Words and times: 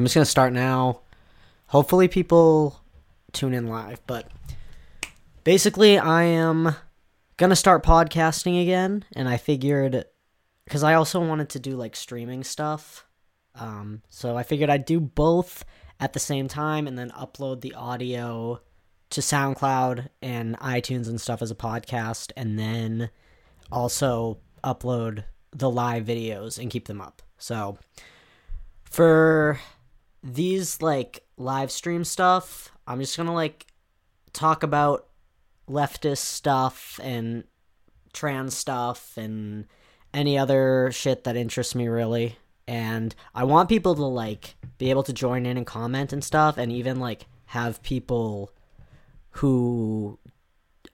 I'm 0.00 0.06
just 0.06 0.14
gonna 0.14 0.24
start 0.24 0.54
now. 0.54 1.00
Hopefully, 1.66 2.08
people 2.08 2.80
tune 3.32 3.52
in 3.52 3.66
live. 3.66 4.00
But 4.06 4.26
basically, 5.44 5.98
I 5.98 6.22
am 6.22 6.74
gonna 7.36 7.54
start 7.54 7.84
podcasting 7.84 8.62
again, 8.62 9.04
and 9.14 9.28
I 9.28 9.36
figured 9.36 10.06
because 10.64 10.82
I 10.82 10.94
also 10.94 11.20
wanted 11.20 11.50
to 11.50 11.58
do 11.58 11.76
like 11.76 11.94
streaming 11.94 12.44
stuff. 12.44 13.04
Um, 13.54 14.00
so 14.08 14.38
I 14.38 14.42
figured 14.42 14.70
I'd 14.70 14.86
do 14.86 15.00
both 15.00 15.66
at 16.00 16.14
the 16.14 16.18
same 16.18 16.48
time 16.48 16.86
and 16.86 16.98
then 16.98 17.10
upload 17.10 17.60
the 17.60 17.74
audio 17.74 18.62
to 19.10 19.20
SoundCloud 19.20 20.08
and 20.22 20.58
iTunes 20.60 21.08
and 21.08 21.20
stuff 21.20 21.42
as 21.42 21.50
a 21.50 21.54
podcast, 21.54 22.32
and 22.38 22.58
then 22.58 23.10
also 23.70 24.38
upload 24.64 25.24
the 25.50 25.68
live 25.68 26.06
videos 26.06 26.58
and 26.58 26.70
keep 26.70 26.86
them 26.86 27.02
up. 27.02 27.20
So 27.36 27.76
for 28.90 29.60
these 30.22 30.82
like 30.82 31.24
live 31.36 31.70
stream 31.70 32.04
stuff, 32.04 32.70
I'm 32.86 33.00
just 33.00 33.16
gonna 33.16 33.34
like 33.34 33.66
talk 34.32 34.62
about 34.62 35.06
leftist 35.68 36.18
stuff 36.18 36.98
and 37.02 37.44
trans 38.12 38.56
stuff 38.56 39.16
and 39.16 39.66
any 40.12 40.36
other 40.36 40.90
shit 40.92 41.24
that 41.24 41.36
interests 41.36 41.74
me 41.74 41.88
really. 41.88 42.36
And 42.66 43.14
I 43.34 43.44
want 43.44 43.68
people 43.68 43.94
to 43.94 44.04
like 44.04 44.56
be 44.78 44.90
able 44.90 45.02
to 45.04 45.12
join 45.12 45.46
in 45.46 45.56
and 45.56 45.66
comment 45.66 46.12
and 46.12 46.22
stuff 46.22 46.58
and 46.58 46.70
even 46.70 47.00
like 47.00 47.26
have 47.46 47.82
people 47.82 48.52
who 49.30 50.18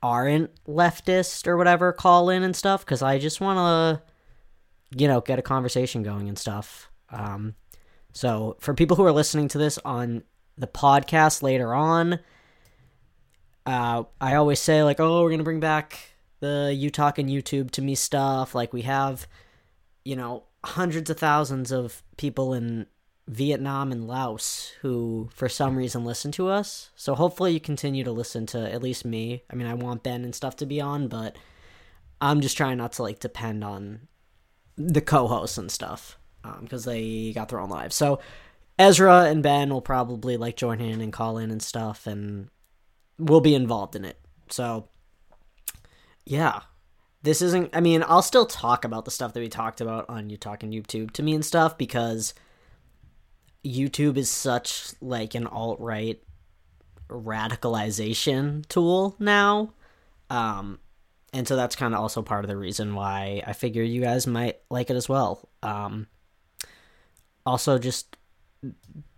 aren't 0.02 0.50
leftist 0.64 1.46
or 1.46 1.56
whatever 1.56 1.92
call 1.92 2.30
in 2.30 2.42
and 2.42 2.54
stuff 2.54 2.84
because 2.84 3.02
I 3.02 3.18
just 3.18 3.40
want 3.40 3.58
to, 3.58 4.98
you 4.98 5.08
know, 5.08 5.20
get 5.20 5.38
a 5.38 5.42
conversation 5.42 6.02
going 6.02 6.28
and 6.28 6.38
stuff. 6.38 6.90
Um, 7.10 7.54
so 8.16 8.56
for 8.60 8.72
people 8.72 8.96
who 8.96 9.04
are 9.04 9.12
listening 9.12 9.48
to 9.48 9.58
this 9.58 9.78
on 9.84 10.22
the 10.56 10.66
podcast 10.66 11.42
later 11.42 11.74
on, 11.74 12.18
uh, 13.66 14.04
I 14.18 14.36
always 14.36 14.58
say 14.58 14.82
like, 14.82 14.98
oh, 15.00 15.22
we're 15.22 15.28
gonna 15.28 15.42
bring 15.42 15.60
back 15.60 15.98
the 16.40 16.72
you 16.74 16.88
talking 16.88 17.28
YouTube 17.28 17.70
to 17.72 17.82
me 17.82 17.94
stuff. 17.94 18.54
Like 18.54 18.72
we 18.72 18.82
have, 18.82 19.28
you 20.02 20.16
know, 20.16 20.44
hundreds 20.64 21.10
of 21.10 21.18
thousands 21.18 21.70
of 21.70 22.02
people 22.16 22.54
in 22.54 22.86
Vietnam 23.28 23.92
and 23.92 24.08
Laos 24.08 24.72
who, 24.80 25.28
for 25.34 25.50
some 25.50 25.76
reason, 25.76 26.02
listen 26.02 26.32
to 26.32 26.48
us. 26.48 26.88
So 26.96 27.14
hopefully, 27.14 27.52
you 27.52 27.60
continue 27.60 28.02
to 28.02 28.12
listen 28.12 28.46
to 28.46 28.72
at 28.72 28.82
least 28.82 29.04
me. 29.04 29.42
I 29.50 29.56
mean, 29.56 29.66
I 29.66 29.74
want 29.74 30.02
Ben 30.02 30.24
and 30.24 30.34
stuff 30.34 30.56
to 30.56 30.64
be 30.64 30.80
on, 30.80 31.08
but 31.08 31.36
I'm 32.22 32.40
just 32.40 32.56
trying 32.56 32.78
not 32.78 32.92
to 32.92 33.02
like 33.02 33.18
depend 33.18 33.62
on 33.62 34.08
the 34.78 35.02
co-hosts 35.02 35.58
and 35.58 35.70
stuff 35.70 36.16
because 36.60 36.86
um, 36.86 36.92
they 36.92 37.32
got 37.32 37.48
their 37.48 37.60
own 37.60 37.70
lives. 37.70 37.96
So 37.96 38.20
Ezra 38.78 39.24
and 39.24 39.42
Ben 39.42 39.70
will 39.70 39.80
probably 39.80 40.36
like 40.36 40.56
join 40.56 40.80
in 40.80 41.00
and 41.00 41.12
call 41.12 41.38
in 41.38 41.50
and 41.50 41.62
stuff, 41.62 42.06
and 42.06 42.48
we'll 43.18 43.40
be 43.40 43.54
involved 43.54 43.96
in 43.96 44.04
it. 44.04 44.18
So 44.50 44.88
yeah, 46.24 46.60
this 47.22 47.42
isn't. 47.42 47.70
I 47.74 47.80
mean, 47.80 48.04
I'll 48.06 48.22
still 48.22 48.46
talk 48.46 48.84
about 48.84 49.04
the 49.04 49.10
stuff 49.10 49.32
that 49.32 49.40
we 49.40 49.48
talked 49.48 49.80
about 49.80 50.08
on 50.08 50.30
you 50.30 50.36
talking 50.36 50.72
YouTube 50.72 51.12
to 51.12 51.22
me 51.22 51.34
and 51.34 51.44
stuff 51.44 51.78
because 51.78 52.34
YouTube 53.64 54.16
is 54.16 54.30
such 54.30 54.92
like 55.00 55.34
an 55.34 55.46
alt 55.46 55.80
right 55.80 56.22
radicalization 57.08 58.66
tool 58.68 59.16
now. 59.18 59.72
Um, 60.30 60.78
and 61.32 61.46
so 61.46 61.56
that's 61.56 61.76
kind 61.76 61.94
of 61.94 62.00
also 62.00 62.22
part 62.22 62.44
of 62.44 62.48
the 62.48 62.56
reason 62.56 62.94
why 62.94 63.42
I 63.46 63.52
figure 63.52 63.82
you 63.82 64.00
guys 64.00 64.26
might 64.26 64.58
like 64.70 64.90
it 64.90 64.96
as 64.96 65.08
well. 65.08 65.48
Um, 65.62 66.06
also, 67.46 67.78
just 67.78 68.16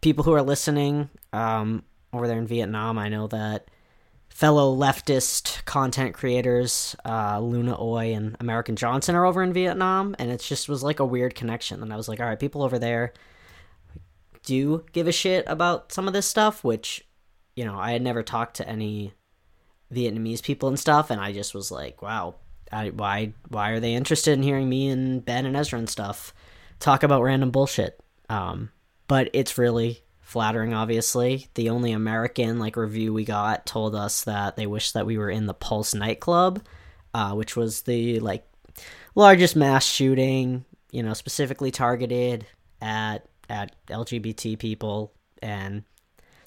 people 0.00 0.22
who 0.22 0.32
are 0.34 0.42
listening 0.42 1.08
um, 1.32 1.82
over 2.12 2.28
there 2.28 2.38
in 2.38 2.46
Vietnam, 2.46 2.98
I 2.98 3.08
know 3.08 3.26
that 3.28 3.70
fellow 4.28 4.76
leftist 4.76 5.64
content 5.64 6.14
creators, 6.14 6.94
uh, 7.04 7.40
Luna 7.40 7.80
Oi 7.80 8.14
and 8.14 8.36
American 8.38 8.76
Johnson, 8.76 9.16
are 9.16 9.24
over 9.24 9.42
in 9.42 9.52
Vietnam, 9.52 10.14
and 10.18 10.30
it 10.30 10.40
just 10.40 10.68
was 10.68 10.82
like 10.82 11.00
a 11.00 11.04
weird 11.04 11.34
connection. 11.34 11.82
And 11.82 11.92
I 11.92 11.96
was 11.96 12.08
like, 12.08 12.20
all 12.20 12.26
right, 12.26 12.38
people 12.38 12.62
over 12.62 12.78
there 12.78 13.14
do 14.44 14.84
give 14.92 15.08
a 15.08 15.12
shit 15.12 15.44
about 15.48 15.90
some 15.92 16.06
of 16.06 16.12
this 16.14 16.26
stuff, 16.26 16.62
which, 16.62 17.04
you 17.56 17.64
know, 17.64 17.76
I 17.76 17.92
had 17.92 18.02
never 18.02 18.22
talked 18.22 18.56
to 18.56 18.68
any 18.68 19.14
Vietnamese 19.92 20.42
people 20.42 20.68
and 20.68 20.78
stuff, 20.78 21.10
and 21.10 21.20
I 21.20 21.32
just 21.32 21.54
was 21.54 21.70
like, 21.70 22.02
wow, 22.02 22.36
I, 22.70 22.90
why 22.90 23.32
why 23.48 23.70
are 23.70 23.80
they 23.80 23.94
interested 23.94 24.32
in 24.34 24.42
hearing 24.42 24.68
me 24.68 24.88
and 24.88 25.24
Ben 25.24 25.46
and 25.46 25.56
Ezra 25.56 25.78
and 25.78 25.88
stuff 25.88 26.34
talk 26.78 27.02
about 27.02 27.22
random 27.22 27.50
bullshit? 27.50 27.98
Um, 28.28 28.70
but 29.06 29.30
it's 29.32 29.58
really 29.58 30.02
flattering. 30.20 30.74
Obviously, 30.74 31.48
the 31.54 31.70
only 31.70 31.92
American 31.92 32.58
like 32.58 32.76
review 32.76 33.12
we 33.12 33.24
got 33.24 33.66
told 33.66 33.94
us 33.94 34.24
that 34.24 34.56
they 34.56 34.66
wish 34.66 34.92
that 34.92 35.06
we 35.06 35.16
were 35.16 35.30
in 35.30 35.46
the 35.46 35.54
Pulse 35.54 35.94
nightclub, 35.94 36.62
uh, 37.14 37.32
which 37.32 37.56
was 37.56 37.82
the 37.82 38.20
like 38.20 38.46
largest 39.14 39.56
mass 39.56 39.84
shooting, 39.86 40.64
you 40.92 41.02
know, 41.02 41.14
specifically 41.14 41.70
targeted 41.70 42.46
at 42.80 43.26
at 43.48 43.74
LGBT 43.86 44.58
people, 44.58 45.14
and 45.40 45.82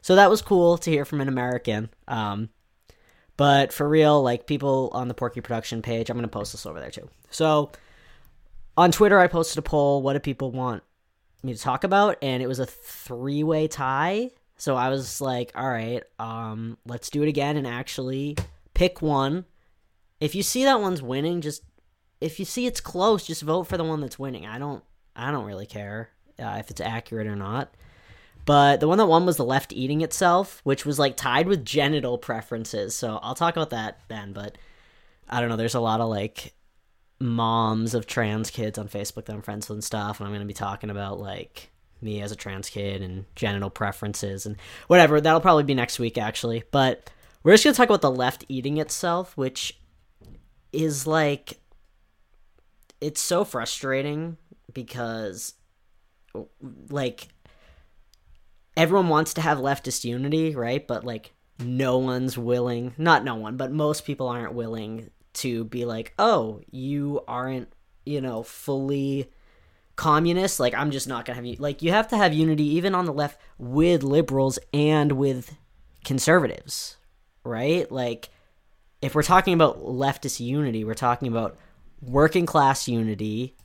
so 0.04 0.16
that 0.16 0.30
was 0.30 0.44
cool 0.44 0.78
to 0.78 0.92
hear 0.92 1.04
from 1.04 1.20
an 1.20 1.28
American. 1.28 1.90
Um, 2.08 2.50
but 3.36 3.74
for 3.74 3.90
real, 3.90 4.22
like 4.22 4.46
people 4.46 4.92
on 4.94 5.08
the 5.08 5.16
Porky 5.16 5.42
Production 5.42 5.82
page, 5.82 6.12
I'm 6.12 6.18
gonna 6.18 6.28
post 6.28 6.52
this 6.52 6.68
over 6.68 6.80
there 6.80 6.92
too. 6.92 7.10
So 7.32 7.72
on 8.78 8.92
Twitter, 8.92 9.20
I 9.20 9.26
posted 9.26 9.58
a 9.58 9.64
poll: 9.64 10.04
What 10.04 10.14
do 10.14 10.20
people 10.20 10.52
want 10.52 10.84
me 11.44 11.54
to 11.54 11.60
talk 11.60 11.84
about? 11.84 12.18
And 12.22 12.42
it 12.42 12.48
was 12.48 12.60
a 12.60 12.66
three-way 12.66 13.68
tie. 13.68 14.32
So 14.58 14.76
I 14.76 14.90
was 14.90 15.22
like, 15.22 15.52
all 15.56 15.70
right, 15.70 16.04
um, 16.20 16.78
let's 16.86 17.10
do 17.10 17.24
it 17.24 17.30
again 17.30 17.58
and 17.58 17.66
actually 17.66 18.38
pick 18.74 19.02
one. 19.02 19.46
If 20.20 20.36
you 20.36 20.44
see 20.44 20.64
that 20.66 20.80
one's 20.80 21.02
winning, 21.02 21.42
just 21.42 21.64
if 22.20 22.38
you 22.38 22.46
see 22.46 22.68
it's 22.68 22.80
close, 22.80 23.26
just 23.26 23.42
vote 23.42 23.64
for 23.64 23.78
the 23.78 23.84
one 23.84 24.02
that's 24.02 24.20
winning. 24.20 24.46
I 24.46 24.60
don't 24.60 24.84
I 25.16 25.32
don't 25.32 25.46
really 25.46 25.66
care 25.66 26.10
uh, 26.40 26.58
if 26.60 26.70
it's 26.70 26.80
accurate 26.80 27.28
or 27.28 27.36
not. 27.36 27.74
But 28.46 28.80
the 28.80 28.88
one 28.88 28.98
that 28.98 29.08
won 29.08 29.26
was 29.26 29.38
the 29.38 29.46
left 29.46 29.74
eating 29.74 30.02
itself, 30.02 30.62
which 30.64 30.86
was 30.86 31.00
like 31.00 31.16
tied 31.16 31.48
with 31.48 31.66
genital 31.66 32.18
preferences. 32.18 32.96
So 32.96 33.20
I'll 33.22 33.36
talk 33.36 33.56
about 33.56 33.72
that 33.72 34.00
then. 34.08 34.34
But 34.34 34.58
I 35.30 35.40
don't 35.40 35.50
know. 35.50 35.58
There's 35.58 35.76
a 35.76 35.80
lot 35.80 36.02
of 36.02 36.10
like 36.10 36.54
moms 37.22 37.94
of 37.94 38.08
trans 38.08 38.50
kids 38.50 38.78
on 38.78 38.88
Facebook 38.88 39.26
that 39.26 39.34
I'm 39.34 39.42
friends 39.42 39.70
with 39.70 39.76
and 39.76 39.84
stuff. 39.84 40.20
And 40.20 40.28
I'm 40.28 40.34
going 40.34 40.42
to 40.42 40.48
be 40.48 40.54
talking 40.54 40.90
about 40.90 41.20
like 41.20 41.70
me 42.02 42.22
as 42.22 42.32
a 42.32 42.36
trans 42.36 42.70
kid 42.70 43.02
and 43.02 43.26
genital 43.36 43.70
preferences 43.70 44.46
and 44.46 44.58
whatever. 44.88 45.22
That'll 45.22 45.42
probably 45.42 45.64
be 45.64 45.74
next 45.76 46.00
week, 46.00 46.18
actually. 46.18 46.64
But 46.72 47.10
we're 47.44 47.54
just 47.54 47.64
going 47.64 47.74
to 47.74 47.78
talk 47.78 47.90
about 47.90 48.02
the 48.02 48.12
left 48.12 48.46
eating 48.50 48.78
itself, 48.78 49.36
which 49.38 49.80
is 50.72 51.08
like. 51.08 51.60
It's 53.00 53.20
so 53.20 53.44
frustrating 53.44 54.38
because 54.72 55.56
like 56.90 57.30
everyone 58.78 59.10
wants 59.10 59.34
to 59.36 59.42
have 59.42 59.58
leftist 59.58 60.04
unity, 60.04 60.56
right? 60.56 60.86
But 60.86 61.04
like 61.04 61.34
no 61.60 61.98
one's 61.98 62.38
willing, 62.38 62.94
not 62.98 63.24
no 63.24 63.36
one, 63.36 63.58
but 63.58 63.72
most 63.72 64.06
people 64.06 64.28
aren't 64.28 64.54
willing 64.54 65.10
to 65.34 65.64
be 65.66 65.86
like, 65.86 66.14
"Oh, 66.20 66.62
you 66.72 67.22
aren't, 67.28 67.72
you 68.06 68.22
know, 68.22 68.44
fully 68.44 69.30
communist. 69.96 70.60
Like 70.60 70.74
I'm 70.74 70.92
just 70.92 71.08
not 71.08 71.26
going 71.26 71.36
to 71.36 71.36
have 71.36 71.46
you 71.46 71.56
like 71.60 71.82
you 71.82 71.92
have 71.92 72.08
to 72.10 72.18
have 72.18 72.34
unity 72.34 72.66
even 72.76 72.96
on 72.96 73.06
the 73.06 73.14
left 73.14 73.40
with 73.58 74.04
liberals 74.04 74.58
and 74.74 75.12
with 75.14 75.56
conservatives, 76.04 76.98
right? 77.44 77.90
Like 77.92 78.30
if 79.02 79.14
we're 79.14 79.24
talking 79.24 79.54
about 79.54 79.84
leftist 79.84 80.40
unity, 80.40 80.84
we're 80.84 80.94
talking 80.96 81.28
about 81.28 81.58
working 82.02 82.46
class 82.46 82.88
unity 82.88 83.56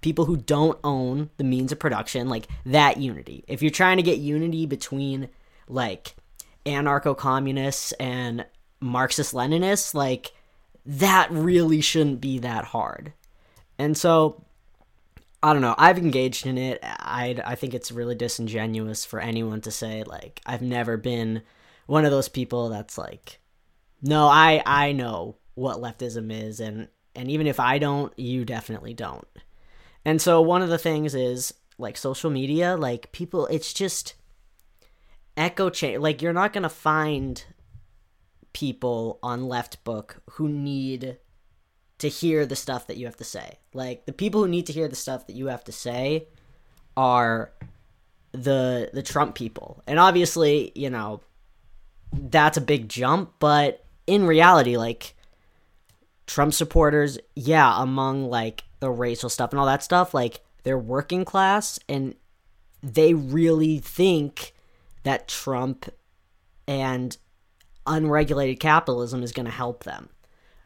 people 0.00 0.24
who 0.24 0.38
don't 0.38 0.78
own 0.82 1.28
the 1.36 1.44
means 1.44 1.70
of 1.70 1.78
production, 1.78 2.28
like 2.30 2.46
that 2.64 2.96
unity. 2.96 3.44
If 3.46 3.60
you're 3.60 3.70
trying 3.70 3.98
to 3.98 4.02
get 4.02 4.18
unity 4.18 4.64
between 4.64 5.28
like 5.68 6.14
anarcho 6.64 7.14
communists 7.14 7.92
and 7.92 8.46
Marxist 8.80 9.34
Leninists, 9.34 9.92
like 9.92 10.32
that 10.86 11.30
really 11.30 11.80
shouldn't 11.80 12.20
be 12.20 12.38
that 12.38 12.66
hard. 12.66 13.12
And 13.78 13.96
so 13.96 14.44
I 15.42 15.52
don't 15.52 15.62
know. 15.62 15.74
I've 15.78 15.98
engaged 15.98 16.46
in 16.46 16.58
it. 16.58 16.80
I 16.82 17.36
I 17.44 17.54
think 17.54 17.74
it's 17.74 17.92
really 17.92 18.14
disingenuous 18.14 19.04
for 19.04 19.20
anyone 19.20 19.60
to 19.62 19.70
say 19.70 20.02
like 20.04 20.40
I've 20.44 20.62
never 20.62 20.96
been 20.96 21.42
one 21.86 22.04
of 22.04 22.10
those 22.10 22.28
people 22.28 22.68
that's 22.68 22.98
like 22.98 23.38
no, 24.02 24.26
I 24.26 24.62
I 24.66 24.92
know 24.92 25.36
what 25.54 25.78
leftism 25.78 26.30
is 26.32 26.60
and 26.60 26.88
and 27.14 27.30
even 27.30 27.46
if 27.46 27.58
I 27.58 27.78
don't, 27.78 28.16
you 28.18 28.44
definitely 28.44 28.94
don't. 28.94 29.26
And 30.04 30.20
so 30.22 30.40
one 30.40 30.62
of 30.62 30.68
the 30.68 30.78
things 30.78 31.14
is 31.14 31.52
like 31.76 31.96
social 31.96 32.30
media, 32.30 32.76
like 32.76 33.10
people, 33.12 33.46
it's 33.46 33.72
just 33.72 34.14
echo 35.36 35.70
chain 35.70 36.00
Like 36.00 36.22
you're 36.22 36.32
not 36.32 36.52
gonna 36.52 36.68
find 36.68 37.44
people 38.52 39.18
on 39.22 39.48
left 39.48 39.82
book 39.84 40.22
who 40.32 40.48
need 40.48 41.18
to 41.98 42.08
hear 42.08 42.46
the 42.46 42.56
stuff 42.56 42.86
that 42.86 42.96
you 42.96 43.06
have 43.06 43.16
to 43.16 43.24
say. 43.24 43.58
Like 43.74 44.06
the 44.06 44.12
people 44.12 44.42
who 44.42 44.48
need 44.48 44.66
to 44.66 44.72
hear 44.72 44.88
the 44.88 44.96
stuff 44.96 45.26
that 45.26 45.36
you 45.36 45.46
have 45.46 45.64
to 45.64 45.72
say 45.72 46.28
are 46.96 47.52
the 48.32 48.90
the 48.92 49.02
Trump 49.02 49.34
people. 49.34 49.82
And 49.86 49.98
obviously, 49.98 50.72
you 50.74 50.90
know, 50.90 51.20
that's 52.12 52.56
a 52.56 52.62
big 52.62 52.88
jump, 52.88 53.34
but 53.38 53.84
in 54.06 54.26
reality, 54.26 54.76
like 54.76 55.14
Trump 56.26 56.54
supporters, 56.54 57.18
yeah, 57.34 57.82
among 57.82 58.28
like 58.28 58.64
the 58.80 58.90
racial 58.90 59.28
stuff 59.28 59.50
and 59.50 59.60
all 59.60 59.66
that 59.66 59.82
stuff, 59.82 60.14
like 60.14 60.40
they're 60.62 60.78
working 60.78 61.24
class 61.24 61.78
and 61.88 62.14
they 62.82 63.14
really 63.14 63.78
think 63.78 64.54
that 65.02 65.28
Trump 65.28 65.88
and 66.66 67.16
unregulated 67.86 68.60
capitalism 68.60 69.22
is 69.22 69.32
going 69.32 69.46
to 69.46 69.52
help 69.52 69.84
them. 69.84 70.08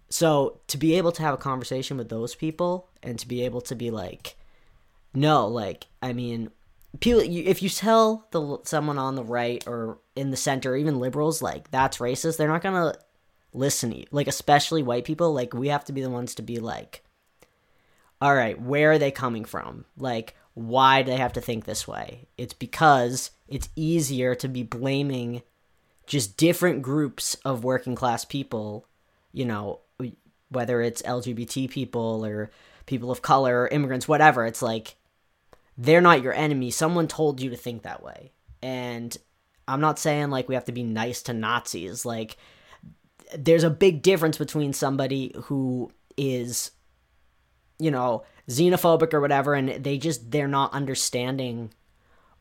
So 0.08 0.60
to 0.68 0.78
be 0.78 0.96
able 0.96 1.12
to 1.12 1.22
have 1.22 1.34
a 1.34 1.38
conversation 1.38 1.96
with 1.96 2.08
those 2.08 2.34
people 2.34 2.88
and 3.02 3.18
to 3.18 3.28
be 3.28 3.42
able 3.42 3.60
to 3.62 3.74
be 3.74 3.90
like, 3.90 4.36
no, 5.14 5.46
like 5.46 5.86
I 6.02 6.12
mean, 6.12 6.50
people. 7.00 7.22
If 7.24 7.62
you 7.62 7.68
tell 7.68 8.26
the 8.30 8.58
someone 8.64 8.98
on 8.98 9.14
the 9.14 9.24
right 9.24 9.64
or 9.66 9.98
in 10.14 10.30
the 10.30 10.36
center, 10.36 10.76
even 10.76 11.00
liberals, 11.00 11.40
like 11.42 11.70
that's 11.70 11.98
racist, 11.98 12.36
they're 12.36 12.48
not 12.48 12.62
gonna 12.62 12.94
listen 13.52 13.90
to 13.90 13.98
you. 13.98 14.06
Like 14.10 14.28
especially 14.28 14.82
white 14.82 15.04
people, 15.04 15.32
like 15.32 15.54
we 15.54 15.68
have 15.68 15.84
to 15.86 15.92
be 15.92 16.02
the 16.02 16.10
ones 16.10 16.34
to 16.36 16.42
be 16.42 16.58
like, 16.58 17.04
all 18.20 18.34
right, 18.34 18.60
where 18.60 18.92
are 18.92 18.98
they 18.98 19.10
coming 19.10 19.44
from? 19.44 19.84
Like 19.96 20.34
why 20.54 21.02
do 21.02 21.10
they 21.10 21.16
have 21.16 21.32
to 21.34 21.40
think 21.40 21.64
this 21.64 21.86
way? 21.86 22.26
It's 22.38 22.54
because 22.54 23.32
it's 23.48 23.68
easier 23.74 24.34
to 24.36 24.48
be 24.48 24.62
blaming 24.62 25.42
just 26.06 26.36
different 26.36 26.82
groups 26.82 27.34
of 27.44 27.64
working 27.64 27.94
class 27.94 28.24
people, 28.24 28.86
you 29.32 29.44
know, 29.44 29.80
whether 30.48 30.80
it's 30.80 31.02
LGBT 31.02 31.70
people 31.70 32.24
or 32.24 32.50
people 32.86 33.10
of 33.10 33.22
color 33.22 33.62
or 33.62 33.68
immigrants, 33.68 34.06
whatever. 34.06 34.46
It's 34.46 34.62
like 34.62 34.96
they're 35.76 36.00
not 36.00 36.22
your 36.22 36.32
enemy. 36.32 36.70
Someone 36.70 37.08
told 37.08 37.40
you 37.40 37.50
to 37.50 37.56
think 37.56 37.82
that 37.82 38.02
way. 38.02 38.32
And 38.62 39.16
I'm 39.66 39.80
not 39.80 39.98
saying 39.98 40.30
like 40.30 40.48
we 40.48 40.54
have 40.54 40.66
to 40.66 40.72
be 40.72 40.82
nice 40.82 41.22
to 41.22 41.32
Nazis. 41.32 42.04
Like 42.04 42.36
there's 43.36 43.64
a 43.64 43.70
big 43.70 44.02
difference 44.02 44.38
between 44.38 44.72
somebody 44.72 45.34
who 45.44 45.90
is 46.16 46.70
you 47.78 47.90
know 47.90 48.22
xenophobic 48.48 49.12
or 49.12 49.20
whatever 49.20 49.54
and 49.54 49.82
they 49.82 49.98
just 49.98 50.30
they're 50.30 50.46
not 50.46 50.72
understanding 50.72 51.72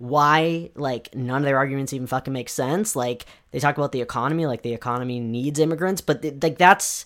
why 0.03 0.69
like 0.75 1.15
none 1.15 1.37
of 1.37 1.43
their 1.43 1.55
arguments 1.55 1.93
even 1.93 2.07
fucking 2.07 2.33
make 2.33 2.49
sense. 2.49 2.93
Like 2.93 3.25
they 3.51 3.59
talk 3.59 3.77
about 3.77 3.93
the 3.93 4.01
economy 4.01 4.45
like 4.45 4.61
the 4.61 4.73
economy 4.73 5.21
needs 5.21 5.59
immigrants 5.59 6.01
but 6.01 6.21
th- 6.21 6.43
like 6.43 6.57
that's 6.57 7.05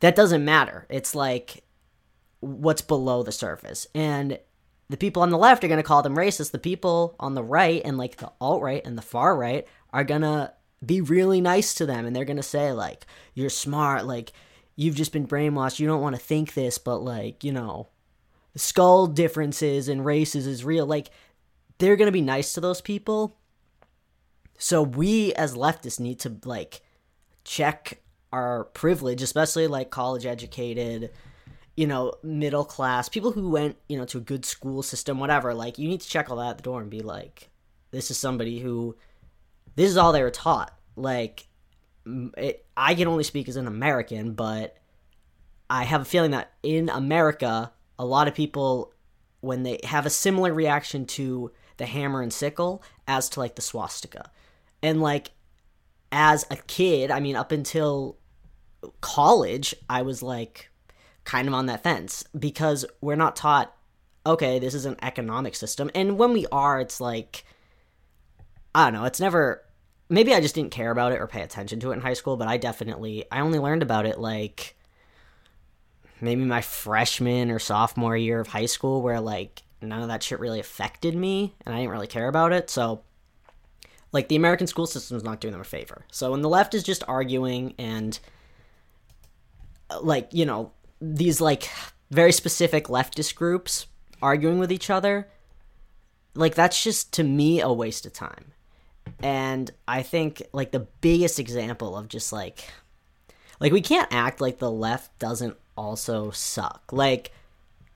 that 0.00 0.14
doesn't 0.14 0.44
matter. 0.44 0.84
It's 0.90 1.14
like 1.14 1.64
what's 2.40 2.82
below 2.82 3.22
the 3.22 3.32
surface. 3.32 3.86
And 3.94 4.38
the 4.90 4.98
people 4.98 5.22
on 5.22 5.30
the 5.30 5.38
left 5.38 5.64
are 5.64 5.68
going 5.68 5.78
to 5.78 5.82
call 5.82 6.02
them 6.02 6.14
racist. 6.14 6.50
The 6.50 6.58
people 6.58 7.16
on 7.18 7.34
the 7.34 7.42
right 7.42 7.80
and 7.82 7.96
like 7.96 8.16
the 8.16 8.30
alt 8.42 8.60
right 8.60 8.84
and 8.84 8.98
the 8.98 9.02
far 9.02 9.34
right 9.34 9.66
are 9.90 10.04
going 10.04 10.20
to 10.20 10.52
be 10.84 11.00
really 11.00 11.40
nice 11.40 11.72
to 11.76 11.86
them. 11.86 12.04
And 12.04 12.14
they're 12.14 12.26
going 12.26 12.36
to 12.36 12.42
say 12.42 12.72
like 12.72 13.06
you're 13.32 13.48
smart. 13.48 14.04
Like 14.04 14.32
you've 14.76 14.96
just 14.96 15.14
been 15.14 15.26
brainwashed. 15.26 15.78
You 15.78 15.86
don't 15.86 16.02
want 16.02 16.14
to 16.14 16.20
think 16.20 16.52
this 16.52 16.76
but 16.76 16.98
like 16.98 17.42
you 17.42 17.52
know 17.52 17.88
skull 18.54 19.06
differences 19.06 19.88
and 19.88 20.04
races 20.04 20.46
is 20.46 20.62
real. 20.62 20.84
Like 20.84 21.08
they're 21.82 21.96
going 21.96 22.06
to 22.06 22.12
be 22.12 22.20
nice 22.20 22.52
to 22.52 22.60
those 22.60 22.80
people. 22.80 23.36
So 24.56 24.82
we 24.82 25.34
as 25.34 25.56
leftists 25.56 25.98
need 25.98 26.20
to 26.20 26.36
like 26.44 26.80
check 27.42 28.00
our 28.32 28.66
privilege, 28.66 29.20
especially 29.20 29.66
like 29.66 29.90
college 29.90 30.24
educated, 30.24 31.10
you 31.76 31.88
know, 31.88 32.12
middle 32.22 32.64
class, 32.64 33.08
people 33.08 33.32
who 33.32 33.50
went, 33.50 33.78
you 33.88 33.98
know, 33.98 34.04
to 34.04 34.18
a 34.18 34.20
good 34.20 34.44
school 34.44 34.84
system, 34.84 35.18
whatever. 35.18 35.54
Like 35.54 35.76
you 35.76 35.88
need 35.88 36.02
to 36.02 36.08
check 36.08 36.30
all 36.30 36.36
that 36.36 36.50
at 36.50 36.56
the 36.58 36.62
door 36.62 36.80
and 36.80 36.88
be 36.88 37.00
like, 37.00 37.50
this 37.90 38.12
is 38.12 38.16
somebody 38.16 38.60
who 38.60 38.96
this 39.74 39.90
is 39.90 39.96
all 39.96 40.12
they 40.12 40.22
were 40.22 40.30
taught. 40.30 40.72
Like 40.94 41.48
it, 42.06 42.64
I 42.76 42.94
can 42.94 43.08
only 43.08 43.24
speak 43.24 43.48
as 43.48 43.56
an 43.56 43.66
American, 43.66 44.34
but 44.34 44.76
I 45.68 45.82
have 45.82 46.02
a 46.02 46.04
feeling 46.04 46.30
that 46.30 46.52
in 46.62 46.90
America, 46.90 47.72
a 47.98 48.04
lot 48.04 48.28
of 48.28 48.36
people 48.36 48.92
when 49.40 49.64
they 49.64 49.80
have 49.82 50.06
a 50.06 50.10
similar 50.10 50.54
reaction 50.54 51.06
to 51.06 51.50
the 51.76 51.86
hammer 51.86 52.22
and 52.22 52.32
sickle 52.32 52.82
as 53.06 53.28
to 53.30 53.40
like 53.40 53.56
the 53.56 53.62
swastika. 53.62 54.30
And 54.82 55.00
like 55.00 55.30
as 56.10 56.46
a 56.50 56.56
kid, 56.56 57.10
I 57.10 57.20
mean 57.20 57.36
up 57.36 57.52
until 57.52 58.16
college, 59.00 59.74
I 59.88 60.02
was 60.02 60.22
like 60.22 60.70
kind 61.24 61.46
of 61.46 61.54
on 61.54 61.66
that 61.66 61.82
fence 61.82 62.24
because 62.38 62.84
we're 63.00 63.16
not 63.16 63.36
taught 63.36 63.74
okay, 64.24 64.60
this 64.60 64.74
is 64.74 64.84
an 64.86 64.96
economic 65.02 65.56
system. 65.56 65.90
And 65.96 66.16
when 66.16 66.32
we 66.32 66.46
are, 66.52 66.80
it's 66.80 67.00
like 67.00 67.44
I 68.74 68.84
don't 68.84 68.94
know, 69.00 69.04
it's 69.04 69.20
never 69.20 69.62
maybe 70.08 70.34
I 70.34 70.40
just 70.40 70.54
didn't 70.54 70.72
care 70.72 70.90
about 70.90 71.12
it 71.12 71.20
or 71.20 71.26
pay 71.26 71.42
attention 71.42 71.80
to 71.80 71.90
it 71.90 71.94
in 71.94 72.00
high 72.00 72.12
school, 72.12 72.36
but 72.36 72.48
I 72.48 72.56
definitely 72.56 73.24
I 73.32 73.40
only 73.40 73.58
learned 73.58 73.82
about 73.82 74.06
it 74.06 74.18
like 74.18 74.76
maybe 76.20 76.44
my 76.44 76.60
freshman 76.60 77.50
or 77.50 77.58
sophomore 77.58 78.16
year 78.16 78.40
of 78.40 78.46
high 78.46 78.66
school 78.66 79.02
where 79.02 79.20
like 79.20 79.62
none 79.82 80.02
of 80.02 80.08
that 80.08 80.22
shit 80.22 80.40
really 80.40 80.60
affected 80.60 81.14
me 81.14 81.54
and 81.64 81.74
I 81.74 81.78
didn't 81.78 81.90
really 81.90 82.06
care 82.06 82.28
about 82.28 82.52
it. 82.52 82.70
So 82.70 83.02
like 84.12 84.28
the 84.28 84.36
American 84.36 84.66
school 84.66 84.86
system 84.86 85.16
is 85.16 85.24
not 85.24 85.40
doing 85.40 85.52
them 85.52 85.60
a 85.60 85.64
favor. 85.64 86.04
So 86.10 86.32
when 86.32 86.42
the 86.42 86.48
left 86.48 86.74
is 86.74 86.82
just 86.82 87.02
arguing 87.08 87.74
and 87.78 88.18
uh, 89.90 90.00
like, 90.02 90.28
you 90.32 90.44
know, 90.44 90.72
these 91.00 91.40
like 91.40 91.68
very 92.10 92.32
specific 92.32 92.86
leftist 92.86 93.34
groups 93.34 93.86
arguing 94.20 94.58
with 94.58 94.70
each 94.70 94.90
other, 94.90 95.28
like 96.34 96.54
that's 96.54 96.82
just 96.82 97.12
to 97.14 97.24
me 97.24 97.60
a 97.60 97.72
waste 97.72 98.06
of 98.06 98.12
time. 98.12 98.52
And 99.22 99.70
I 99.88 100.02
think 100.02 100.42
like 100.52 100.72
the 100.72 100.86
biggest 101.00 101.38
example 101.38 101.96
of 101.96 102.08
just 102.08 102.32
like 102.32 102.64
like 103.60 103.72
we 103.72 103.80
can't 103.80 104.12
act 104.12 104.40
like 104.40 104.58
the 104.58 104.70
left 104.70 105.18
doesn't 105.18 105.56
also 105.76 106.30
suck. 106.30 106.92
Like 106.92 107.32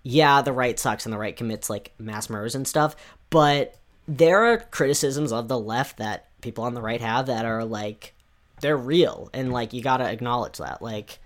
yeah, 0.08 0.40
the 0.40 0.52
right 0.52 0.78
sucks 0.78 1.04
and 1.04 1.12
the 1.12 1.18
right 1.18 1.36
commits 1.36 1.68
like 1.68 1.92
mass 1.98 2.30
murders 2.30 2.54
and 2.54 2.68
stuff, 2.68 2.94
but 3.28 3.74
there 4.06 4.44
are 4.44 4.58
criticisms 4.58 5.32
of 5.32 5.48
the 5.48 5.58
left 5.58 5.96
that 5.96 6.28
people 6.40 6.62
on 6.62 6.74
the 6.74 6.80
right 6.80 7.00
have 7.00 7.26
that 7.26 7.44
are 7.44 7.64
like 7.64 8.14
they're 8.60 8.76
real 8.76 9.28
and 9.34 9.52
like 9.52 9.72
you 9.72 9.82
got 9.82 9.96
to 9.96 10.08
acknowledge 10.08 10.58
that. 10.58 10.80
Like 10.80 11.18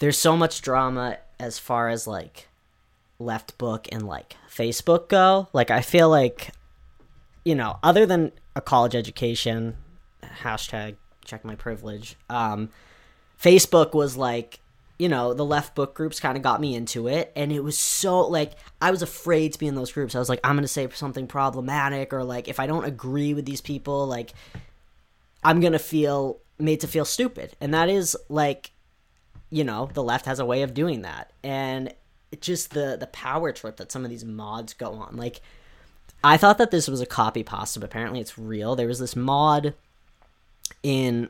there's 0.00 0.18
so 0.18 0.36
much 0.36 0.62
drama 0.62 1.18
as 1.38 1.60
far 1.60 1.88
as 1.88 2.08
like 2.08 2.48
left 3.20 3.56
book 3.56 3.86
and 3.92 4.04
like 4.04 4.34
Facebook 4.50 5.08
go. 5.08 5.46
Like 5.52 5.70
I 5.70 5.80
feel 5.80 6.10
like 6.10 6.50
you 7.44 7.54
know, 7.54 7.78
other 7.84 8.04
than 8.04 8.32
a 8.56 8.60
college 8.60 8.96
education, 8.96 9.76
hashtag 10.24 10.96
check 11.24 11.44
my 11.44 11.54
privilege, 11.54 12.16
um, 12.28 12.68
Facebook 13.40 13.94
was 13.94 14.16
like 14.16 14.58
you 14.98 15.08
know, 15.08 15.34
the 15.34 15.44
left 15.44 15.74
book 15.74 15.94
groups 15.94 16.20
kind 16.20 16.36
of 16.36 16.42
got 16.42 16.60
me 16.60 16.74
into 16.74 17.08
it. 17.08 17.32
And 17.36 17.52
it 17.52 17.62
was 17.62 17.78
so, 17.78 18.20
like, 18.20 18.52
I 18.80 18.90
was 18.90 19.02
afraid 19.02 19.52
to 19.52 19.58
be 19.58 19.66
in 19.66 19.74
those 19.74 19.92
groups. 19.92 20.14
I 20.14 20.18
was 20.18 20.28
like, 20.28 20.40
I'm 20.42 20.56
going 20.56 20.62
to 20.62 20.68
say 20.68 20.88
something 20.94 21.26
problematic, 21.26 22.12
or 22.12 22.24
like, 22.24 22.48
if 22.48 22.58
I 22.58 22.66
don't 22.66 22.84
agree 22.84 23.34
with 23.34 23.44
these 23.44 23.60
people, 23.60 24.06
like, 24.06 24.32
I'm 25.44 25.60
going 25.60 25.74
to 25.74 25.78
feel 25.78 26.38
made 26.58 26.80
to 26.80 26.88
feel 26.88 27.04
stupid. 27.04 27.54
And 27.60 27.74
that 27.74 27.90
is, 27.90 28.16
like, 28.28 28.70
you 29.50 29.64
know, 29.64 29.90
the 29.92 30.02
left 30.02 30.26
has 30.26 30.38
a 30.38 30.46
way 30.46 30.62
of 30.62 30.72
doing 30.72 31.02
that. 31.02 31.30
And 31.42 31.92
just 32.40 32.70
the, 32.70 32.96
the 32.98 33.06
power 33.08 33.52
trip 33.52 33.76
that 33.76 33.92
some 33.92 34.04
of 34.04 34.10
these 34.10 34.24
mods 34.24 34.72
go 34.72 34.92
on. 34.94 35.16
Like, 35.16 35.40
I 36.24 36.38
thought 36.38 36.58
that 36.58 36.70
this 36.70 36.88
was 36.88 37.00
a 37.00 37.06
copy 37.06 37.42
pasta, 37.42 37.78
but 37.78 37.86
apparently 37.86 38.20
it's 38.20 38.38
real. 38.38 38.74
There 38.74 38.88
was 38.88 38.98
this 38.98 39.14
mod 39.14 39.74
in 40.82 41.28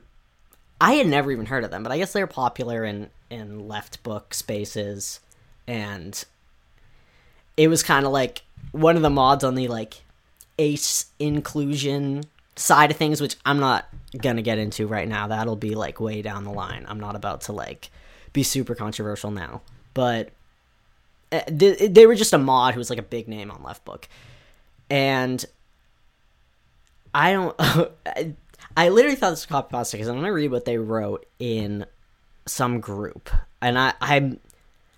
I 0.81 0.95
had 0.95 1.07
never 1.07 1.33
even 1.33 1.47
heard 1.47 1.65
of 1.65 1.71
them, 1.71 1.83
but 1.83 1.93
I 1.93 1.99
guess 1.99 2.13
they're 2.13 2.27
popular 2.27 2.85
in 2.85 3.11
in 3.31 3.69
left 3.69 4.03
book 4.03 4.35
spaces, 4.35 5.21
and 5.67 6.25
it 7.57 7.69
was 7.69 7.83
kind 7.83 8.07
of 8.07 8.13
like 8.13 8.43
one 8.73 8.97
of 8.97 9.03
the 9.03 9.11
mods 9.11 9.45
on 9.45 9.55
the 9.55 9.69
like 9.69 10.03
ace 10.59 11.07
inclusion 11.19 12.25
side 12.57 12.91
of 12.91 12.97
things, 12.97 13.21
which 13.21 13.37
I'm 13.45 13.61
not 13.61 13.87
gonna 14.21 14.43
get 14.43 14.59
into 14.59 14.87
right 14.87 15.09
now. 15.09 15.27
That'll 15.29 15.57
be 15.57 15.75
like 15.75 16.01
way 16.01 16.23
down 16.23 16.45
the 16.45 16.53
line. 16.53 16.85
I'm 16.89 17.01
not 17.01 17.17
about 17.17 17.43
to 17.43 17.53
like 17.53 17.91
be 18.33 18.43
super 18.43 18.75
controversial 18.75 19.31
now, 19.31 19.63
but 19.95 20.31
eh, 21.33 21.43
they 21.89 22.07
were 22.07 22.15
just 22.15 22.33
a 22.33 22.39
mod 22.39 22.75
who 22.75 22.79
was 22.79 22.91
like 22.91 22.99
a 22.99 23.03
big 23.03 23.29
name 23.29 23.51
on 23.51 23.63
left 23.63 23.85
book, 23.85 24.09
and 24.91 25.45
I 27.15 27.33
don't. 27.33 27.57
I 28.79 28.91
literally 28.91 29.17
thought 29.17 29.31
this 29.31 29.41
was 29.41 29.47
copy 29.47 29.71
pasta 29.71 29.97
because 29.97 30.09
I'm 30.09 30.17
gonna 30.17 30.33
read 30.33 30.51
what 30.51 30.67
they 30.67 30.77
wrote 30.77 31.25
in 31.39 31.87
some 32.47 32.81
group, 32.81 33.31
and 33.61 33.79
I 33.79 33.95
I'm 34.01 34.41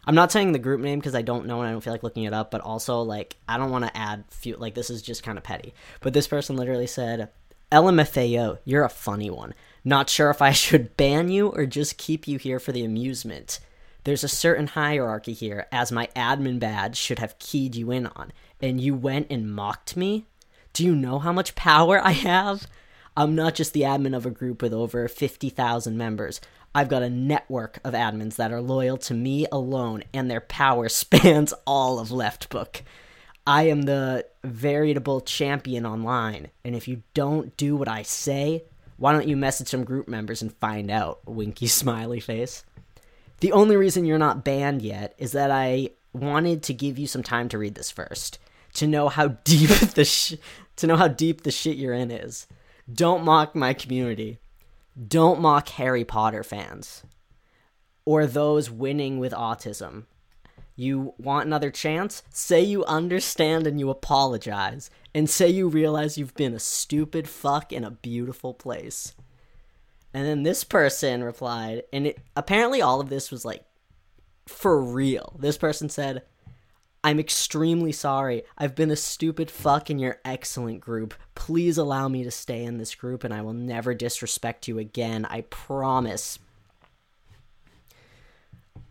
I'm 0.05 0.15
not 0.15 0.33
saying 0.33 0.53
the 0.53 0.59
group 0.59 0.81
name 0.81 0.99
because 0.99 1.15
I 1.15 1.23
don't 1.23 1.47
know 1.47 1.61
and 1.61 1.69
I 1.69 1.73
don't 1.73 1.83
feel 1.83 1.93
like 1.93 2.03
looking 2.03 2.25
it 2.25 2.33
up, 2.33 2.51
but 2.51 2.61
also 2.61 3.03
like 3.03 3.37
I 3.49 3.59
don't 3.59 3.71
want 3.71 3.85
to 3.85 3.97
add 3.97 4.25
few 4.31 4.57
like 4.57 4.75
this 4.75 4.91
is 4.91 5.03
just 5.03 5.23
kind 5.23 5.39
of 5.39 5.45
petty. 5.45 5.75
But 6.01 6.15
this 6.15 6.29
person 6.29 6.57
literally 6.57 6.87
said, 6.87 7.31
"LMFAO, 7.71 8.59
you're 8.65 8.85
a 8.85 8.89
funny 8.89 9.31
one. 9.31 9.55
Not 9.85 10.11
sure 10.11 10.31
if 10.31 10.41
I 10.43 10.53
should 10.53 10.97
ban 10.97 11.29
you 11.29 11.49
or 11.49 11.67
just 11.67 11.99
keep 11.99 12.27
you 12.27 12.39
here 12.39 12.59
for 12.59 12.73
the 12.73 12.85
amusement." 12.85 13.61
There's 14.05 14.25
a 14.25 14.29
certain 14.29 14.69
hierarchy 14.69 15.35
here, 15.35 15.67
as 15.71 15.93
my 15.93 16.09
admin 16.17 16.59
badge 16.59 16.97
should 16.97 17.19
have 17.19 17.39
keyed 17.39 17.75
you 17.75 17.91
in 17.91 18.07
on, 18.07 18.33
and 18.59 18.81
you 18.81 18.95
went 18.95 19.27
and 19.29 19.53
mocked 19.53 19.99
me? 19.99 20.25
Do 20.73 20.85
you 20.85 20.95
know 20.95 21.19
how 21.19 21.33
much 21.33 21.55
power 21.55 22.01
I 22.03 22.13
have? 22.13 22.67
I'm 23.19 23.35
not 23.35 23.55
just 23.55 23.73
the 23.73 23.83
admin 23.83 24.17
of 24.17 24.25
a 24.25 24.31
group 24.31 24.63
with 24.63 24.73
over 24.73 25.09
50,000 25.09 25.99
members. 25.99 26.41
I've 26.75 26.89
got 26.89 27.03
a 27.03 27.11
network 27.11 27.79
of 27.85 27.95
admins 27.95 28.37
that 28.37 28.53
are 28.53 28.61
loyal 28.61 28.97
to 28.99 29.15
me 29.15 29.47
alone, 29.51 30.05
and 30.13 30.31
their 30.31 30.41
power 30.41 30.89
spans 30.89 31.53
all 31.67 31.99
of 31.99 32.09
Leftbook. 32.09 32.83
I 33.47 33.65
am 33.69 33.83
the 33.83 34.27
veritable 34.45 35.23
champion 35.23 35.87
online, 35.87 36.49
and 36.65 36.77
if 36.77 36.87
you 36.87 37.03
don't 37.15 37.57
do 37.57 37.77
what 37.77 37.89
I 37.89 38.03
say, 38.03 38.65
why 38.99 39.13
don't 39.13 39.29
you 39.29 39.37
message 39.37 39.69
some 39.69 39.85
group 39.85 40.09
members 40.09 40.43
and 40.43 40.53
find 40.57 40.91
out? 40.91 41.21
Winky 41.27 41.67
smiley 41.69 42.21
face. 42.21 42.65
The 43.41 43.53
only 43.53 43.77
reason 43.77 44.05
you're 44.05 44.19
not 44.19 44.45
banned 44.45 44.83
yet 44.83 45.15
is 45.17 45.33
that 45.33 45.51
I 45.51 45.91
wanted 46.13 46.63
to 46.65 46.75
give 46.75 46.99
you 46.99 47.07
some 47.07 47.23
time 47.23 47.49
to 47.51 47.59
read 47.59 47.77
this 47.77 47.91
first, 47.91 48.39
to 48.75 48.87
know 48.87 49.09
how 49.09 49.29
deep 49.45 49.71
the 49.71 50.05
sh- 50.05 50.35
to 50.77 50.87
know 50.87 50.97
how 50.97 51.09
deep 51.09 51.43
the 51.43 51.51
shit 51.51 51.77
you're 51.77 51.95
in 51.95 52.11
is. 52.11 52.47
Don't 52.93 53.25
mock 53.25 53.55
my 53.55 53.73
community. 53.75 54.39
Don't 55.07 55.41
mock 55.41 55.69
Harry 55.71 56.05
Potter 56.05 56.43
fans 56.43 57.05
or 58.05 58.27
those 58.27 58.71
winning 58.71 59.19
with 59.19 59.33
autism. 59.33 60.07
You 60.75 61.15
want 61.19 61.47
another 61.47 61.71
chance? 61.71 62.23
Say 62.31 62.63
you 62.63 62.85
understand 62.85 63.67
and 63.67 63.79
you 63.79 63.91
apologize, 63.91 64.91
and 65.15 65.29
say 65.29 65.49
you 65.49 65.69
realize 65.69 66.17
you've 66.17 66.35
been 66.35 66.55
a 66.55 66.61
stupid 66.61 67.29
fuck 67.29 67.73
in 67.73 67.85
a 67.85 67.91
beautiful 67.91 68.55
place. 68.55 69.15
And 70.15 70.25
then 70.25 70.43
this 70.43 70.65
person 70.65 71.23
replied, 71.23 71.83
and 71.93 72.07
it 72.07 72.19
apparently 72.35 72.81
all 72.81 73.01
of 73.01 73.09
this 73.09 73.31
was 73.31 73.45
like 73.45 73.65
for 74.47 74.81
real. 74.81 75.37
This 75.39 75.59
person 75.59 75.89
said, 75.89 76.23
I'm 77.05 77.21
extremely 77.21 77.93
sorry. 77.93 78.43
I've 78.57 78.75
been 78.75 78.91
a 78.91 78.97
stupid 78.97 79.51
fuck 79.51 79.89
in 79.89 79.99
your 79.99 80.19
excellent 80.25 80.81
group. 80.81 81.15
Please 81.35 81.79
allow 81.79 82.09
me 82.09 82.25
to 82.25 82.31
stay 82.31 82.65
in 82.65 82.79
this 82.79 82.95
group 82.95 83.25
and 83.25 83.33
I 83.33 83.43
will 83.43 83.53
never 83.53 83.95
disrespect 83.95 84.67
you 84.67 84.79
again. 84.79 85.25
I 85.25 85.43
promise. 85.43 86.39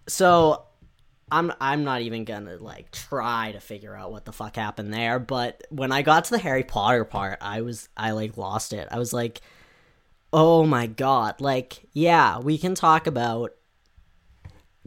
So 0.08 0.64
I'm 1.30 1.52
I'm 1.60 1.84
not 1.84 2.02
even 2.02 2.24
gonna 2.24 2.56
like 2.58 2.92
try 2.92 3.52
to 3.52 3.60
figure 3.60 3.94
out 3.94 4.12
what 4.12 4.24
the 4.24 4.32
fuck 4.32 4.56
happened 4.56 4.94
there, 4.94 5.20
but 5.20 5.64
when 5.70 5.92
I 5.92 6.02
got 6.02 6.26
to 6.26 6.32
the 6.32 6.40
Harry 6.40 6.64
Potter 6.64 7.04
part, 7.04 7.40
I 7.42 7.62
was 7.62 7.90
I 7.98 8.12
like 8.12 8.38
lost 8.38 8.72
it. 8.72 8.88
I 8.90 8.98
was 9.00 9.12
like, 9.12 9.42
oh 10.32 10.66
my 10.66 10.88
god, 10.88 11.42
like, 11.42 11.84
yeah, 11.92 12.40
we 12.40 12.58
can 12.58 12.76
talk 12.76 13.08
about 13.08 13.57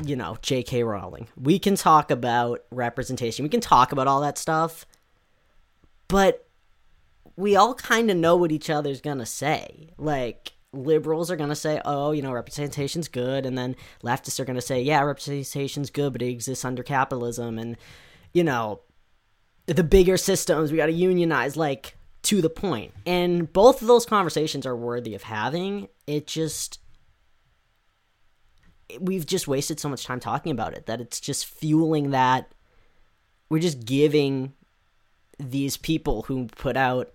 you 0.04 0.16
know, 0.16 0.37
J.K. 0.42 0.83
Rowling. 0.83 1.28
We 1.37 1.59
can 1.59 1.76
talk 1.76 2.11
about 2.11 2.64
representation. 2.71 3.42
We 3.42 3.49
can 3.49 3.61
talk 3.61 3.92
about 3.92 4.07
all 4.07 4.21
that 4.23 4.38
stuff. 4.38 4.87
But 6.09 6.47
we 7.37 7.57
all 7.57 7.75
kind 7.75 8.11
of 8.11 8.16
know 8.16 8.37
what 8.37 8.52
each 8.52 8.69
other's 8.69 9.00
going 9.00 9.19
to 9.19 9.26
say. 9.26 9.90
Like, 9.97 10.52
liberals 10.73 11.30
are 11.30 11.37
going 11.37 11.50
to 11.50 11.57
say, 11.57 11.80
oh, 11.85 12.12
you 12.12 12.23
know, 12.23 12.33
representation's 12.33 13.09
good. 13.09 13.47
And 13.47 13.57
then 13.57 13.76
leftists 14.02 14.40
are 14.40 14.45
going 14.45 14.57
to 14.57 14.62
say, 14.62 14.83
yeah, 14.83 15.00
representation's 15.02 15.90
good, 15.90 16.12
but 16.12 16.23
it 16.23 16.28
exists 16.28 16.64
under 16.64 16.83
capitalism. 16.83 17.59
And, 17.59 17.76
you 18.33 18.45
know, 18.45 18.80
the 19.66 19.85
bigger 19.85 20.16
systems, 20.16 20.73
we 20.73 20.78
got 20.78 20.87
to 20.87 20.92
unionize, 20.92 21.57
like, 21.57 21.97
to 22.23 22.42
the 22.42 22.50
point. 22.50 22.92
And 23.07 23.52
both 23.52 23.80
of 23.80 23.88
those 23.88 24.04
conversations 24.04 24.66
are 24.66 24.76
worthy 24.76 25.14
of 25.14 25.23
having. 25.23 25.88
It 26.07 26.26
just 26.26 26.79
we've 29.00 29.26
just 29.26 29.49
wasted 29.49 29.78
so 29.78 29.88
much 29.88 30.04
time 30.04 30.20
talking 30.20 30.52
about 30.52 30.75
it 30.75 30.87
that 30.87 31.00
it's 31.00 31.20
just 31.20 31.47
fueling 31.47 32.11
that 32.11 32.52
we're 33.49 33.61
just 33.61 33.85
giving 33.85 34.52
these 35.38 35.76
people 35.76 36.23
who 36.23 36.47
put 36.47 36.76
out 36.76 37.12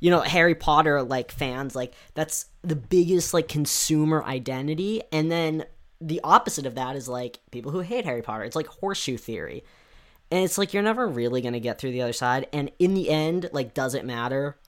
you 0.00 0.10
know 0.10 0.20
harry 0.20 0.54
potter 0.54 1.02
like 1.02 1.30
fans 1.30 1.76
like 1.76 1.94
that's 2.14 2.46
the 2.62 2.76
biggest 2.76 3.32
like 3.32 3.48
consumer 3.48 4.22
identity. 4.24 5.02
And 5.12 5.30
then 5.30 5.64
the 6.00 6.20
opposite 6.22 6.66
of 6.66 6.74
that 6.74 6.96
is 6.96 7.08
like 7.08 7.40
people 7.50 7.72
who 7.72 7.80
hate 7.80 8.04
harry 8.04 8.22
potter. 8.22 8.44
It's 8.44 8.56
like 8.56 8.66
horseshoe 8.66 9.16
theory. 9.16 9.64
And 10.30 10.44
it's 10.44 10.58
like 10.58 10.72
you're 10.72 10.82
never 10.82 11.08
really 11.08 11.40
going 11.40 11.54
to 11.54 11.60
get 11.60 11.78
through 11.78 11.92
the 11.92 12.02
other 12.02 12.12
side. 12.12 12.46
And 12.52 12.70
in 12.78 12.94
the 12.94 13.10
end 13.10 13.48
like 13.52 13.74
does 13.74 13.94
it 13.94 14.04
matter? 14.04 14.58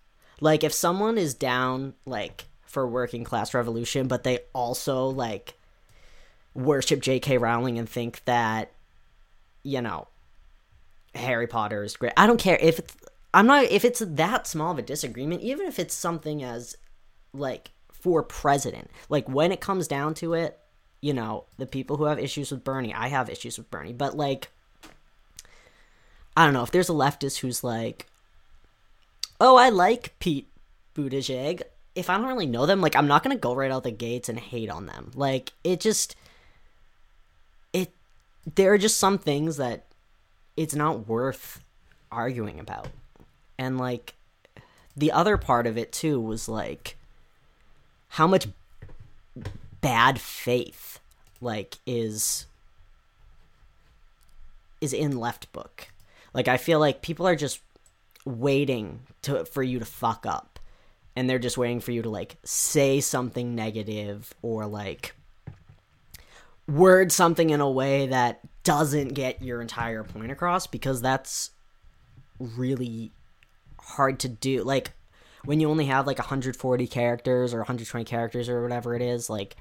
Like 0.41 0.65
if 0.65 0.73
someone 0.73 1.19
is 1.19 1.35
down 1.35 1.95
like 2.07 2.45
for 2.73 2.89
working 2.89 3.23
class 3.23 3.53
revolution, 3.53 4.09
but 4.09 4.25
they 4.25 4.39
also 4.55 5.09
like 5.09 5.53
worship 6.55 7.01
J.K. 7.01 7.37
Rowling 7.37 7.79
and 7.79 7.87
think 7.87 8.25
that 8.25 8.73
you 9.63 9.83
know 9.83 10.09
Harry 11.15 11.47
Potter 11.47 11.85
is 11.85 11.99
great. 11.99 12.15
I 12.17 12.27
don't 12.27 12.41
care 12.41 12.57
if 12.59 12.79
it's 12.79 12.97
I'm 13.35 13.47
not 13.47 13.65
if 13.65 13.85
it's 13.85 14.01
that 14.01 14.47
small 14.47 14.73
of 14.73 14.79
a 14.79 14.83
disagreement, 14.83 15.43
even 15.43 15.67
if 15.67 15.79
it's 15.79 15.95
something 15.95 16.43
as 16.43 16.75
like 17.35 17.73
for 17.93 18.23
president. 18.23 18.91
Like 19.11 19.29
when 19.29 19.53
it 19.53 19.61
comes 19.61 19.87
down 19.87 20.15
to 20.15 20.33
it, 20.33 20.59
you 21.03 21.13
know, 21.13 21.45
the 21.59 21.67
people 21.67 21.99
who 21.99 22.05
have 22.05 22.19
issues 22.19 22.51
with 22.51 22.65
Bernie, 22.65 22.95
I 22.95 23.09
have 23.09 23.29
issues 23.29 23.59
with 23.59 23.71
Bernie, 23.71 23.93
but 23.93 24.17
like 24.17 24.49
I 26.35 26.47
don't 26.47 26.55
know 26.55 26.63
if 26.63 26.71
there's 26.71 26.89
a 26.89 26.95
leftist 26.95 27.41
who's 27.41 27.63
like, 27.63 28.07
"Oh, 29.39 29.57
I 29.57 29.69
like 29.69 30.19
Pete 30.19 30.49
Buttigieg 30.95 31.61
if 31.95 32.09
I 32.09 32.17
don't 32.17 32.27
really 32.27 32.47
know 32.47 32.67
them, 32.67 32.81
like 32.81 32.97
I'm 32.97 33.07
not 33.07 33.23
gonna 33.23 33.37
go 33.37 33.55
right 33.55 33.71
out 33.71 33.85
the 33.85 33.91
gates 33.91 34.29
and 34.29 34.39
hate 34.39 34.71
on 34.71 34.87
them. 34.87 35.11
Like 35.15 35.53
it 35.63 35.81
just 35.81 36.17
it 37.73 37.91
there 38.55 38.73
are 38.73 38.79
just 38.79 38.99
some 38.99 39.19
things 39.19 39.57
that 39.59 39.85
it's 40.57 40.75
not 40.75 41.09
worth 41.09 41.63
arguing 42.11 42.59
about. 42.61 42.89
And 43.59 43.79
like 43.79 44.15
the 44.97 45.13
other 45.13 45.37
part 45.37 45.67
of 45.67 45.77
it 45.77 45.93
too 45.93 46.21
was 46.21 46.49
like 46.49 46.97
how 48.09 48.27
much 48.27 48.47
bad 49.81 50.21
faith 50.21 51.01
like 51.41 51.79
is 51.87 52.47
is 54.81 54.93
in 54.93 55.17
left 55.17 55.53
book 55.53 55.89
Like 56.35 56.49
I 56.49 56.57
feel 56.57 56.79
like 56.79 57.03
people 57.03 57.27
are 57.27 57.37
just 57.37 57.61
waiting 58.25 59.01
to 59.23 59.45
for 59.45 59.63
you 59.63 59.79
to 59.79 59.85
fuck 59.85 60.25
up 60.27 60.52
and 61.17 61.29
they're 61.29 61.39
just 61.39 61.59
waiting 61.59 61.81
for 61.81 61.93
you 61.93 62.03
to 62.03 62.11
like 62.11 62.37
say 62.45 63.01
something 63.01 63.55
negative 63.55 64.33
or 64.43 64.67
like 64.67 65.15
word 66.69 67.13
something 67.13 67.51
in 67.51 67.61
a 67.61 67.71
way 67.71 68.07
that 68.07 68.41
doesn't 68.65 69.09
get 69.09 69.43
your 69.43 69.61
entire 69.61 70.05
point 70.05 70.31
across 70.31 70.67
because 70.67 71.03
that's 71.03 71.51
really 72.39 73.11
hard 73.81 74.21
to 74.21 74.29
do. 74.29 74.63
Like 74.63 74.93
when 75.45 75.61
you 75.61 75.69
only 75.69 75.87
have 75.87 76.07
like 76.07 76.19
140 76.19 76.87
characters 76.87 77.53
or 77.53 77.59
120 77.59 78.05
characters 78.05 78.49
or 78.49 78.63
whatever 78.63 78.95
it 78.95 79.03
is 79.03 79.29
like 79.29 79.57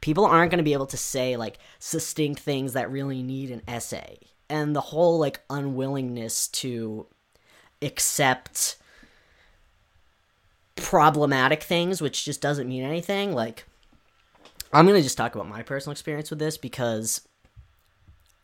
people 0.00 0.24
aren't 0.24 0.50
going 0.50 0.58
to 0.58 0.64
be 0.64 0.72
able 0.72 0.86
to 0.86 0.96
say 0.96 1.36
like 1.36 1.58
succinct 1.78 2.40
things 2.40 2.74
that 2.74 2.90
really 2.90 3.22
need 3.22 3.50
an 3.50 3.62
essay. 3.66 4.18
And 4.48 4.76
the 4.76 4.80
whole 4.80 5.18
like 5.18 5.40
unwillingness 5.48 6.48
to 6.48 7.06
accept 7.80 8.76
problematic 10.76 11.62
things, 11.62 12.00
which 12.00 12.24
just 12.24 12.40
doesn't 12.40 12.68
mean 12.68 12.84
anything. 12.84 13.32
Like, 13.32 13.66
I'm 14.72 14.86
going 14.86 14.98
to 14.98 15.02
just 15.02 15.16
talk 15.18 15.34
about 15.34 15.48
my 15.48 15.62
personal 15.62 15.92
experience 15.92 16.30
with 16.30 16.38
this 16.38 16.56
because 16.56 17.26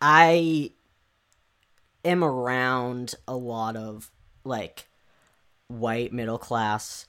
I 0.01 0.73
am 2.05 2.23
around 2.23 3.15
a 3.27 3.37
lot 3.37 3.77
of 3.77 4.11
like 4.45 4.87
white 5.67 6.13
middle 6.13 6.39
class 6.39 7.07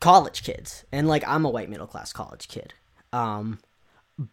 college 0.00 0.44
kids 0.44 0.84
and 0.92 1.08
like 1.08 1.26
I'm 1.26 1.44
a 1.44 1.50
white 1.50 1.70
middle 1.70 1.86
class 1.86 2.12
college 2.12 2.48
kid. 2.48 2.74
Um 3.12 3.58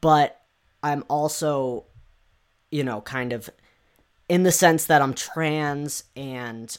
but 0.02 0.42
I'm 0.84 1.04
also 1.08 1.86
you 2.72 2.84
know 2.84 3.02
kind 3.02 3.34
of 3.34 3.50
in 4.28 4.44
the 4.44 4.52
sense 4.52 4.86
that 4.86 5.02
I'm 5.02 5.14
trans 5.14 6.04
and 6.16 6.78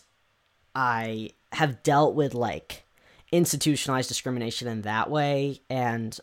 I 0.75 1.31
have 1.53 1.83
dealt 1.83 2.15
with 2.15 2.35
like 2.35 2.85
institutionalized 3.31 4.09
discrimination 4.09 4.69
in 4.69 4.83
that 4.83 5.11
way 5.11 5.61
and 5.71 6.19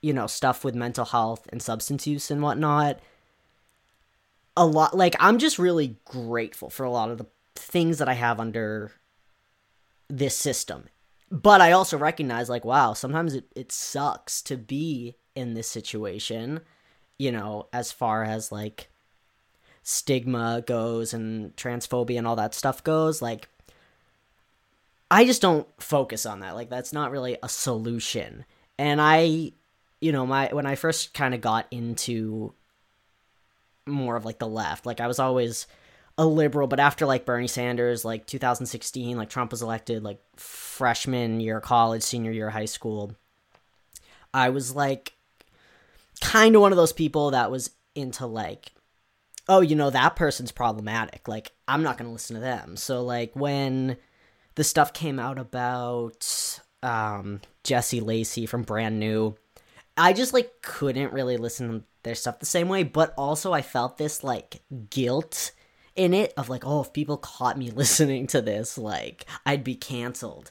you 0.00 0.12
know 0.12 0.26
stuff 0.26 0.64
with 0.64 0.74
mental 0.74 1.04
health 1.04 1.46
and 1.50 1.60
substance 1.60 2.06
use 2.06 2.30
and 2.30 2.42
whatnot 2.42 3.00
a 4.56 4.64
lot 4.64 4.96
like 4.96 5.16
i'm 5.18 5.38
just 5.38 5.58
really 5.58 5.96
grateful 6.04 6.70
for 6.70 6.84
a 6.84 6.90
lot 6.90 7.10
of 7.10 7.18
the 7.18 7.26
things 7.56 7.98
that 7.98 8.08
i 8.08 8.14
have 8.14 8.38
under 8.38 8.92
this 10.08 10.36
system. 10.36 10.84
But 11.30 11.60
i 11.60 11.72
also 11.72 11.98
recognize 11.98 12.48
like 12.48 12.64
wow 12.64 12.92
sometimes 12.92 13.34
it, 13.34 13.46
it 13.56 13.72
sucks 13.72 14.40
to 14.42 14.56
be 14.56 15.16
in 15.34 15.54
this 15.54 15.68
situation 15.68 16.60
you 17.18 17.32
know 17.32 17.66
as 17.72 17.90
far 17.90 18.22
as 18.22 18.52
like 18.52 18.88
stigma 19.82 20.62
goes 20.64 21.12
and 21.12 21.54
transphobia 21.56 22.18
and 22.18 22.26
all 22.28 22.36
that 22.36 22.54
stuff 22.54 22.84
goes 22.84 23.20
like 23.20 23.48
I 25.10 25.24
just 25.24 25.42
don't 25.42 25.66
focus 25.78 26.26
on 26.26 26.40
that. 26.40 26.54
Like 26.54 26.68
that's 26.68 26.92
not 26.92 27.10
really 27.10 27.36
a 27.42 27.48
solution. 27.48 28.44
And 28.78 29.00
I 29.00 29.52
you 30.00 30.12
know, 30.12 30.26
my 30.26 30.48
when 30.52 30.66
I 30.66 30.74
first 30.74 31.14
kind 31.14 31.34
of 31.34 31.40
got 31.40 31.66
into 31.70 32.52
more 33.86 34.16
of 34.16 34.24
like 34.24 34.38
the 34.38 34.48
left, 34.48 34.86
like 34.86 35.00
I 35.00 35.06
was 35.06 35.18
always 35.18 35.66
a 36.18 36.26
liberal, 36.26 36.66
but 36.66 36.80
after 36.80 37.06
like 37.06 37.24
Bernie 37.24 37.46
Sanders, 37.46 38.04
like 38.04 38.26
2016, 38.26 39.16
like 39.16 39.28
Trump 39.28 39.50
was 39.50 39.62
elected, 39.62 40.02
like 40.02 40.20
freshman 40.36 41.40
year 41.40 41.58
of 41.58 41.62
college, 41.62 42.02
senior 42.02 42.30
year 42.30 42.48
of 42.48 42.54
high 42.54 42.64
school, 42.64 43.14
I 44.32 44.50
was 44.50 44.74
like 44.74 45.12
kind 46.20 46.54
of 46.54 46.62
one 46.62 46.72
of 46.72 46.76
those 46.76 46.92
people 46.92 47.30
that 47.30 47.50
was 47.50 47.70
into 47.94 48.26
like, 48.26 48.72
oh, 49.48 49.60
you 49.60 49.76
know, 49.76 49.90
that 49.90 50.16
person's 50.16 50.52
problematic. 50.52 51.28
Like, 51.28 51.52
I'm 51.68 51.82
not 51.82 51.98
going 51.98 52.08
to 52.08 52.12
listen 52.12 52.34
to 52.34 52.40
them. 52.40 52.76
So, 52.76 53.02
like, 53.02 53.34
when 53.34 53.96
the 54.56 54.64
stuff 54.64 54.92
came 54.92 55.18
out 55.18 55.38
about 55.38 56.60
um, 56.82 57.40
Jesse 57.62 58.00
Lacey 58.00 58.46
from 58.46 58.62
Brand 58.62 58.98
New, 58.98 59.36
I 59.96 60.12
just 60.12 60.32
like 60.32 60.60
couldn't 60.62 61.12
really 61.12 61.36
listen 61.36 61.68
to 61.68 61.84
their 62.02 62.14
stuff 62.14 62.40
the 62.40 62.46
same 62.46 62.68
way, 62.68 62.82
but 62.82 63.14
also 63.16 63.52
I 63.52 63.62
felt 63.62 63.98
this 63.98 64.24
like 64.24 64.62
guilt 64.90 65.52
in 65.94 66.12
it 66.12 66.34
of 66.36 66.48
like, 66.48 66.66
oh, 66.66 66.82
if 66.82 66.92
people 66.92 67.16
caught 67.16 67.58
me 67.58 67.70
listening 67.74 68.26
to 68.28 68.42
this, 68.42 68.76
like 68.76 69.26
I'd 69.44 69.64
be 69.64 69.74
canceled. 69.74 70.50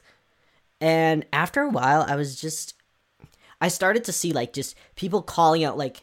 And 0.80 1.24
after 1.32 1.62
a 1.62 1.70
while, 1.70 2.04
I 2.06 2.16
was 2.16 2.40
just, 2.40 2.74
I 3.60 3.68
started 3.68 4.04
to 4.04 4.12
see 4.12 4.32
like 4.32 4.52
just 4.52 4.76
people 4.94 5.22
calling 5.22 5.64
out 5.64 5.78
like 5.78 6.02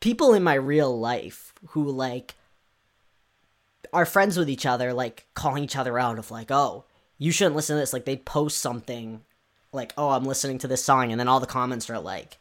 people 0.00 0.34
in 0.34 0.42
my 0.42 0.54
real 0.54 0.98
life 0.98 1.52
who 1.68 1.84
like 1.84 2.34
are 3.92 4.06
friends 4.06 4.36
with 4.36 4.48
each 4.48 4.66
other, 4.66 4.92
like 4.92 5.26
calling 5.34 5.62
each 5.62 5.76
other 5.76 5.98
out 5.98 6.18
of 6.18 6.30
like, 6.30 6.50
oh, 6.50 6.84
you 7.24 7.32
shouldn't 7.32 7.56
listen 7.56 7.76
to 7.76 7.80
this. 7.80 7.94
Like 7.94 8.04
they'd 8.04 8.24
post 8.24 8.58
something 8.58 9.22
like, 9.72 9.94
oh, 9.96 10.10
I'm 10.10 10.24
listening 10.24 10.58
to 10.58 10.68
this 10.68 10.84
song, 10.84 11.10
and 11.10 11.18
then 11.18 11.26
all 11.26 11.40
the 11.40 11.46
comments 11.46 11.88
are 11.88 11.98
like, 11.98 12.36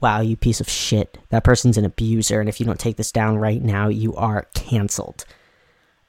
wow, 0.00 0.20
you 0.20 0.36
piece 0.36 0.60
of 0.60 0.68
shit. 0.68 1.18
That 1.30 1.44
person's 1.44 1.76
an 1.76 1.84
abuser, 1.84 2.38
and 2.38 2.48
if 2.48 2.60
you 2.60 2.66
don't 2.66 2.78
take 2.78 2.96
this 2.96 3.12
down 3.12 3.38
right 3.38 3.60
now, 3.60 3.88
you 3.88 4.14
are 4.14 4.46
canceled. 4.54 5.24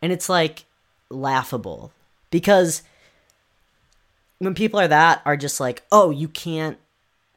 And 0.03 0.11
it's 0.11 0.29
like 0.29 0.65
laughable 1.09 1.91
because 2.29 2.83
when 4.37 4.53
people 4.53 4.79
are 4.79 4.87
that 4.87 5.21
are 5.25 5.35
just 5.35 5.59
like, 5.59 5.83
oh, 5.91 6.11
you 6.11 6.27
can't 6.27 6.77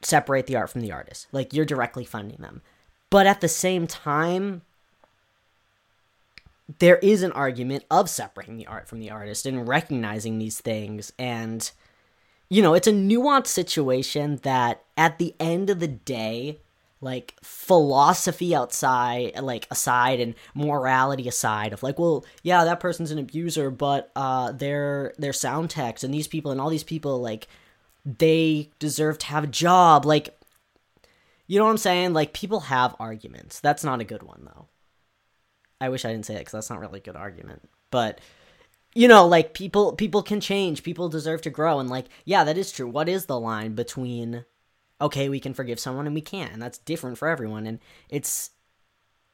separate 0.03 0.47
the 0.47 0.57
art 0.57 0.71
from 0.71 0.83
the 0.83 0.93
artist. 0.93 1.29
Like 1.33 1.55
you're 1.55 1.65
directly 1.65 2.05
funding 2.05 2.39
them. 2.39 2.61
But 3.09 3.27
at 3.27 3.41
the 3.41 3.49
same 3.49 3.87
time, 3.87 4.63
there 6.79 6.97
is 6.97 7.23
an 7.23 7.33
argument 7.33 7.85
of 7.91 8.09
separating 8.09 8.57
the 8.57 8.67
art 8.67 8.89
from 8.89 9.01
the 9.01 9.11
artist 9.11 9.47
and 9.47 9.69
recognizing 9.69 10.39
these 10.39 10.61
things 10.61 11.13
and 11.19 11.71
you 12.49 12.63
know, 12.63 12.75
it's 12.75 12.87
a 12.87 12.93
nuanced 12.93 13.49
situation 13.49 14.39
that 14.43 14.85
at 14.97 15.19
the 15.19 15.35
end 15.41 15.71
of 15.71 15.81
the 15.81 15.89
day, 15.89 16.61
like 17.01 17.35
philosophy 17.43 18.55
outside, 18.55 19.39
like 19.41 19.67
aside 19.71 20.21
and 20.21 20.35
morality 20.55 21.27
aside 21.27 21.73
of 21.73 21.83
like, 21.83 21.99
well, 21.99 22.25
yeah, 22.43 22.65
that 22.65 22.81
person's 22.81 23.11
an 23.11 23.19
abuser, 23.19 23.71
but 23.71 24.11
uh 24.15 24.53
their 24.53 25.15
their 25.19 25.33
sound 25.33 25.71
techs 25.71 26.05
and 26.05 26.13
these 26.13 26.29
people 26.29 26.51
and 26.51 26.61
all 26.61 26.71
these 26.71 26.85
people 26.85 27.21
like 27.21 27.49
they 28.05 28.71
deserve 28.79 29.19
to 29.19 29.27
have 29.27 29.45
a 29.45 29.49
job. 29.49 30.05
Like 30.05 30.39
you 31.47 31.59
know 31.59 31.65
what 31.65 31.73
I'm 31.73 31.79
saying? 31.79 32.13
Like 32.13 32.33
people 32.33 32.61
have 32.61 32.97
arguments. 32.99 33.61
That's 33.61 33.85
not 33.85 34.01
a 34.01 34.05
good 34.05 34.23
one 34.23 34.45
though. 34.45 34.67
I 35.85 35.89
wish 35.91 36.05
I 36.05 36.13
didn't 36.13 36.27
say 36.27 36.35
that 36.35 36.41
because 36.41 36.53
that's 36.53 36.71
not 36.71 36.81
really 36.81 37.01
a 37.01 37.03
good 37.03 37.17
argument. 37.17 37.69
But 37.91 38.21
you 38.95 39.09
know 39.09 39.27
like 39.27 39.55
people 39.55 39.93
people 39.93 40.23
can 40.23 40.41
change. 40.41 40.83
People 40.83 41.09
deserve 41.09 41.43
to 41.43 41.51
grow. 41.51 41.79
And 41.79 41.91
like 41.91 42.07
yeah 42.25 42.45
that 42.45 42.59
is 42.59 42.73
true. 42.73 42.89
What 42.89 43.09
is 43.09 43.27
the 43.27 43.39
line 43.39 43.75
between 43.75 44.45
okay 45.01 45.29
we 45.29 45.41
can 45.41 45.55
forgive 45.55 45.79
someone 45.79 46.07
and 46.07 46.15
we 46.15 46.21
can't? 46.21 46.53
And 46.53 46.63
that's 46.63 46.79
different 46.79 47.19
for 47.19 47.29
everyone. 47.29 47.67
And 47.67 47.81
it's 48.09 48.51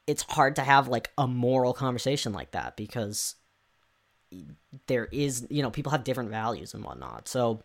it's 0.06 0.24
hard 0.30 0.56
to 0.56 0.62
have 0.62 0.88
like 0.88 1.10
a 1.16 1.26
moral 1.26 1.72
conversation 1.72 2.32
like 2.32 2.50
that 2.50 2.76
because 2.76 3.36
there 4.86 5.06
is 5.12 5.46
you 5.50 5.62
know 5.62 5.70
people 5.70 5.92
have 5.92 6.04
different 6.04 6.30
values 6.30 6.74
and 6.74 6.84
whatnot. 6.84 7.28
So 7.28 7.62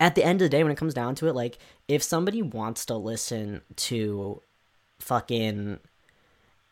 at 0.00 0.14
the 0.14 0.24
end 0.24 0.40
of 0.40 0.46
the 0.46 0.56
day 0.56 0.62
when 0.62 0.72
it 0.72 0.78
comes 0.78 0.94
down 0.94 1.14
to 1.16 1.26
it 1.26 1.34
like 1.34 1.58
if 1.88 2.02
somebody 2.02 2.42
wants 2.42 2.86
to 2.86 2.94
listen 2.94 3.62
to 3.74 4.40
fucking 4.98 5.78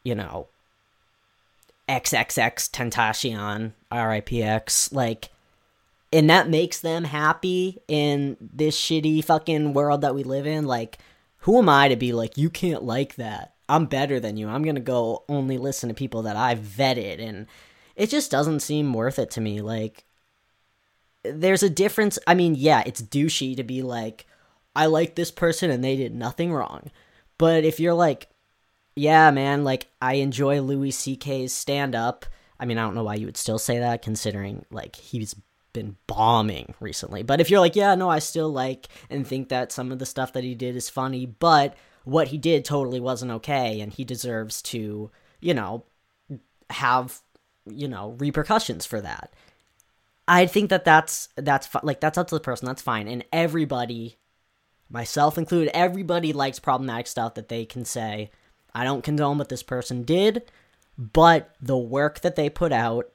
you 0.04 0.14
know 0.14 0.48
XXX 1.88 2.70
Tentacion, 2.70 3.72
RIPX, 3.90 4.92
like, 4.92 5.30
and 6.12 6.30
that 6.30 6.48
makes 6.48 6.80
them 6.80 7.04
happy 7.04 7.78
in 7.88 8.36
this 8.40 8.76
shitty 8.76 9.24
fucking 9.24 9.72
world 9.72 10.00
that 10.00 10.14
we 10.14 10.22
live 10.22 10.46
in. 10.46 10.66
Like, 10.66 10.98
who 11.38 11.58
am 11.58 11.68
I 11.68 11.88
to 11.88 11.96
be 11.96 12.12
like, 12.12 12.36
you 12.36 12.50
can't 12.50 12.82
like 12.82 13.16
that? 13.16 13.54
I'm 13.68 13.86
better 13.86 14.20
than 14.20 14.36
you. 14.36 14.48
I'm 14.48 14.62
gonna 14.62 14.80
go 14.80 15.24
only 15.28 15.58
listen 15.58 15.88
to 15.88 15.94
people 15.94 16.22
that 16.22 16.36
I've 16.36 16.60
vetted, 16.60 17.20
and 17.20 17.46
it 17.96 18.10
just 18.10 18.30
doesn't 18.30 18.60
seem 18.60 18.92
worth 18.92 19.18
it 19.18 19.30
to 19.32 19.40
me. 19.40 19.60
Like, 19.60 20.04
there's 21.24 21.62
a 21.62 21.70
difference. 21.70 22.18
I 22.26 22.34
mean, 22.34 22.54
yeah, 22.54 22.82
it's 22.86 23.02
douchey 23.02 23.56
to 23.56 23.64
be 23.64 23.82
like, 23.82 24.26
I 24.74 24.86
like 24.86 25.14
this 25.14 25.30
person 25.30 25.70
and 25.70 25.82
they 25.82 25.96
did 25.96 26.14
nothing 26.14 26.52
wrong. 26.52 26.90
But 27.38 27.64
if 27.64 27.80
you're 27.80 27.94
like, 27.94 28.28
yeah, 28.96 29.30
man, 29.30 29.62
like 29.62 29.88
I 30.00 30.14
enjoy 30.14 30.60
Louis 30.62 30.90
C.K.'s 30.90 31.52
stand 31.52 31.94
up. 31.94 32.26
I 32.58 32.64
mean, 32.64 32.78
I 32.78 32.82
don't 32.82 32.94
know 32.94 33.04
why 33.04 33.14
you 33.14 33.26
would 33.26 33.36
still 33.36 33.58
say 33.58 33.78
that 33.78 34.02
considering 34.02 34.64
like 34.70 34.96
he's 34.96 35.34
been 35.74 35.96
bombing 36.06 36.74
recently. 36.80 37.22
But 37.22 37.40
if 37.40 37.50
you're 37.50 37.60
like, 37.60 37.76
yeah, 37.76 37.94
no, 37.94 38.08
I 38.08 38.18
still 38.18 38.50
like 38.50 38.88
and 39.10 39.26
think 39.26 39.50
that 39.50 39.70
some 39.70 39.92
of 39.92 39.98
the 39.98 40.06
stuff 40.06 40.32
that 40.32 40.42
he 40.42 40.54
did 40.54 40.74
is 40.74 40.88
funny, 40.88 41.26
but 41.26 41.76
what 42.04 42.28
he 42.28 42.38
did 42.38 42.64
totally 42.64 42.98
wasn't 42.98 43.32
okay 43.32 43.80
and 43.80 43.92
he 43.92 44.04
deserves 44.04 44.62
to, 44.62 45.10
you 45.40 45.52
know, 45.52 45.84
have, 46.70 47.20
you 47.66 47.88
know, 47.88 48.16
repercussions 48.18 48.86
for 48.86 49.02
that. 49.02 49.34
I 50.26 50.46
think 50.46 50.70
that 50.70 50.86
that's 50.86 51.28
that's 51.36 51.68
like 51.82 52.00
that's 52.00 52.16
up 52.16 52.28
to 52.28 52.34
the 52.34 52.40
person. 52.40 52.66
That's 52.66 52.82
fine. 52.82 53.06
And 53.06 53.24
everybody 53.30 54.16
myself 54.88 55.36
included, 55.36 55.76
everybody 55.76 56.32
likes 56.32 56.58
problematic 56.58 57.06
stuff 57.06 57.34
that 57.34 57.48
they 57.48 57.66
can 57.66 57.84
say 57.84 58.30
I 58.76 58.84
don't 58.84 59.02
condone 59.02 59.38
what 59.38 59.48
this 59.48 59.62
person 59.62 60.02
did, 60.02 60.42
but 60.98 61.54
the 61.62 61.78
work 61.78 62.20
that 62.20 62.36
they 62.36 62.50
put 62.50 62.72
out, 62.72 63.10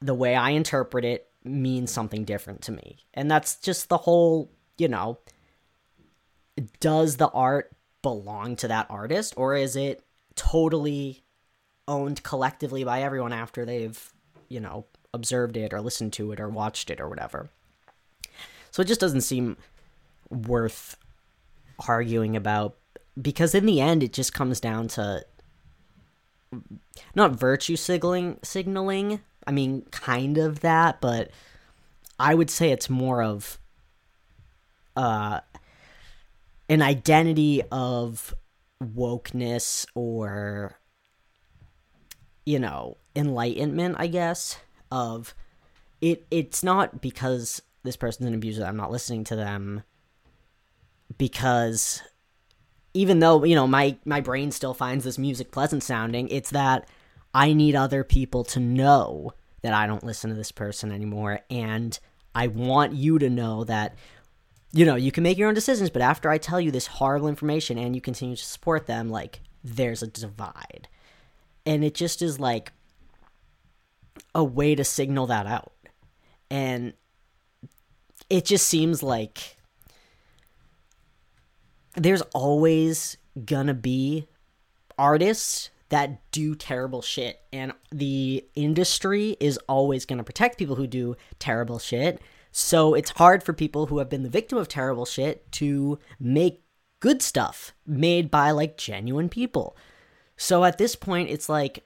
the 0.00 0.14
way 0.14 0.34
I 0.34 0.50
interpret 0.50 1.04
it, 1.04 1.28
means 1.44 1.90
something 1.90 2.24
different 2.24 2.62
to 2.62 2.72
me. 2.72 2.96
And 3.12 3.30
that's 3.30 3.56
just 3.56 3.90
the 3.90 3.98
whole, 3.98 4.50
you 4.78 4.88
know, 4.88 5.18
does 6.80 7.18
the 7.18 7.28
art 7.28 7.70
belong 8.00 8.56
to 8.56 8.68
that 8.68 8.86
artist 8.88 9.34
or 9.36 9.54
is 9.54 9.76
it 9.76 10.02
totally 10.34 11.24
owned 11.86 12.22
collectively 12.22 12.84
by 12.84 13.02
everyone 13.02 13.34
after 13.34 13.66
they've, 13.66 14.14
you 14.48 14.60
know, 14.60 14.86
observed 15.12 15.58
it 15.58 15.74
or 15.74 15.82
listened 15.82 16.14
to 16.14 16.32
it 16.32 16.40
or 16.40 16.48
watched 16.48 16.88
it 16.88 17.02
or 17.02 17.08
whatever? 17.10 17.50
So 18.70 18.80
it 18.80 18.88
just 18.88 19.00
doesn't 19.00 19.20
seem 19.20 19.58
worth 20.30 20.96
arguing 21.86 22.34
about 22.34 22.77
because 23.20 23.54
in 23.54 23.66
the 23.66 23.80
end 23.80 24.02
it 24.02 24.12
just 24.12 24.32
comes 24.32 24.60
down 24.60 24.88
to 24.88 25.24
not 27.14 27.32
virtue 27.32 27.76
signaling 27.76 28.38
signaling 28.42 29.20
i 29.46 29.52
mean 29.52 29.82
kind 29.90 30.38
of 30.38 30.60
that 30.60 31.00
but 31.00 31.30
i 32.18 32.34
would 32.34 32.50
say 32.50 32.70
it's 32.70 32.88
more 32.88 33.22
of 33.22 33.58
uh 34.96 35.40
an 36.68 36.82
identity 36.82 37.62
of 37.70 38.34
wokeness 38.82 39.86
or 39.94 40.78
you 42.46 42.58
know 42.58 42.96
enlightenment 43.16 43.96
i 43.98 44.06
guess 44.06 44.58
of 44.90 45.34
it 46.00 46.26
it's 46.30 46.62
not 46.62 47.00
because 47.02 47.60
this 47.82 47.96
person's 47.96 48.28
an 48.28 48.34
abuser 48.34 48.64
i'm 48.64 48.76
not 48.76 48.90
listening 48.90 49.24
to 49.24 49.36
them 49.36 49.82
because 51.16 52.02
even 52.98 53.18
though 53.20 53.44
you 53.44 53.54
know 53.54 53.66
my 53.66 53.96
my 54.04 54.20
brain 54.20 54.50
still 54.50 54.74
finds 54.74 55.04
this 55.04 55.18
music 55.18 55.50
pleasant 55.50 55.82
sounding 55.82 56.28
it's 56.28 56.50
that 56.50 56.88
i 57.34 57.52
need 57.52 57.74
other 57.74 58.02
people 58.02 58.44
to 58.44 58.60
know 58.60 59.32
that 59.62 59.74
i 59.74 59.86
don't 59.86 60.04
listen 60.04 60.30
to 60.30 60.36
this 60.36 60.52
person 60.52 60.92
anymore. 60.92 61.40
And 61.50 61.98
i 62.34 62.46
want 62.46 62.94
you 62.94 63.18
to 63.18 63.30
know 63.30 63.64
that 63.64 63.94
you 64.72 64.84
know 64.84 64.96
you 64.96 65.12
can 65.12 65.22
make 65.22 65.38
your 65.38 65.48
own 65.48 65.54
decisions 65.54 65.90
but 65.90 66.02
after 66.02 66.28
i 66.30 66.38
tell 66.38 66.60
you 66.60 66.70
this 66.70 66.86
horrible 66.86 67.28
information 67.28 67.78
and 67.78 67.94
you 67.94 68.00
continue 68.00 68.36
to 68.36 68.44
support 68.44 68.86
them 68.86 69.08
like 69.08 69.40
there's 69.64 70.02
a 70.02 70.06
divide. 70.06 70.88
And 71.66 71.84
it 71.84 71.94
just 71.94 72.22
is 72.22 72.40
like 72.40 72.72
a 74.34 74.42
way 74.42 74.74
to 74.74 74.84
signal 74.84 75.26
that 75.26 75.46
out. 75.46 75.72
And 76.50 76.94
it 78.30 78.44
just 78.44 78.66
seems 78.66 79.02
like 79.02 79.57
there's 81.98 82.22
always 82.34 83.16
gonna 83.44 83.74
be 83.74 84.26
artists 84.98 85.70
that 85.88 86.20
do 86.32 86.54
terrible 86.54 87.02
shit 87.02 87.40
and 87.52 87.72
the 87.90 88.44
industry 88.54 89.36
is 89.40 89.58
always 89.68 90.04
going 90.04 90.18
to 90.18 90.24
protect 90.24 90.58
people 90.58 90.76
who 90.76 90.86
do 90.86 91.16
terrible 91.38 91.78
shit. 91.78 92.20
So 92.52 92.94
it's 92.94 93.10
hard 93.10 93.42
for 93.42 93.52
people 93.52 93.86
who 93.86 93.98
have 93.98 94.10
been 94.10 94.22
the 94.22 94.28
victim 94.28 94.58
of 94.58 94.68
terrible 94.68 95.06
shit 95.06 95.50
to 95.52 95.98
make 96.20 96.62
good 97.00 97.22
stuff 97.22 97.72
made 97.86 98.30
by 98.30 98.50
like 98.50 98.76
genuine 98.76 99.28
people. 99.28 99.76
So 100.36 100.64
at 100.64 100.78
this 100.78 100.94
point 100.94 101.30
it's 101.30 101.48
like 101.48 101.84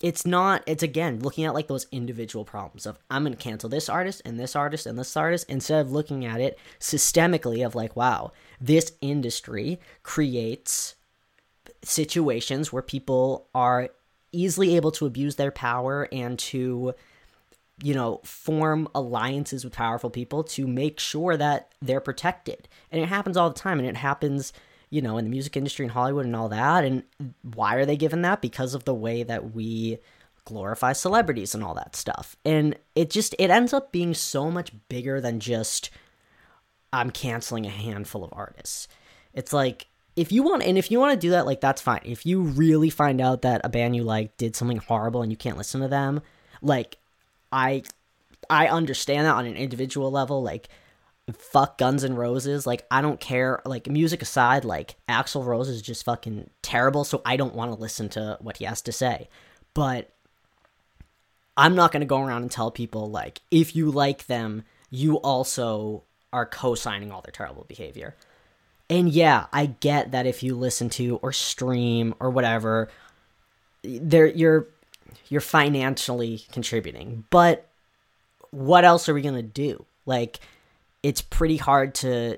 it's 0.00 0.26
not 0.26 0.62
it's 0.66 0.82
again 0.82 1.20
looking 1.20 1.44
at 1.44 1.54
like 1.54 1.68
those 1.68 1.86
individual 1.90 2.44
problems 2.44 2.86
of 2.86 2.98
i'm 3.10 3.22
going 3.22 3.32
to 3.34 3.42
cancel 3.42 3.68
this 3.68 3.88
artist 3.88 4.20
and 4.24 4.38
this 4.38 4.54
artist 4.54 4.86
and 4.86 4.98
this 4.98 5.16
artist 5.16 5.48
instead 5.48 5.80
of 5.80 5.90
looking 5.90 6.24
at 6.24 6.40
it 6.40 6.58
systemically 6.78 7.64
of 7.64 7.74
like 7.74 7.96
wow 7.96 8.30
this 8.60 8.92
industry 9.00 9.80
creates 10.02 10.96
situations 11.82 12.72
where 12.72 12.82
people 12.82 13.48
are 13.54 13.88
easily 14.32 14.76
able 14.76 14.90
to 14.90 15.06
abuse 15.06 15.36
their 15.36 15.50
power 15.50 16.08
and 16.12 16.38
to 16.38 16.94
you 17.82 17.94
know 17.94 18.20
form 18.24 18.88
alliances 18.94 19.64
with 19.64 19.74
powerful 19.74 20.10
people 20.10 20.42
to 20.42 20.66
make 20.66 20.98
sure 20.98 21.36
that 21.36 21.72
they're 21.82 22.00
protected. 22.00 22.68
And 22.90 23.02
it 23.02 23.06
happens 23.06 23.36
all 23.36 23.50
the 23.50 23.58
time 23.58 23.78
and 23.78 23.88
it 23.88 23.96
happens 23.96 24.52
you 24.90 25.02
know, 25.02 25.18
in 25.18 25.24
the 25.24 25.30
music 25.30 25.56
industry 25.56 25.84
in 25.84 25.90
Hollywood 25.90 26.26
and 26.26 26.36
all 26.36 26.48
that. 26.48 26.84
And 26.84 27.02
why 27.42 27.74
are 27.74 27.86
they 27.86 27.96
given 27.96 28.22
that? 28.22 28.40
Because 28.40 28.74
of 28.74 28.84
the 28.84 28.94
way 28.94 29.22
that 29.22 29.54
we 29.54 29.98
glorify 30.44 30.92
celebrities 30.92 31.54
and 31.54 31.62
all 31.62 31.74
that 31.74 31.96
stuff. 31.96 32.36
And 32.44 32.76
it 32.94 33.10
just 33.10 33.34
it 33.38 33.50
ends 33.50 33.72
up 33.72 33.92
being 33.92 34.14
so 34.14 34.50
much 34.50 34.72
bigger 34.88 35.20
than 35.20 35.40
just 35.40 35.90
I'm 36.92 37.10
canceling 37.10 37.66
a 37.66 37.70
handful 37.70 38.24
of 38.24 38.32
artists. 38.32 38.88
It's 39.34 39.52
like 39.52 39.88
if 40.14 40.32
you 40.32 40.42
want 40.42 40.62
and 40.62 40.78
if 40.78 40.90
you 40.90 40.98
want 40.98 41.12
to 41.12 41.26
do 41.26 41.30
that 41.30 41.46
like 41.46 41.60
that's 41.60 41.82
fine. 41.82 42.00
If 42.04 42.24
you 42.24 42.40
really 42.42 42.90
find 42.90 43.20
out 43.20 43.42
that 43.42 43.60
a 43.64 43.68
band 43.68 43.96
you 43.96 44.04
like 44.04 44.36
did 44.36 44.56
something 44.56 44.78
horrible 44.78 45.22
and 45.22 45.30
you 45.30 45.36
can't 45.36 45.58
listen 45.58 45.80
to 45.80 45.88
them, 45.88 46.22
like 46.62 46.96
I 47.52 47.82
I 48.48 48.68
understand 48.68 49.26
that 49.26 49.34
on 49.34 49.46
an 49.46 49.56
individual 49.56 50.10
level 50.10 50.42
like 50.42 50.68
fuck 51.32 51.78
Guns 51.78 52.04
N' 52.04 52.14
Roses. 52.14 52.66
Like, 52.66 52.86
I 52.90 53.02
don't 53.02 53.20
care. 53.20 53.60
Like, 53.64 53.88
music 53.88 54.22
aside, 54.22 54.64
like, 54.64 54.96
Axl 55.08 55.44
Rose 55.44 55.68
is 55.68 55.82
just 55.82 56.04
fucking 56.04 56.50
terrible, 56.62 57.04
so 57.04 57.22
I 57.24 57.36
don't 57.36 57.54
want 57.54 57.72
to 57.72 57.80
listen 57.80 58.08
to 58.10 58.38
what 58.40 58.58
he 58.58 58.64
has 58.64 58.82
to 58.82 58.92
say. 58.92 59.28
But 59.74 60.10
I'm 61.56 61.74
not 61.74 61.92
to 62.00 62.06
go 62.06 62.22
around 62.22 62.42
and 62.42 62.50
tell 62.50 62.70
people, 62.70 63.10
like, 63.10 63.40
if 63.50 63.74
you 63.74 63.90
like 63.90 64.26
them, 64.26 64.64
you 64.90 65.16
also 65.16 66.04
are 66.32 66.46
co 66.46 66.74
signing 66.74 67.10
all 67.10 67.22
their 67.22 67.32
terrible 67.32 67.64
behavior. 67.64 68.14
And 68.88 69.10
yeah, 69.10 69.46
I 69.52 69.66
get 69.66 70.12
that 70.12 70.26
if 70.26 70.42
you 70.42 70.54
listen 70.54 70.90
to 70.90 71.16
or 71.16 71.32
stream 71.32 72.14
or 72.20 72.30
whatever, 72.30 72.88
there 73.82 74.26
you're 74.26 74.68
you're 75.28 75.40
financially 75.40 76.44
contributing. 76.52 77.24
But 77.30 77.68
what 78.50 78.84
else 78.84 79.08
are 79.08 79.14
we 79.14 79.22
gonna 79.22 79.42
do? 79.42 79.84
Like, 80.04 80.38
it's 81.06 81.22
pretty 81.22 81.56
hard 81.56 81.94
to 81.94 82.36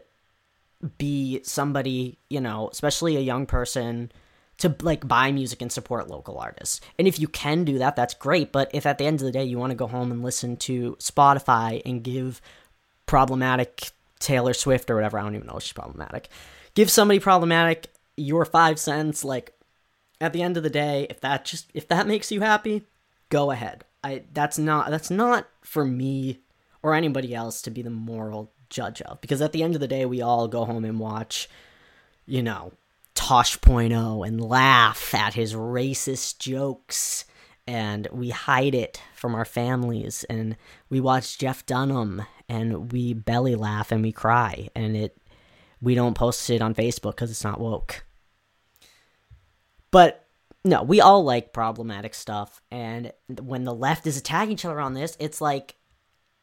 be 0.99 1.41
somebody, 1.43 2.19
you 2.29 2.39
know, 2.39 2.69
especially 2.71 3.17
a 3.17 3.21
young 3.21 3.47
person 3.47 4.13
to 4.59 4.77
like 4.83 5.09
buy 5.09 5.33
music 5.33 5.63
and 5.63 5.73
support 5.73 6.11
local 6.11 6.37
artists. 6.37 6.83
And 6.99 7.09
if 7.09 7.19
you 7.19 7.29
can 7.29 7.65
do 7.65 7.79
that, 7.79 7.97
that's 7.97 8.13
great. 8.13 8.53
But 8.53 8.71
if 8.75 8.85
at 8.85 8.99
the 8.99 9.07
end 9.07 9.23
of 9.23 9.25
the 9.25 9.33
day 9.33 9.45
you 9.45 9.59
want 9.59 9.71
to 9.71 9.75
go 9.75 9.87
home 9.87 10.13
and 10.13 10.23
listen 10.23 10.59
to 10.59 10.97
Spotify 10.97 11.81
and 11.87 12.03
give 12.03 12.43
problematic 13.07 13.91
Taylor 14.19 14.53
Swift 14.53 14.91
or 14.91 14.97
whatever, 14.97 15.19
I 15.19 15.23
don't 15.23 15.35
even 15.35 15.47
know 15.47 15.57
if 15.57 15.63
she's 15.63 15.73
problematic, 15.73 16.29
give 16.75 16.91
somebody 16.91 17.21
problematic 17.21 17.87
your 18.19 18.45
five 18.45 18.79
cents, 18.79 19.25
like 19.25 19.55
at 20.21 20.35
the 20.35 20.43
end 20.43 20.59
of 20.59 20.63
the 20.63 20.69
day, 20.69 21.07
if 21.09 21.23
that 21.23 21.47
just 21.47 21.71
if 21.73 21.89
that 21.89 22.07
makes 22.07 22.31
you 22.31 22.43
happy, 22.43 22.83
go 23.31 23.51
ahead. 23.51 23.87
I 24.05 24.25
that's 24.35 24.59
not 24.59 24.91
that's 24.91 25.11
not 25.11 25.49
for 25.63 25.87
me 25.87 26.41
or 26.83 26.93
anybody 26.93 27.35
else 27.35 27.63
to 27.63 27.71
be 27.71 27.81
the 27.81 27.89
moral 27.89 28.53
judge 28.71 29.01
of. 29.03 29.21
Because 29.21 29.43
at 29.43 29.53
the 29.53 29.63
end 29.63 29.75
of 29.75 29.81
the 29.81 29.89
day 29.89 30.05
we 30.07 30.23
all 30.23 30.49
go 30.49 30.65
home 30.65 30.85
and 30.85 30.99
watch 30.99 31.49
you 32.27 32.43
know 32.43 32.73
tosh.0 33.19 34.27
and 34.27 34.41
laugh 34.41 35.13
at 35.13 35.35
his 35.35 35.53
racist 35.53 36.39
jokes. 36.39 37.25
And 37.67 38.07
we 38.13 38.31
hide 38.31 38.77
it 38.77 39.03
from 39.13 39.35
our 39.35 39.45
families. 39.45 40.25
And 40.31 40.57
we 40.89 41.01
watch 41.01 41.37
jeff 41.37 41.67
dunham 41.67 42.23
and 42.49 42.93
we 42.93 43.13
belly 43.13 43.57
laugh 43.57 43.91
and 43.91 44.03
we 44.03 44.13
cry. 44.13 44.69
And 44.75 44.97
it 44.97 45.17
we 45.83 45.97
don't 45.97 46.15
post 46.15 46.49
it 46.49 46.63
on 46.63 46.75
facebook 46.75 47.17
because 47.17 47.31
it's 47.31 47.45
not 47.45 47.61
woke. 47.61 48.05
But 49.91 50.25
no 50.65 50.85
we 50.85 51.01
all 51.01 51.25
like 51.25 51.53
problematic 51.53 52.15
stuff. 52.15 52.63
And 52.71 53.13
when 53.41 53.65
the 53.65 53.75
left 53.75 54.07
is 54.07 54.17
attacking 54.17 54.53
each 54.53 54.65
other 54.65 54.81
on 54.81 54.95
this 54.95 55.17
it's 55.19 55.41
like 55.41 55.75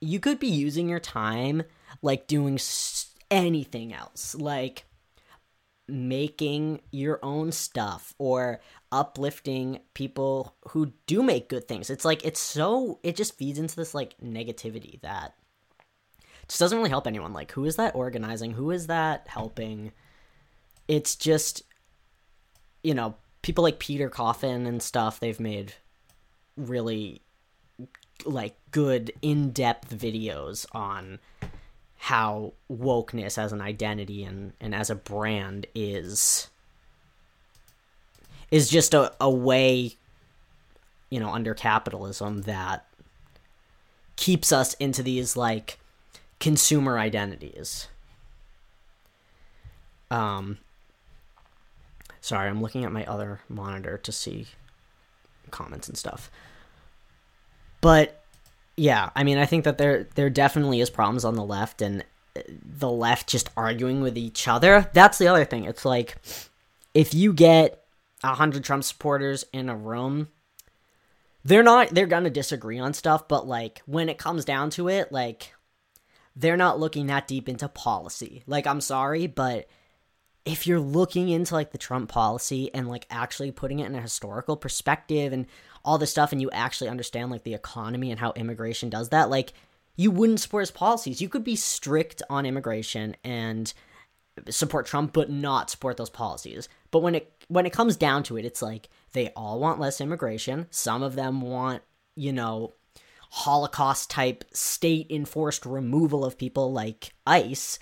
you 0.01 0.19
could 0.19 0.39
be 0.39 0.47
using 0.47 0.89
your 0.89 0.99
time 0.99 1.63
like 2.01 2.27
doing 2.27 2.59
anything 3.31 3.93
else, 3.93 4.35
like 4.35 4.85
making 5.87 6.81
your 6.91 7.19
own 7.21 7.51
stuff 7.51 8.13
or 8.17 8.59
uplifting 8.91 9.79
people 9.93 10.55
who 10.69 10.91
do 11.05 11.21
make 11.21 11.49
good 11.49 11.67
things. 11.67 11.89
It's 11.89 12.05
like 12.05 12.25
it's 12.25 12.39
so 12.39 12.99
it 13.03 13.15
just 13.15 13.37
feeds 13.37 13.59
into 13.59 13.75
this 13.75 13.93
like 13.93 14.15
negativity 14.19 14.99
that 15.01 15.35
just 16.47 16.59
doesn't 16.59 16.77
really 16.77 16.89
help 16.89 17.07
anyone. 17.07 17.33
Like 17.33 17.51
who 17.51 17.65
is 17.65 17.75
that 17.75 17.95
organizing? 17.95 18.51
Who 18.51 18.71
is 18.71 18.87
that 18.87 19.27
helping? 19.27 19.91
It's 20.87 21.15
just 21.15 21.63
you 22.83 22.93
know, 22.93 23.15
people 23.41 23.63
like 23.63 23.79
Peter 23.79 24.09
Coffin 24.09 24.67
and 24.67 24.81
stuff, 24.81 25.19
they've 25.19 25.39
made 25.39 25.73
really 26.55 27.21
like 28.25 28.55
good 28.71 29.11
in-depth 29.21 29.89
videos 29.95 30.65
on 30.71 31.19
how 31.97 32.53
wokeness 32.71 33.37
as 33.37 33.51
an 33.51 33.61
identity 33.61 34.23
and, 34.23 34.53
and 34.59 34.75
as 34.75 34.89
a 34.89 34.95
brand 34.95 35.65
is 35.73 36.49
is 38.51 38.69
just 38.69 38.93
a, 38.93 39.11
a 39.19 39.29
way 39.29 39.95
you 41.09 41.19
know 41.19 41.29
under 41.29 41.53
capitalism 41.53 42.43
that 42.43 42.85
keeps 44.15 44.51
us 44.51 44.73
into 44.75 45.01
these 45.01 45.35
like 45.35 45.79
consumer 46.39 46.97
identities. 46.99 47.87
Um 50.11 50.59
sorry 52.21 52.49
i'm 52.49 52.61
looking 52.61 52.83
at 52.83 52.91
my 52.91 53.05
other 53.05 53.39
monitor 53.49 53.97
to 53.97 54.11
see 54.11 54.47
comments 55.51 55.87
and 55.87 55.97
stuff. 55.97 56.29
But 57.81 58.24
yeah, 58.77 59.09
I 59.15 59.23
mean, 59.23 59.37
I 59.37 59.45
think 59.45 59.63
that 59.63 59.77
there 59.77 60.07
there 60.15 60.29
definitely 60.29 60.81
is 60.81 60.89
problems 60.89 61.25
on 61.25 61.35
the 61.35 61.43
left, 61.43 61.81
and 61.81 62.03
uh, 62.35 62.41
the 62.47 62.91
left 62.91 63.27
just 63.27 63.49
arguing 63.55 64.01
with 64.01 64.17
each 64.17 64.47
other. 64.47 64.89
That's 64.93 65.17
the 65.17 65.27
other 65.27 65.45
thing. 65.45 65.65
It's 65.65 65.85
like 65.85 66.17
if 66.93 67.13
you 67.13 67.33
get 67.33 67.85
a 68.23 68.35
hundred 68.35 68.63
Trump 68.63 68.83
supporters 68.83 69.45
in 69.53 69.69
a 69.69 69.75
room, 69.75 70.29
they're 71.43 71.63
not 71.63 71.89
they're 71.89 72.07
gonna 72.07 72.29
disagree 72.29 72.79
on 72.79 72.93
stuff, 72.93 73.27
but 73.27 73.47
like 73.47 73.81
when 73.85 74.09
it 74.09 74.17
comes 74.17 74.45
down 74.45 74.69
to 74.71 74.89
it, 74.89 75.11
like 75.11 75.53
they're 76.35 76.57
not 76.57 76.79
looking 76.79 77.07
that 77.07 77.27
deep 77.27 77.47
into 77.47 77.69
policy. 77.69 78.43
Like, 78.45 78.67
I'm 78.67 78.81
sorry, 78.81 79.27
but 79.27 79.67
if 80.43 80.67
you're 80.67 80.79
looking 80.79 81.29
into 81.29 81.53
like 81.53 81.71
the 81.71 81.77
Trump 81.77 82.09
policy 82.09 82.73
and 82.73 82.87
like 82.87 83.07
actually 83.09 83.51
putting 83.51 83.79
it 83.79 83.87
in 83.87 83.95
a 83.95 84.01
historical 84.01 84.57
perspective 84.57 85.33
and 85.33 85.47
all 85.85 85.97
this 85.97 86.11
stuff 86.11 86.31
and 86.31 86.41
you 86.41 86.49
actually 86.51 86.89
understand 86.89 87.31
like 87.31 87.43
the 87.43 87.53
economy 87.53 88.11
and 88.11 88.19
how 88.19 88.33
immigration 88.35 88.89
does 88.89 89.09
that, 89.09 89.29
like 89.29 89.53
you 89.95 90.11
wouldn't 90.11 90.41
support 90.41 90.63
his 90.63 90.71
policies. 90.71 91.21
You 91.21 91.29
could 91.29 91.43
be 91.43 91.55
strict 91.55 92.21
on 92.29 92.45
immigration 92.45 93.15
and 93.23 93.71
support 94.49 94.85
Trump 94.85 95.13
but 95.13 95.29
not 95.29 95.69
support 95.69 95.95
those 95.95 96.09
policies. 96.09 96.67
But 96.91 96.99
when 96.99 97.15
it 97.15 97.31
when 97.47 97.65
it 97.65 97.73
comes 97.73 97.95
down 97.95 98.23
to 98.23 98.37
it, 98.37 98.45
it's 98.45 98.61
like 98.61 98.89
they 99.13 99.29
all 99.29 99.59
want 99.59 99.79
less 99.79 100.01
immigration. 100.01 100.67
Some 100.71 101.03
of 101.03 101.15
them 101.15 101.39
want, 101.39 101.83
you 102.15 102.33
know, 102.33 102.73
Holocaust 103.29 104.09
type 104.09 104.43
state 104.51 105.07
enforced 105.09 105.65
removal 105.65 106.25
of 106.25 106.37
people 106.37 106.73
like 106.73 107.13
ICE 107.27 107.79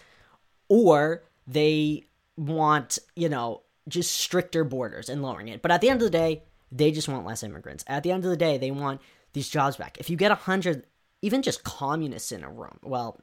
or 0.67 1.23
they 1.47 2.05
want, 2.37 2.99
you 3.15 3.29
know, 3.29 3.61
just 3.87 4.11
stricter 4.11 4.63
borders 4.63 5.09
and 5.09 5.21
lowering 5.21 5.47
it. 5.47 5.61
But 5.61 5.71
at 5.71 5.81
the 5.81 5.89
end 5.89 6.01
of 6.01 6.11
the 6.11 6.17
day, 6.17 6.43
they 6.73 6.91
just 6.91 7.07
want 7.07 7.25
less 7.25 7.43
immigrants. 7.43 7.86
At 7.88 8.03
the 8.03 8.12
end 8.12 8.25
of 8.25 8.31
the 8.31 8.38
day, 8.38 8.57
they 8.57 8.71
want 8.71 8.99
these 9.33 9.47
jobs 9.47 9.77
back. 9.77 9.97
If 9.99 10.09
you 10.09 10.17
get 10.17 10.31
a 10.31 10.36
hundred, 10.36 10.86
even 11.21 11.41
just 11.41 11.63
communists 11.63 12.31
in 12.31 12.43
a 12.43 12.49
room, 12.49 12.79
well, 12.81 13.21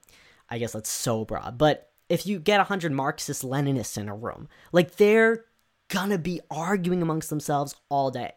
I 0.49 0.59
guess 0.59 0.73
that's 0.73 0.91
so 0.91 1.25
broad, 1.25 1.59
but 1.59 1.91
if 2.09 2.27
you 2.27 2.39
get 2.39 2.61
a 2.61 2.65
hundred 2.65 2.93
Marxist 2.93 3.43
Leninists 3.43 3.99
in 3.99 4.09
a 4.09 4.15
room, 4.15 4.49
like 4.73 4.97
they're 4.97 5.45
gonna 5.89 6.19
be 6.19 6.41
arguing 6.51 7.03
amongst 7.03 7.31
themselves 7.31 7.75
all 7.89 8.11
day. 8.11 8.33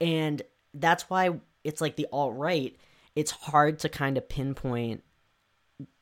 And 0.00 0.42
that's 0.74 1.10
why 1.10 1.40
it's 1.64 1.80
like 1.80 1.96
the 1.96 2.08
alt 2.12 2.34
right, 2.36 2.76
it's 3.14 3.30
hard 3.30 3.80
to 3.80 3.88
kind 3.88 4.16
of 4.16 4.28
pinpoint. 4.28 5.02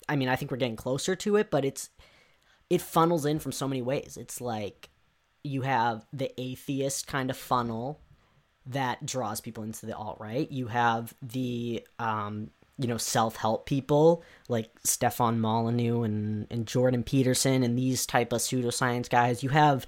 I 0.08 0.16
mean, 0.16 0.28
I 0.28 0.36
think 0.36 0.50
we're 0.50 0.56
getting 0.56 0.76
closer 0.76 1.14
to 1.16 1.36
it, 1.36 1.50
but 1.50 1.64
it's 1.64 1.90
it 2.68 2.80
funnels 2.80 3.26
in 3.26 3.38
from 3.38 3.52
so 3.52 3.66
many 3.66 3.82
ways. 3.82 4.16
It's 4.18 4.40
like 4.40 4.90
you 5.42 5.62
have 5.62 6.06
the 6.12 6.32
atheist 6.40 7.06
kind 7.06 7.30
of 7.30 7.36
funnel 7.36 8.00
that 8.70 9.04
draws 9.04 9.40
people 9.40 9.64
into 9.64 9.86
the 9.86 9.96
alt 9.96 10.18
right. 10.20 10.50
You 10.50 10.68
have 10.68 11.14
the 11.22 11.84
um, 11.98 12.50
you 12.78 12.86
know 12.86 12.96
self 12.96 13.36
help 13.36 13.66
people 13.66 14.22
like 14.48 14.70
Stefan 14.84 15.40
Molyneux 15.40 16.02
and 16.02 16.46
and 16.50 16.66
Jordan 16.66 17.02
Peterson 17.02 17.62
and 17.62 17.76
these 17.76 18.06
type 18.06 18.32
of 18.32 18.40
pseudoscience 18.40 19.10
guys. 19.10 19.42
You 19.42 19.50
have 19.50 19.86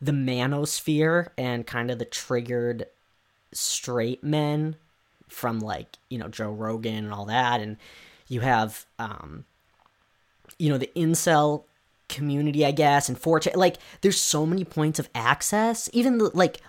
the 0.00 0.12
manosphere 0.12 1.28
and 1.38 1.66
kind 1.66 1.90
of 1.90 1.98
the 1.98 2.04
triggered 2.04 2.86
straight 3.52 4.22
men 4.22 4.76
from 5.28 5.60
like 5.60 5.96
you 6.08 6.18
know 6.18 6.28
Joe 6.28 6.50
Rogan 6.50 7.04
and 7.04 7.12
all 7.12 7.26
that, 7.26 7.60
and 7.60 7.76
you 8.28 8.40
have 8.40 8.86
um, 8.98 9.44
you 10.58 10.68
know 10.68 10.78
the 10.78 10.90
incel 10.96 11.64
community, 12.08 12.64
I 12.64 12.70
guess, 12.70 13.08
and 13.08 13.18
4 13.18 13.40
Like, 13.54 13.78
there's 14.00 14.20
so 14.20 14.46
many 14.46 14.64
points 14.64 15.00
of 15.00 15.08
access, 15.12 15.90
even 15.92 16.18
the, 16.18 16.30
like 16.34 16.60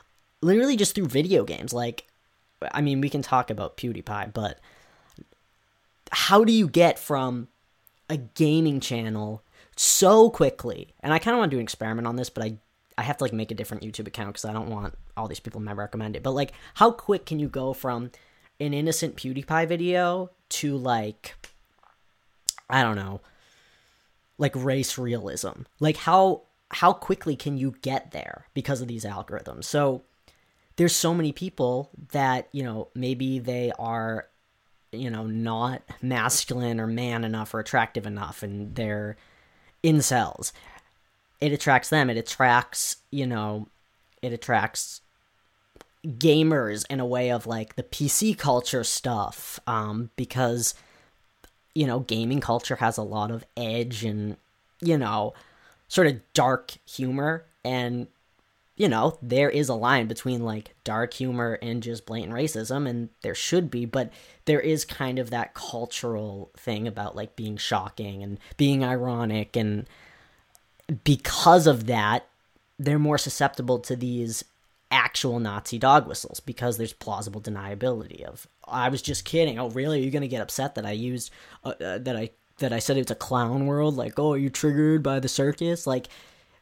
literally 0.42 0.76
just 0.76 0.96
through 0.96 1.08
video 1.08 1.44
games. 1.44 1.74
Like, 1.74 2.08
I 2.72 2.82
mean, 2.82 3.02
we 3.02 3.10
can 3.10 3.22
talk 3.22 3.50
about 3.50 3.78
PewDiePie, 3.78 4.34
but 4.34 4.60
how 6.12 6.44
do 6.44 6.52
you 6.52 6.68
get 6.68 6.98
from 6.98 7.48
a 8.10 8.18
gaming 8.18 8.80
channel 8.80 9.44
so 9.76 10.30
quickly? 10.30 10.94
And 11.02 11.14
I 11.14 11.20
kind 11.20 11.34
of 11.34 11.40
want 11.40 11.52
to 11.52 11.56
do 11.56 11.60
an 11.60 11.64
experiment 11.64 12.08
on 12.08 12.16
this, 12.16 12.30
but 12.30 12.44
I 12.44 12.58
I 12.98 13.04
have 13.04 13.18
to 13.18 13.24
like 13.24 13.34
make 13.34 13.52
a 13.52 13.56
different 13.56 13.84
YouTube 13.84 14.08
account 14.08 14.30
because 14.30 14.46
I 14.46 14.54
don't 14.54 14.70
want 14.70 14.96
all 15.16 15.28
these 15.28 15.40
people 15.40 15.62
to 15.62 15.74
recommend 15.76 16.16
it. 16.16 16.24
But 16.24 16.32
like, 16.32 16.54
how 16.76 16.92
quick 16.92 17.26
can 17.26 17.40
you 17.40 17.48
go 17.48 17.74
from 17.74 18.12
an 18.60 18.74
innocent 18.74 19.16
PewDiePie 19.16 19.68
video 19.68 20.32
to 20.50 20.76
like, 20.76 21.36
I 22.70 22.82
don't 22.82 22.96
know, 22.96 23.22
like 24.40 24.54
race 24.56 24.98
realism? 24.98 25.64
Like 25.80 25.98
how 25.98 26.44
how 26.72 26.92
quickly 26.92 27.36
can 27.36 27.58
you 27.58 27.76
get 27.82 28.12
there 28.12 28.48
because 28.54 28.82
of 28.82 28.88
these 28.88 29.06
algorithms? 29.06 29.66
So 29.66 30.04
there's 30.78 30.96
so 30.96 31.14
many 31.14 31.32
people 31.32 31.90
that 32.12 32.48
you 32.52 32.64
know 32.64 32.88
maybe 32.96 33.40
they 33.40 33.72
are 33.78 34.28
you 34.92 35.10
know 35.10 35.28
not 35.28 35.82
masculine 36.02 36.80
or 36.80 36.88
man 36.88 37.24
enough 37.24 37.54
or 37.54 37.60
attractive 37.60 38.06
enough 38.06 38.42
and 38.44 38.76
they're 38.76 39.18
incels. 39.84 40.52
It 41.40 41.52
attracts 41.52 41.90
them. 41.90 42.10
It 42.10 42.18
attracts 42.18 42.98
you 43.12 43.28
know 43.28 43.68
it 44.22 44.34
attracts 44.34 45.02
gamers 46.06 46.86
in 46.90 47.00
a 47.00 47.06
way 47.06 47.32
of 47.32 47.46
like 47.46 47.76
the 47.76 47.84
pc 47.84 48.38
culture 48.38 48.84
stuff 48.84 49.60
um 49.68 50.10
because 50.16 50.74
you 51.76 51.86
know 51.86 52.00
gaming 52.00 52.40
culture 52.40 52.78
has 52.78 52.98
a 52.98 53.04
lot 53.04 53.30
of 53.30 53.44
edge 53.58 54.06
and 54.06 54.38
you 54.80 54.98
know 54.98 55.34
sort 55.88 56.08
of 56.08 56.22
dark 56.34 56.74
humor. 56.86 57.46
And 57.64 58.08
you 58.78 58.88
know, 58.88 59.18
there 59.24 59.50
is 59.50 59.70
a 59.70 59.74
line 59.74 60.08
between 60.08 60.44
like 60.46 60.76
dark 60.84 61.16
humor 61.16 61.58
and 61.64 61.82
just 61.82 62.06
blatant 62.06 62.34
racism, 62.34 62.88
and 62.88 63.10
there 63.22 63.36
should 63.36 63.72
be, 63.72 63.86
but 63.86 64.12
there 64.46 64.60
is 64.60 64.86
kind 64.86 65.18
of 65.18 65.32
that 65.32 65.56
cultural 65.56 66.52
thing 66.56 66.88
about 66.88 67.16
like 67.16 67.36
being 67.36 67.58
shocking 67.58 68.22
and 68.22 68.40
being 68.56 68.84
ironic, 68.84 69.58
and 69.58 69.90
because 71.04 71.66
of 71.66 71.88
that, 71.88 72.28
they're 72.78 73.00
more 73.00 73.18
susceptible 73.18 73.80
to 73.80 73.96
these 73.96 74.46
actual 74.92 75.40
Nazi 75.40 75.80
dog 75.80 76.08
whistles 76.08 76.40
because 76.40 76.78
there's 76.78 76.94
plausible 76.94 77.42
deniability 77.42 78.24
of 78.24 78.48
I 78.66 78.90
was 78.90 79.02
just 79.02 79.26
kidding. 79.26 79.58
Oh, 79.58 79.70
really? 79.72 80.00
Are 80.00 80.04
you 80.04 80.12
gonna 80.12 80.28
get 80.28 80.42
upset 80.42 80.76
that 80.76 80.86
I 80.86 80.92
used 80.92 81.32
uh, 81.64 81.70
uh, 81.70 81.98
that 81.98 82.16
I 82.16 82.30
that 82.60 82.72
I 82.72 82.78
said 82.78 82.98
it's 82.98 83.10
a 83.10 83.16
clown 83.16 83.66
world? 83.66 83.98
Like, 83.98 84.20
oh, 84.20 84.34
are 84.34 84.38
you 84.38 84.52
triggered 84.52 85.02
by 85.02 85.20
the 85.20 85.28
circus? 85.28 85.88
Like 85.88 86.10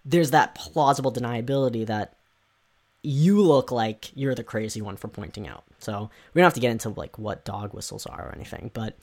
there's 0.06 0.32
that 0.32 0.56
plausible 0.56 1.12
deniability 1.12 1.86
that 1.88 2.14
you 3.02 3.42
look 3.42 3.72
like 3.72 4.12
you're 4.16 4.36
the 4.36 4.44
crazy 4.44 4.82
one 4.82 4.98
for 4.98 5.08
pointing 5.08 5.48
out. 5.48 5.64
So 5.80 6.10
we 6.34 6.40
don't 6.40 6.46
have 6.48 6.54
to 6.56 6.60
get 6.60 6.72
into 6.72 6.90
like 6.90 7.18
what 7.20 7.46
dog 7.46 7.74
whistles 7.74 8.06
are 8.06 8.28
or 8.28 8.34
anything, 8.36 8.72
but 8.74 8.98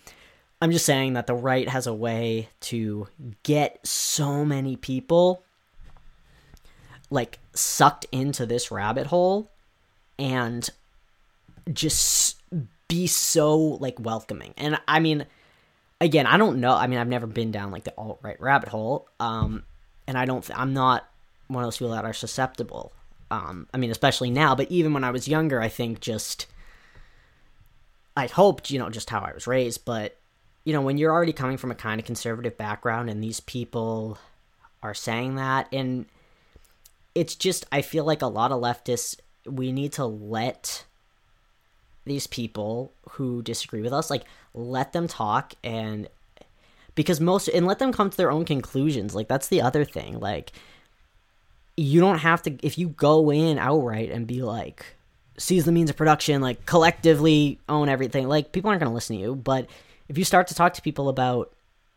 I'm 0.60 0.70
just 0.70 0.86
saying 0.86 1.14
that 1.14 1.26
the 1.26 1.34
right 1.34 1.68
has 1.68 1.86
a 1.86 1.94
way 1.94 2.48
to 2.62 3.08
get 3.42 3.84
so 3.86 4.44
many 4.44 4.76
people 4.76 5.42
like 7.10 7.38
sucked 7.52 8.06
into 8.12 8.46
this 8.46 8.70
rabbit 8.70 9.06
hole 9.06 9.50
and 10.18 10.68
just 11.72 12.40
be 12.88 13.06
so 13.06 13.58
like 13.58 13.98
welcoming. 13.98 14.54
And 14.56 14.80
I 14.86 15.00
mean 15.00 15.26
again, 16.00 16.26
I 16.26 16.36
don't 16.36 16.60
know. 16.60 16.74
I 16.74 16.86
mean, 16.86 16.98
I've 16.98 17.08
never 17.08 17.26
been 17.26 17.50
down 17.52 17.70
like 17.70 17.84
the 17.84 17.94
alt 17.96 18.20
right 18.22 18.40
rabbit 18.40 18.68
hole. 18.68 19.08
Um 19.20 19.64
and 20.06 20.18
I 20.18 20.24
don't. 20.24 20.48
I'm 20.58 20.72
not 20.74 21.08
one 21.48 21.64
of 21.64 21.66
those 21.66 21.78
people 21.78 21.92
that 21.92 22.04
are 22.04 22.12
susceptible. 22.12 22.92
Um, 23.30 23.66
I 23.72 23.78
mean, 23.78 23.90
especially 23.90 24.30
now, 24.30 24.54
but 24.54 24.70
even 24.70 24.92
when 24.92 25.04
I 25.04 25.10
was 25.10 25.28
younger, 25.28 25.60
I 25.60 25.68
think 25.68 26.00
just 26.00 26.46
I 28.16 28.26
hoped, 28.26 28.70
you 28.70 28.78
know, 28.78 28.90
just 28.90 29.10
how 29.10 29.20
I 29.20 29.32
was 29.32 29.46
raised, 29.46 29.84
but 29.84 30.18
you 30.64 30.72
know, 30.72 30.82
when 30.82 30.98
you're 30.98 31.12
already 31.12 31.32
coming 31.32 31.56
from 31.56 31.70
a 31.70 31.74
kind 31.74 32.00
of 32.00 32.06
conservative 32.06 32.56
background 32.56 33.10
and 33.10 33.22
these 33.22 33.40
people 33.40 34.18
are 34.82 34.94
saying 34.94 35.36
that 35.36 35.66
and 35.72 36.06
it's 37.14 37.34
just 37.34 37.64
I 37.72 37.82
feel 37.82 38.04
like 38.04 38.22
a 38.22 38.26
lot 38.26 38.52
of 38.52 38.60
leftists 38.60 39.16
we 39.46 39.72
need 39.72 39.92
to 39.94 40.04
let 40.04 40.84
these 42.04 42.26
people 42.26 42.92
who 43.10 43.42
disagree 43.42 43.80
with 43.80 43.92
us 43.92 44.10
like 44.10 44.24
let 44.54 44.92
them 44.92 45.08
talk 45.08 45.54
and 45.62 46.08
because 46.94 47.20
most 47.20 47.48
and 47.48 47.66
let 47.66 47.78
them 47.78 47.92
come 47.92 48.10
to 48.10 48.16
their 48.16 48.30
own 48.30 48.44
conclusions. 48.44 49.14
Like 49.14 49.28
that's 49.28 49.48
the 49.48 49.62
other 49.62 49.84
thing. 49.84 50.20
Like 50.20 50.52
you 51.76 52.00
don't 52.00 52.18
have 52.18 52.42
to 52.42 52.56
if 52.62 52.78
you 52.78 52.88
go 52.88 53.30
in 53.30 53.58
outright 53.58 54.10
and 54.10 54.26
be 54.26 54.42
like 54.42 54.84
seize 55.38 55.64
the 55.64 55.72
means 55.72 55.88
of 55.88 55.96
production 55.96 56.42
like 56.42 56.66
collectively 56.66 57.58
own 57.68 57.88
everything 57.88 58.28
like 58.28 58.52
people 58.52 58.68
aren't 58.68 58.80
going 58.80 58.90
to 58.90 58.94
listen 58.94 59.16
to 59.16 59.22
you. 59.22 59.34
But 59.34 59.66
if 60.08 60.18
you 60.18 60.24
start 60.24 60.46
to 60.48 60.54
talk 60.54 60.74
to 60.74 60.82
people 60.82 61.08
about 61.08 61.52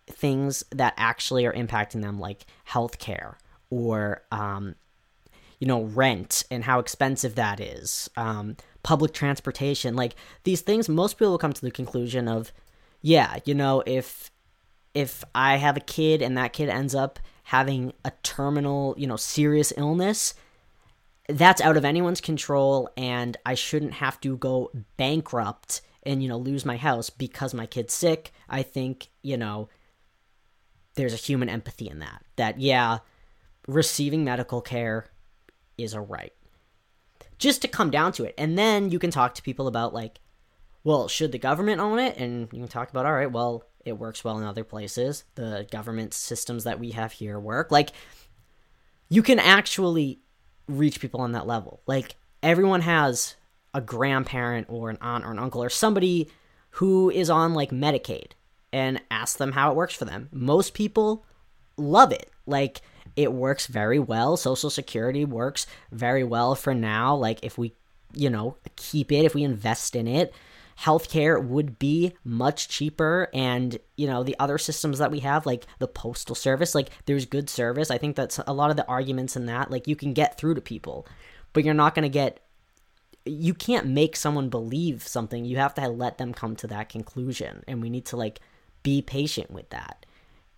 things 0.08 0.64
that 0.72 0.94
actually 0.98 1.46
are 1.46 1.54
impacting 1.54 2.02
them 2.02 2.20
like 2.20 2.46
healthcare 2.70 3.36
or 3.70 4.22
um, 4.32 4.76
you 5.60 5.68
know 5.68 5.84
rent 5.84 6.44
and 6.52 6.64
how 6.64 6.80
expensive 6.80 7.36
that 7.36 7.60
is 7.60 8.10
um, 8.16 8.56
public 8.84 9.14
transportation 9.14 9.96
like 9.96 10.16
these 10.44 10.62
things 10.62 10.88
most 10.88 11.16
people 11.16 11.32
will 11.32 11.38
come 11.38 11.54
to 11.54 11.62
the 11.62 11.72
conclusion 11.72 12.28
of 12.28 12.52
yeah 13.02 13.38
you 13.46 13.54
know 13.54 13.82
if 13.86 14.32
if 14.96 15.24
I 15.36 15.58
have 15.58 15.78
a 15.78 15.82
kid 15.82 16.24
and 16.24 16.38
that 16.38 16.54
kid 16.54 16.70
ends 16.70 16.96
up 16.96 17.20
having 17.44 17.94
a 18.04 18.12
terminal, 18.24 18.96
you 18.98 19.06
know, 19.06 19.18
serious 19.18 19.72
illness, 19.78 20.34
that's 21.28 21.62
out 21.62 21.78
of 21.78 21.86
anyone's 21.86 22.22
control 22.22 22.90
and 22.98 23.38
I 23.46 23.54
shouldn't 23.56 23.94
have 23.94 24.20
to 24.22 24.38
go 24.38 24.72
bankrupt 24.98 25.82
and, 26.04 26.24
you 26.24 26.30
know, 26.30 26.38
lose 26.38 26.66
my 26.66 26.78
house 26.78 27.10
because 27.10 27.54
my 27.54 27.66
kid's 27.66 27.94
sick. 27.94 28.32
I 28.50 28.64
think, 28.64 29.10
you 29.22 29.38
know, 29.38 29.70
there's 30.96 31.14
a 31.14 31.18
human 31.18 31.50
empathy 31.50 31.90
in 31.90 32.00
that. 32.00 32.24
That, 32.38 32.60
yeah, 32.60 33.00
receiving 33.68 34.24
medical 34.24 34.62
care 34.62 35.08
is 35.78 35.94
a 35.94 36.00
right. 36.00 36.34
Just 37.38 37.62
to 37.64 37.68
come 37.68 37.92
down 37.92 38.14
to 38.14 38.24
it. 38.24 38.34
And 38.38 38.58
then 38.58 38.92
you 38.92 39.00
can 39.00 39.12
talk 39.12 39.36
to 39.36 39.42
people 39.42 39.68
about, 39.68 39.94
like, 39.94 40.20
well, 40.86 41.08
should 41.10 41.34
the 41.34 41.38
government 41.38 41.82
own 41.82 42.00
it? 42.00 42.16
And 42.18 42.48
you 42.54 42.60
can 42.60 42.68
talk 42.70 42.90
about, 42.92 43.06
all 43.06 43.14
right, 43.14 43.32
well, 43.32 43.64
it 43.86 43.94
works 43.94 44.24
well 44.24 44.38
in 44.38 44.44
other 44.44 44.64
places. 44.64 45.24
The 45.36 45.68
government 45.72 46.14
systems 46.14 46.64
that 46.64 46.80
we 46.80 46.92
have 46.92 47.14
here 47.14 47.40
work. 47.40 47.72
Like, 47.72 47.92
you 49.08 49.22
can 49.22 49.40
actually 49.40 50.20
reach 50.68 51.00
people 51.00 51.22
on 51.22 51.34
that 51.34 51.48
level. 51.48 51.82
Like, 51.86 52.16
everyone 52.42 52.82
has 52.82 53.36
a 53.74 53.82
grandparent 53.82 54.68
or 54.70 54.90
an 54.90 54.98
aunt 55.02 55.26
or 55.26 55.32
an 55.32 55.40
uncle 55.40 55.64
or 55.64 55.70
somebody 55.70 56.30
who 56.72 57.10
is 57.10 57.30
on 57.30 57.54
like 57.54 57.72
Medicaid 57.72 58.32
and 58.74 59.02
ask 59.12 59.38
them 59.38 59.52
how 59.52 59.72
it 59.72 59.76
works 59.76 59.96
for 59.96 60.06
them. 60.06 60.28
Most 60.32 60.74
people 60.74 61.26
love 61.78 62.12
it. 62.12 62.32
Like, 62.46 62.82
it 63.16 63.32
works 63.32 63.68
very 63.68 64.00
well. 64.00 64.36
Social 64.36 64.70
Security 64.70 65.24
works 65.24 65.68
very 65.92 66.24
well 66.24 66.56
for 66.56 66.74
now. 66.74 67.16
Like, 67.16 67.40
if 67.44 67.58
we, 67.58 67.74
you 68.14 68.30
know, 68.30 68.58
keep 68.76 69.12
it, 69.12 69.26
if 69.26 69.36
we 69.36 69.44
invest 69.44 69.96
in 69.96 70.08
it, 70.08 70.34
healthcare 70.80 71.44
would 71.44 71.80
be 71.80 72.14
much 72.24 72.68
cheaper. 72.68 73.30
And 73.34 73.78
you 73.96 74.08
know 74.08 74.24
the 74.24 74.36
other 74.40 74.58
systems 74.58 75.00
that 75.00 75.12
we 75.12 75.20
have 75.22 75.46
like 75.46 75.66
the 75.80 75.88
postal 75.88 76.36
service 76.36 76.76
like 76.76 76.90
there's 77.06 77.26
good 77.26 77.50
service. 77.50 77.92
I 77.92 77.98
think 77.98 78.16
that's 78.16 78.40
a 78.46 78.54
lot 78.54 78.72
of 78.72 78.78
the 78.78 78.88
arguments 78.88 79.36
in 79.36 79.46
that 79.48 79.72
like 79.72 79.88
you 79.88 79.96
can 79.96 80.14
get 80.14 80.38
through 80.38 80.56
to 80.56 80.62
people 80.62 81.08
but 81.56 81.64
you're 81.64 81.74
not 81.74 81.96
going 81.96 82.04
to 82.04 82.10
get 82.10 82.42
you 83.26 83.56
can't 83.56 83.88
make 83.88 84.16
someone 84.16 84.50
believe 84.50 85.08
something. 85.08 85.46
You 85.46 85.58
have 85.58 85.74
to 85.76 85.88
let 85.88 86.20
them 86.20 86.32
come 86.32 86.56
to 86.58 86.68
that 86.68 86.90
conclusion. 86.90 87.64
And 87.68 87.82
we 87.82 87.90
need 87.90 88.06
to 88.08 88.18
like 88.18 88.40
be 88.84 89.02
patient 89.02 89.50
with 89.50 89.70
that. 89.72 90.06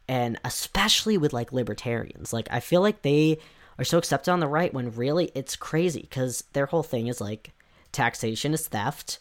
And 0.10 0.38
especially 0.44 1.18
with 1.18 1.32
like 1.32 1.54
libertarians. 1.54 2.34
Like 2.34 2.50
i 2.52 2.60
feel 2.60 2.82
like 2.82 3.04
they 3.04 3.38
are 3.80 3.86
so 3.86 3.98
accepted 4.00 4.32
on 4.32 4.42
the 4.42 4.48
right 4.48 4.74
when 4.74 4.92
really 4.92 5.32
it's 5.34 5.56
crazy 5.56 6.02
because 6.02 6.44
their 6.54 6.66
whole 6.66 6.84
thing 6.84 7.08
is 7.08 7.22
like 7.22 7.52
taxation 7.94 8.54
is 8.54 8.68
theft 8.68 9.20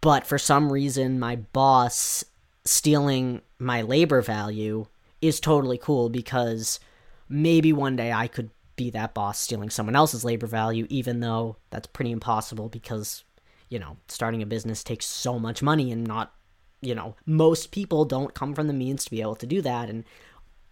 but 0.00 0.26
for 0.26 0.38
some 0.38 0.72
reason 0.72 1.18
my 1.18 1.36
boss 1.36 2.24
stealing 2.64 3.40
my 3.58 3.82
labor 3.82 4.22
value 4.22 4.86
is 5.20 5.40
totally 5.40 5.78
cool 5.78 6.08
because 6.08 6.80
maybe 7.28 7.72
one 7.72 7.96
day 7.96 8.12
I 8.12 8.26
could 8.26 8.50
be 8.76 8.90
that 8.90 9.14
boss 9.14 9.38
stealing 9.38 9.70
someone 9.70 9.96
else's 9.96 10.24
labor 10.24 10.46
value 10.46 10.86
even 10.88 11.20
though 11.20 11.56
that's 11.70 11.86
pretty 11.88 12.10
impossible 12.10 12.68
because 12.68 13.24
you 13.68 13.78
know 13.78 13.96
starting 14.08 14.42
a 14.42 14.46
business 14.46 14.82
takes 14.82 15.06
so 15.06 15.38
much 15.38 15.62
money 15.62 15.92
and 15.92 16.06
not 16.06 16.34
you 16.80 16.94
know 16.94 17.14
most 17.26 17.70
people 17.70 18.04
don't 18.04 18.34
come 18.34 18.54
from 18.54 18.66
the 18.66 18.72
means 18.72 19.04
to 19.04 19.10
be 19.10 19.20
able 19.20 19.36
to 19.36 19.46
do 19.46 19.60
that 19.62 19.88
and 19.88 20.04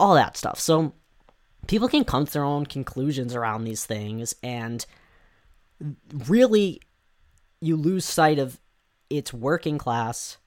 all 0.00 0.14
that 0.14 0.37
stuff. 0.37 0.59
So 0.61 0.92
people 1.66 1.88
can 1.88 2.04
come 2.04 2.26
to 2.26 2.33
their 2.33 2.44
own 2.44 2.66
conclusions 2.66 3.35
around 3.35 3.64
these 3.64 3.85
things 3.85 4.35
and 4.42 4.85
really 6.26 6.81
you 7.61 7.76
lose 7.76 8.04
sight 8.04 8.38
of 8.38 8.61
its 9.11 9.33
working 9.33 9.79
class 9.79 10.38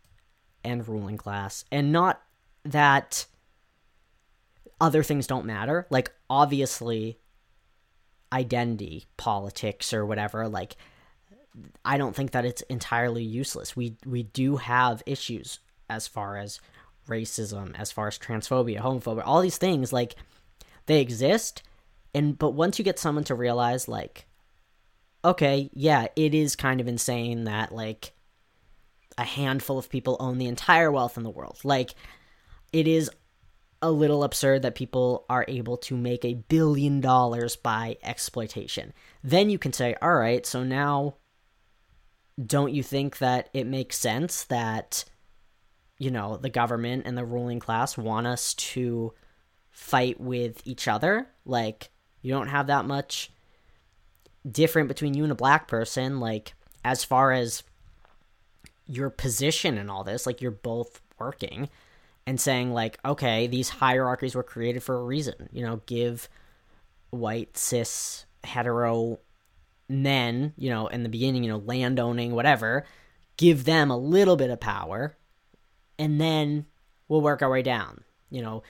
and 0.63 0.87
ruling 0.87 1.17
class 1.17 1.65
and 1.71 1.91
not 1.91 2.21
that 2.63 3.25
other 4.79 5.01
things 5.01 5.25
don't 5.25 5.45
matter 5.45 5.87
like 5.89 6.11
obviously 6.29 7.17
identity 8.31 9.05
politics 9.17 9.93
or 9.93 10.05
whatever 10.05 10.47
like 10.47 10.75
I 11.83 11.97
don't 11.97 12.15
think 12.15 12.31
that 12.31 12.45
it's 12.45 12.61
entirely 12.63 13.23
useless. 13.23 13.75
We 13.75 13.97
we 14.05 14.23
do 14.23 14.57
have 14.57 15.03
issues 15.05 15.59
as 15.89 16.07
far 16.07 16.37
as 16.37 16.59
racism, 17.07 17.77
as 17.77 17.91
far 17.91 18.07
as 18.07 18.17
transphobia, 18.17 18.79
homophobia, 18.79 19.23
all 19.25 19.41
these 19.41 19.57
things 19.57 19.91
like 19.91 20.15
they 20.85 21.01
exist 21.01 21.63
and 22.13 22.37
but 22.37 22.51
once 22.51 22.79
you 22.79 22.85
get 22.85 22.99
someone 22.99 23.23
to 23.25 23.35
realize 23.35 23.87
like 23.87 24.27
okay, 25.23 25.69
yeah, 25.73 26.07
it 26.15 26.33
is 26.33 26.55
kind 26.55 26.81
of 26.81 26.87
insane 26.87 27.43
that 27.43 27.71
like 27.71 28.13
a 29.17 29.23
handful 29.23 29.77
of 29.77 29.89
people 29.89 30.17
own 30.19 30.37
the 30.37 30.47
entire 30.47 30.91
wealth 30.91 31.17
in 31.17 31.23
the 31.23 31.29
world. 31.29 31.59
Like 31.63 31.93
it 32.71 32.87
is 32.87 33.09
a 33.81 33.91
little 33.91 34.23
absurd 34.23 34.61
that 34.61 34.75
people 34.75 35.25
are 35.29 35.45
able 35.47 35.75
to 35.75 35.97
make 35.97 36.23
a 36.23 36.35
billion 36.35 37.01
dollars 37.01 37.55
by 37.55 37.97
exploitation. 38.03 38.93
Then 39.23 39.49
you 39.49 39.57
can 39.57 39.73
say, 39.73 39.95
all 40.01 40.13
right, 40.15 40.45
so 40.45 40.63
now 40.63 41.15
don't 42.43 42.73
you 42.73 42.83
think 42.83 43.17
that 43.17 43.49
it 43.53 43.65
makes 43.65 43.97
sense 43.97 44.43
that, 44.45 45.03
you 45.97 46.11
know, 46.11 46.37
the 46.37 46.49
government 46.49 47.03
and 47.05 47.17
the 47.17 47.25
ruling 47.25 47.59
class 47.59 47.97
want 47.97 48.27
us 48.27 48.53
to 48.53 49.13
fight 49.71 50.19
with 50.19 50.61
each 50.65 50.87
other? 50.87 51.27
Like, 51.45 51.89
you 52.21 52.31
don't 52.31 52.49
have 52.49 52.67
that 52.67 52.85
much 52.85 53.31
different 54.49 54.87
between 54.87 55.15
you 55.15 55.23
and 55.23 55.31
a 55.31 55.35
black 55.35 55.67
person, 55.67 56.19
like, 56.19 56.53
as 56.83 57.03
far 57.03 57.31
as 57.31 57.63
your 58.91 59.09
position 59.09 59.77
in 59.77 59.89
all 59.89 60.03
this, 60.03 60.25
like, 60.25 60.41
you're 60.41 60.51
both 60.51 61.01
working 61.19 61.69
and 62.27 62.39
saying 62.39 62.71
like 62.71 62.99
okay 63.03 63.47
these 63.47 63.69
hierarchies 63.69 64.35
were 64.35 64.43
created 64.43 64.81
for 64.81 64.95
a 64.95 65.03
reason 65.03 65.49
you 65.51 65.63
know 65.63 65.81
give 65.87 66.29
white 67.09 67.57
cis 67.57 68.25
hetero 68.43 69.19
men 69.89 70.53
you 70.55 70.69
know 70.69 70.87
in 70.87 71.03
the 71.03 71.09
beginning 71.09 71.43
you 71.43 71.49
know 71.49 71.57
land 71.57 71.99
owning 71.99 72.33
whatever 72.33 72.85
give 73.37 73.65
them 73.65 73.89
a 73.89 73.97
little 73.97 74.35
bit 74.35 74.49
of 74.51 74.59
power 74.59 75.15
and 75.97 76.21
then 76.21 76.65
we'll 77.07 77.21
work 77.21 77.41
our 77.41 77.49
way 77.49 77.63
down 77.63 78.03
you 78.29 78.41
know 78.41 78.63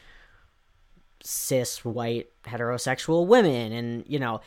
cis 1.23 1.83
white 1.85 2.29
heterosexual 2.43 3.27
women. 3.27 3.71
And 3.71 4.03
you 4.07 4.19
know 4.19 4.41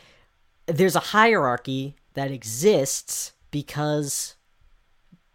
there's 0.66 0.96
a 0.96 1.00
hierarchy 1.00 1.96
that 2.14 2.30
exists 2.30 3.32
because 3.50 4.33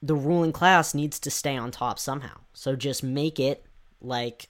the 0.02 0.16
ruling 0.16 0.52
class 0.52 0.94
needs 0.94 1.20
to 1.20 1.32
stay 1.32 1.58
on 1.58 1.72
top 1.72 2.00
somehow. 2.00 2.38
So 2.54 2.76
just 2.76 3.04
make 3.04 3.40
it 3.40 3.66
like 4.02 4.50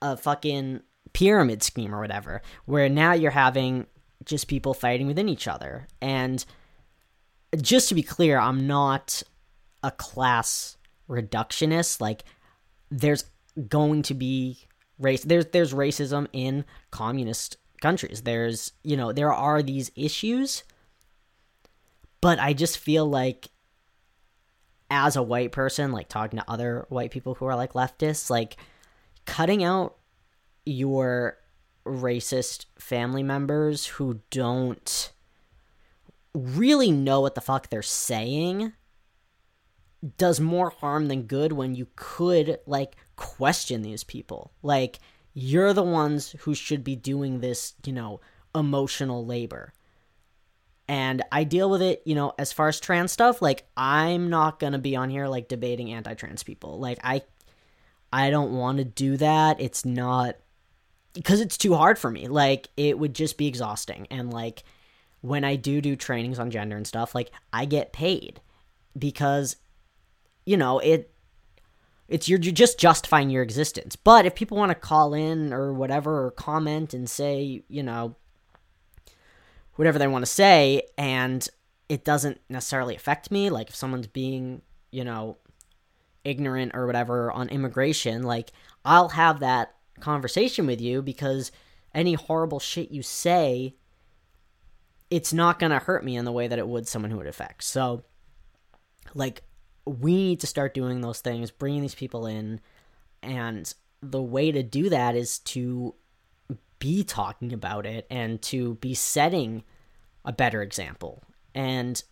a 0.00 0.16
fucking 0.16 0.82
pyramid 1.12 1.62
scheme 1.62 1.94
or 1.94 2.00
whatever, 2.00 2.42
where 2.64 2.88
now 2.88 3.12
you're 3.12 3.30
having 3.30 3.86
just 4.24 4.48
people 4.48 4.74
fighting 4.74 5.06
within 5.06 5.28
each 5.28 5.46
other. 5.46 5.88
And 6.00 6.44
just 7.60 7.88
to 7.88 7.94
be 7.94 8.02
clear, 8.02 8.38
I'm 8.38 8.66
not 8.66 9.22
a 9.82 9.90
class 9.90 10.76
reductionist. 11.08 12.00
Like, 12.00 12.24
there's 12.90 13.24
going 13.68 14.02
to 14.02 14.14
be 14.14 14.66
race. 14.98 15.22
There's 15.24 15.46
there's 15.46 15.74
racism 15.74 16.28
in 16.32 16.64
communist 16.90 17.56
countries. 17.80 18.22
There's 18.22 18.72
you 18.82 18.96
know 18.96 19.12
there 19.12 19.32
are 19.32 19.62
these 19.62 19.90
issues, 19.96 20.62
but 22.22 22.38
I 22.38 22.54
just 22.54 22.78
feel 22.78 23.04
like 23.04 23.50
as 24.90 25.16
a 25.16 25.22
white 25.22 25.52
person, 25.52 25.92
like 25.92 26.08
talking 26.08 26.38
to 26.38 26.50
other 26.50 26.86
white 26.88 27.10
people 27.10 27.34
who 27.34 27.44
are 27.44 27.56
like 27.56 27.74
leftists, 27.74 28.30
like 28.30 28.56
cutting 29.26 29.62
out 29.62 29.96
your 30.64 31.36
racist 31.84 32.66
family 32.78 33.24
members 33.24 33.86
who 33.86 34.20
don't 34.30 35.12
really 36.32 36.92
know 36.92 37.20
what 37.20 37.34
the 37.34 37.40
fuck 37.40 37.68
they're 37.68 37.82
saying 37.82 38.72
does 40.16 40.40
more 40.40 40.70
harm 40.70 41.08
than 41.08 41.22
good 41.22 41.52
when 41.52 41.74
you 41.74 41.88
could 41.96 42.58
like 42.66 42.96
question 43.16 43.82
these 43.82 44.04
people. 44.04 44.52
Like 44.62 45.00
you're 45.34 45.72
the 45.72 45.82
ones 45.82 46.36
who 46.40 46.54
should 46.54 46.84
be 46.84 46.94
doing 46.94 47.40
this, 47.40 47.74
you 47.84 47.92
know, 47.92 48.20
emotional 48.54 49.26
labor 49.26 49.72
and 50.92 51.22
I 51.32 51.44
deal 51.44 51.70
with 51.70 51.80
it, 51.80 52.02
you 52.04 52.14
know, 52.14 52.34
as 52.38 52.52
far 52.52 52.68
as 52.68 52.78
trans 52.78 53.12
stuff, 53.12 53.40
like 53.40 53.66
I'm 53.78 54.28
not 54.28 54.60
going 54.60 54.74
to 54.74 54.78
be 54.78 54.94
on 54.94 55.08
here 55.08 55.26
like 55.26 55.48
debating 55.48 55.90
anti-trans 55.90 56.42
people. 56.42 56.78
Like 56.78 56.98
I 57.02 57.22
I 58.12 58.28
don't 58.28 58.52
want 58.52 58.76
to 58.76 58.84
do 58.84 59.16
that. 59.16 59.58
It's 59.58 59.86
not 59.86 60.36
because 61.14 61.40
it's 61.40 61.56
too 61.56 61.72
hard 61.72 61.98
for 61.98 62.10
me. 62.10 62.28
Like 62.28 62.68
it 62.76 62.98
would 62.98 63.14
just 63.14 63.38
be 63.38 63.46
exhausting 63.46 64.06
and 64.10 64.34
like 64.34 64.64
when 65.22 65.44
I 65.44 65.56
do 65.56 65.80
do 65.80 65.96
trainings 65.96 66.38
on 66.38 66.50
gender 66.50 66.76
and 66.76 66.86
stuff, 66.86 67.14
like 67.14 67.30
I 67.54 67.64
get 67.64 67.94
paid 67.94 68.42
because 68.98 69.56
you 70.44 70.58
know, 70.58 70.78
it 70.78 71.10
it's 72.06 72.28
you're, 72.28 72.40
you're 72.40 72.52
just 72.52 72.78
justifying 72.78 73.30
your 73.30 73.42
existence. 73.42 73.96
But 73.96 74.26
if 74.26 74.34
people 74.34 74.58
want 74.58 74.72
to 74.72 74.74
call 74.74 75.14
in 75.14 75.54
or 75.54 75.72
whatever 75.72 76.26
or 76.26 76.32
comment 76.32 76.92
and 76.92 77.08
say, 77.08 77.62
you 77.66 77.82
know, 77.82 78.14
whatever 79.76 79.98
they 79.98 80.06
want 80.06 80.24
to 80.24 80.30
say 80.30 80.82
and 80.96 81.48
it 81.88 82.04
doesn't 82.04 82.40
necessarily 82.48 82.94
affect 82.94 83.30
me. 83.30 83.50
Like 83.50 83.68
if 83.68 83.74
someone's 83.74 84.06
being 84.06 84.62
you 84.90 85.04
know 85.04 85.38
ignorant 86.24 86.72
or 86.74 86.86
whatever 86.86 87.32
on 87.32 87.48
immigration 87.48 88.22
like 88.22 88.52
i'll 88.84 89.08
have 89.08 89.40
that 89.40 89.74
conversation 89.98 90.66
with 90.66 90.80
you 90.80 91.02
because 91.02 91.50
any 91.94 92.14
horrible 92.14 92.60
shit 92.60 92.92
you 92.92 93.02
say 93.02 93.74
it's 95.12 95.32
not 95.32 95.58
going 95.58 95.70
to 95.70 95.78
hurt 95.78 96.02
me 96.02 96.16
in 96.16 96.24
the 96.24 96.32
way 96.32 96.48
that 96.48 96.58
it 96.58 96.66
would 96.66 96.88
someone 96.88 97.10
who 97.10 97.20
it 97.20 97.26
affects. 97.26 97.66
So 97.66 98.02
like 99.14 99.42
we 99.84 100.14
need 100.14 100.40
to 100.40 100.46
start 100.46 100.72
doing 100.72 101.02
those 101.02 101.20
things 101.20 101.50
bringing 101.50 101.82
these 101.82 101.94
people 101.94 102.26
in 102.26 102.60
and 103.22 103.74
the 104.00 104.22
way 104.22 104.50
to 104.50 104.62
do 104.62 104.88
that 104.88 105.14
is 105.14 105.38
to 105.40 105.94
be 106.82 107.04
talking 107.04 107.52
about 107.52 107.86
it 107.86 108.08
and 108.10 108.42
to 108.42 108.74
be 108.74 108.92
setting 108.92 109.62
a 110.24 110.32
better 110.32 110.62
example. 110.62 111.22
And 111.54 112.02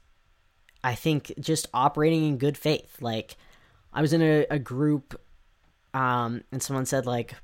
I 0.84 0.94
think 0.94 1.32
just 1.40 1.66
operating 1.74 2.24
in 2.24 2.38
good 2.38 2.56
faith. 2.56 3.02
Like, 3.02 3.36
I 3.92 4.00
was 4.00 4.12
in 4.12 4.22
a, 4.22 4.46
a 4.48 4.60
group, 4.60 5.20
um, 5.92 6.44
and 6.52 6.62
someone 6.62 6.86
said, 6.86 7.04
like, 7.04 7.34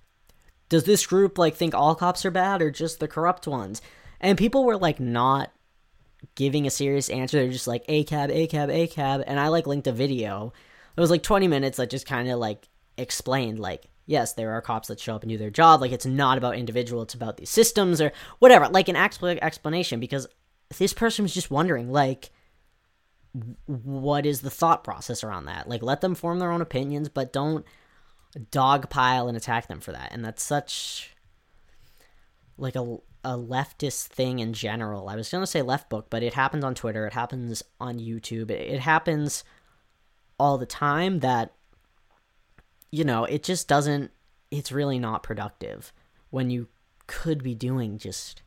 does 0.68 0.84
this 0.84 1.04
group, 1.04 1.36
like, 1.36 1.56
think 1.56 1.74
all 1.74 1.96
cops 1.96 2.24
are 2.24 2.30
bad 2.30 2.62
or 2.62 2.70
just 2.70 3.00
the 3.00 3.08
corrupt 3.08 3.48
ones? 3.48 3.82
And 4.20 4.38
people 4.38 4.64
were, 4.64 4.76
like, 4.76 5.00
not 5.00 5.50
giving 6.36 6.64
a 6.64 6.70
serious 6.70 7.08
answer. 7.08 7.38
They're 7.38 7.50
just 7.50 7.66
like, 7.66 7.84
ACAB, 7.88 8.30
ACAB, 8.30 8.88
ACAB. 8.88 9.24
And 9.26 9.40
I, 9.40 9.48
like, 9.48 9.66
linked 9.66 9.88
a 9.88 9.92
video. 9.92 10.52
It 10.96 11.00
was, 11.00 11.10
like, 11.10 11.24
20 11.24 11.48
minutes 11.48 11.78
that 11.78 11.90
just 11.90 12.06
kind 12.06 12.30
of, 12.30 12.38
like, 12.38 12.68
explained, 12.96 13.58
like, 13.58 13.86
yes, 14.06 14.32
there 14.32 14.52
are 14.52 14.62
cops 14.62 14.88
that 14.88 15.00
show 15.00 15.14
up 15.16 15.22
and 15.22 15.30
do 15.30 15.38
their 15.38 15.50
job. 15.50 15.80
Like 15.80 15.92
it's 15.92 16.06
not 16.06 16.38
about 16.38 16.56
individual, 16.56 17.02
it's 17.02 17.14
about 17.14 17.36
these 17.36 17.50
systems 17.50 18.00
or 18.00 18.12
whatever. 18.38 18.68
Like 18.68 18.88
an 18.88 18.96
expl- 18.96 19.38
explanation 19.42 20.00
because 20.00 20.26
this 20.78 20.92
person 20.92 21.24
was 21.24 21.34
just 21.34 21.50
wondering, 21.50 21.90
like, 21.90 22.30
what 23.66 24.24
is 24.24 24.40
the 24.40 24.50
thought 24.50 24.82
process 24.82 25.22
around 25.22 25.44
that? 25.44 25.68
Like, 25.68 25.82
let 25.82 26.00
them 26.00 26.14
form 26.14 26.38
their 26.38 26.50
own 26.50 26.62
opinions, 26.62 27.08
but 27.08 27.32
don't 27.32 27.66
dogpile 28.50 29.28
and 29.28 29.36
attack 29.36 29.68
them 29.68 29.80
for 29.80 29.92
that. 29.92 30.12
And 30.12 30.24
that's 30.24 30.42
such 30.42 31.14
like 32.58 32.76
a 32.76 32.98
a 33.24 33.36
leftist 33.36 34.06
thing 34.06 34.38
in 34.38 34.52
general. 34.52 35.09
I 35.09 35.16
was 35.16 35.28
gonna 35.28 35.46
say 35.46 35.61
left 35.61 35.90
book, 35.90 36.07
but 36.11 36.22
it 36.22 36.34
happens 36.34 36.62
on 36.62 36.74
Twitter. 36.74 37.07
It 37.07 37.12
happens 37.12 37.62
on 37.80 37.98
YouTube. 37.98 38.50
It, 38.50 38.72
it 38.72 38.80
happens 38.80 39.42
all 40.38 40.59
the 40.59 40.66
time. 40.66 41.20
That 41.20 41.52
you 42.91 43.05
know, 43.05 43.24
it 43.24 43.43
just 43.43 43.68
doesn't, 43.68 44.11
it's 44.51 44.72
really 44.72 44.99
not 44.99 45.22
productive 45.22 45.93
when 46.30 46.51
you 46.51 46.68
could 47.07 47.43
be 47.43 47.55
doing 47.55 47.99
just 47.99 48.43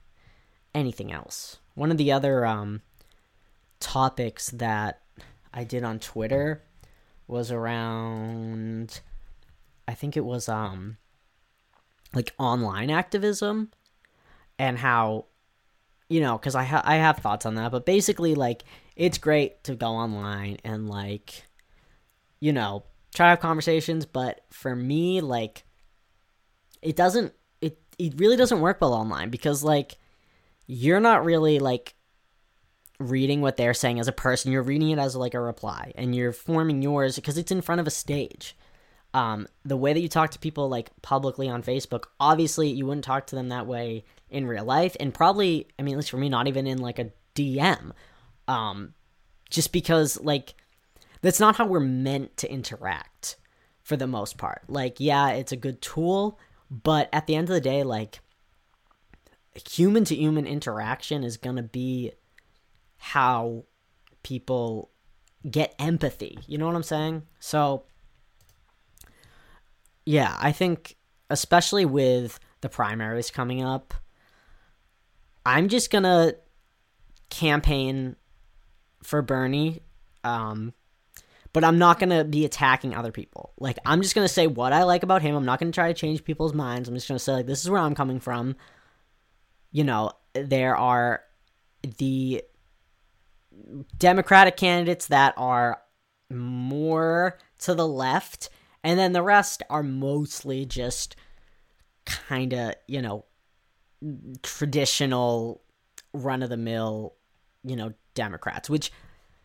anything 0.73 1.11
else. 1.11 1.59
One 1.75 1.91
of 1.91 1.97
the 1.97 2.11
other 2.11 2.45
um, 2.45 2.81
topics 3.79 4.49
that 4.51 5.01
I 5.53 5.63
did 5.63 5.83
on 5.83 5.99
Twitter 5.99 6.63
was 7.27 7.51
around, 7.51 9.01
I 9.87 9.93
think 9.93 10.17
it 10.17 10.25
was 10.25 10.49
um, 10.49 10.97
like 12.13 12.33
online 12.37 12.89
activism 12.89 13.71
and 14.57 14.77
how 14.77 15.25
you 16.09 16.19
know 16.19 16.37
because 16.37 16.55
I, 16.55 16.63
ha- 16.63 16.83
I 16.83 16.95
have 16.95 17.17
thoughts 17.17 17.45
on 17.45 17.55
that 17.55 17.71
but 17.71 17.85
basically 17.85 18.35
like 18.35 18.63
it's 18.95 19.17
great 19.17 19.63
to 19.65 19.75
go 19.75 19.87
online 19.87 20.57
and 20.63 20.89
like 20.89 21.43
you 22.39 22.51
know 22.51 22.83
try 23.13 23.29
have 23.29 23.39
conversations, 23.39 24.05
but 24.05 24.41
for 24.49 24.75
me, 24.75 25.21
like, 25.21 25.63
it 26.81 26.95
doesn't, 26.95 27.33
it, 27.61 27.79
it 27.97 28.13
really 28.17 28.37
doesn't 28.37 28.61
work 28.61 28.79
well 28.81 28.93
online 28.93 29.29
because, 29.29 29.63
like, 29.63 29.97
you're 30.67 30.99
not 30.99 31.25
really, 31.25 31.59
like, 31.59 31.95
reading 32.99 33.41
what 33.41 33.57
they're 33.57 33.73
saying 33.73 33.99
as 33.99 34.07
a 34.07 34.13
person. 34.13 34.51
You're 34.51 34.61
reading 34.61 34.89
it 34.89 34.99
as 34.99 35.15
like 35.15 35.33
a 35.33 35.39
reply, 35.39 35.93
and 35.95 36.15
you're 36.15 36.33
forming 36.33 36.81
yours 36.81 37.15
because 37.15 37.37
it's 37.37 37.51
in 37.51 37.61
front 37.61 37.81
of 37.81 37.87
a 37.87 37.91
stage. 37.91 38.55
Um, 39.13 39.47
the 39.65 39.77
way 39.77 39.93
that 39.93 40.01
you 40.01 40.09
talk 40.09 40.31
to 40.31 40.39
people 40.39 40.69
like 40.69 40.91
publicly 41.01 41.49
on 41.49 41.63
Facebook, 41.63 42.05
obviously 42.19 42.69
you 42.69 42.85
wouldn't 42.85 43.05
talk 43.05 43.25
to 43.27 43.35
them 43.35 43.49
that 43.49 43.65
way 43.65 44.03
in 44.29 44.45
real 44.45 44.65
life, 44.65 44.95
and 44.99 45.13
probably, 45.13 45.67
I 45.79 45.81
mean, 45.81 45.95
at 45.95 45.97
least 45.97 46.11
for 46.11 46.17
me, 46.17 46.29
not 46.29 46.47
even 46.47 46.67
in 46.67 46.79
like 46.79 46.99
a 46.99 47.11
DM. 47.35 47.91
Um, 48.47 48.93
just 49.49 49.71
because 49.71 50.19
like 50.21 50.53
that's 51.21 51.39
not 51.39 51.55
how 51.57 51.65
we're 51.65 51.79
meant 51.79 52.37
to 52.37 52.51
interact 52.51 53.37
for 53.83 53.97
the 53.97 54.07
most 54.07 54.37
part. 54.37 54.63
Like, 54.67 54.99
yeah, 54.99 55.29
it's 55.29 55.51
a 55.51 55.57
good 55.57 55.81
tool, 55.81 56.39
but 56.69 57.09
at 57.11 57.27
the 57.27 57.35
end 57.35 57.49
of 57.49 57.53
the 57.53 57.61
day, 57.61 57.83
like 57.83 58.19
human 59.67 60.05
to 60.05 60.15
human 60.15 60.45
interaction 60.45 61.23
is 61.23 61.37
going 61.37 61.55
to 61.55 61.63
be 61.63 62.11
how 62.97 63.65
people 64.23 64.91
get 65.49 65.73
empathy. 65.79 66.37
You 66.47 66.57
know 66.57 66.67
what 66.67 66.75
I'm 66.75 66.83
saying? 66.83 67.23
So, 67.39 67.83
yeah, 70.05 70.37
I 70.39 70.51
think, 70.51 70.95
especially 71.29 71.85
with 71.85 72.39
the 72.61 72.69
primaries 72.69 73.31
coming 73.31 73.63
up, 73.63 73.93
I'm 75.45 75.67
just 75.67 75.91
going 75.91 76.03
to 76.03 76.35
campaign 77.29 78.15
for 79.01 79.21
Bernie. 79.21 79.81
Um, 80.23 80.73
but 81.53 81.63
I'm 81.63 81.77
not 81.77 81.99
going 81.99 82.09
to 82.09 82.23
be 82.23 82.45
attacking 82.45 82.93
other 82.93 83.11
people. 83.11 83.53
Like, 83.59 83.79
I'm 83.85 84.01
just 84.01 84.15
going 84.15 84.27
to 84.27 84.33
say 84.33 84.47
what 84.47 84.73
I 84.73 84.83
like 84.83 85.03
about 85.03 85.21
him. 85.21 85.35
I'm 85.35 85.45
not 85.45 85.59
going 85.59 85.71
to 85.71 85.75
try 85.75 85.87
to 85.87 85.99
change 85.99 86.23
people's 86.23 86.53
minds. 86.53 86.87
I'm 86.87 86.95
just 86.95 87.07
going 87.07 87.17
to 87.17 87.23
say, 87.23 87.33
like, 87.33 87.47
this 87.47 87.63
is 87.63 87.69
where 87.69 87.81
I'm 87.81 87.95
coming 87.95 88.19
from. 88.19 88.55
You 89.71 89.83
know, 89.83 90.11
there 90.33 90.75
are 90.75 91.21
the 91.97 92.43
Democratic 93.97 94.57
candidates 94.57 95.07
that 95.07 95.33
are 95.37 95.81
more 96.29 97.37
to 97.59 97.73
the 97.73 97.87
left, 97.87 98.49
and 98.83 98.99
then 98.99 99.13
the 99.13 99.23
rest 99.23 99.63
are 99.69 99.83
mostly 99.83 100.65
just 100.65 101.15
kind 102.05 102.53
of, 102.53 102.73
you 102.87 103.01
know, 103.01 103.25
traditional 104.43 105.61
run 106.13 106.41
of 106.43 106.49
the 106.49 106.57
mill, 106.57 107.15
you 107.63 107.75
know, 107.75 107.93
Democrats, 108.13 108.69
which 108.69 108.91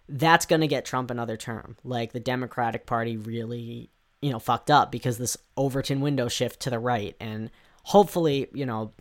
that's 0.09 0.46
going 0.46 0.61
to 0.61 0.66
get 0.66 0.84
Trump 0.84 1.11
another 1.11 1.36
term. 1.36 1.76
Like 1.84 2.12
the 2.12 2.20
Democratic 2.20 2.86
Party 2.86 3.16
really, 3.16 3.90
you 4.20 4.30
know, 4.30 4.38
fucked 4.38 4.70
up 4.70 4.92
because 4.92 5.18
this 5.18 5.36
Overton 5.57 6.00
window 6.00 6.28
shift 6.28 6.61
to 6.61 6.70
the 6.70 6.78
right 6.78 7.16
and 7.20 7.50
hopefully, 7.84 8.48
you 8.52 8.66
know, 8.66 8.92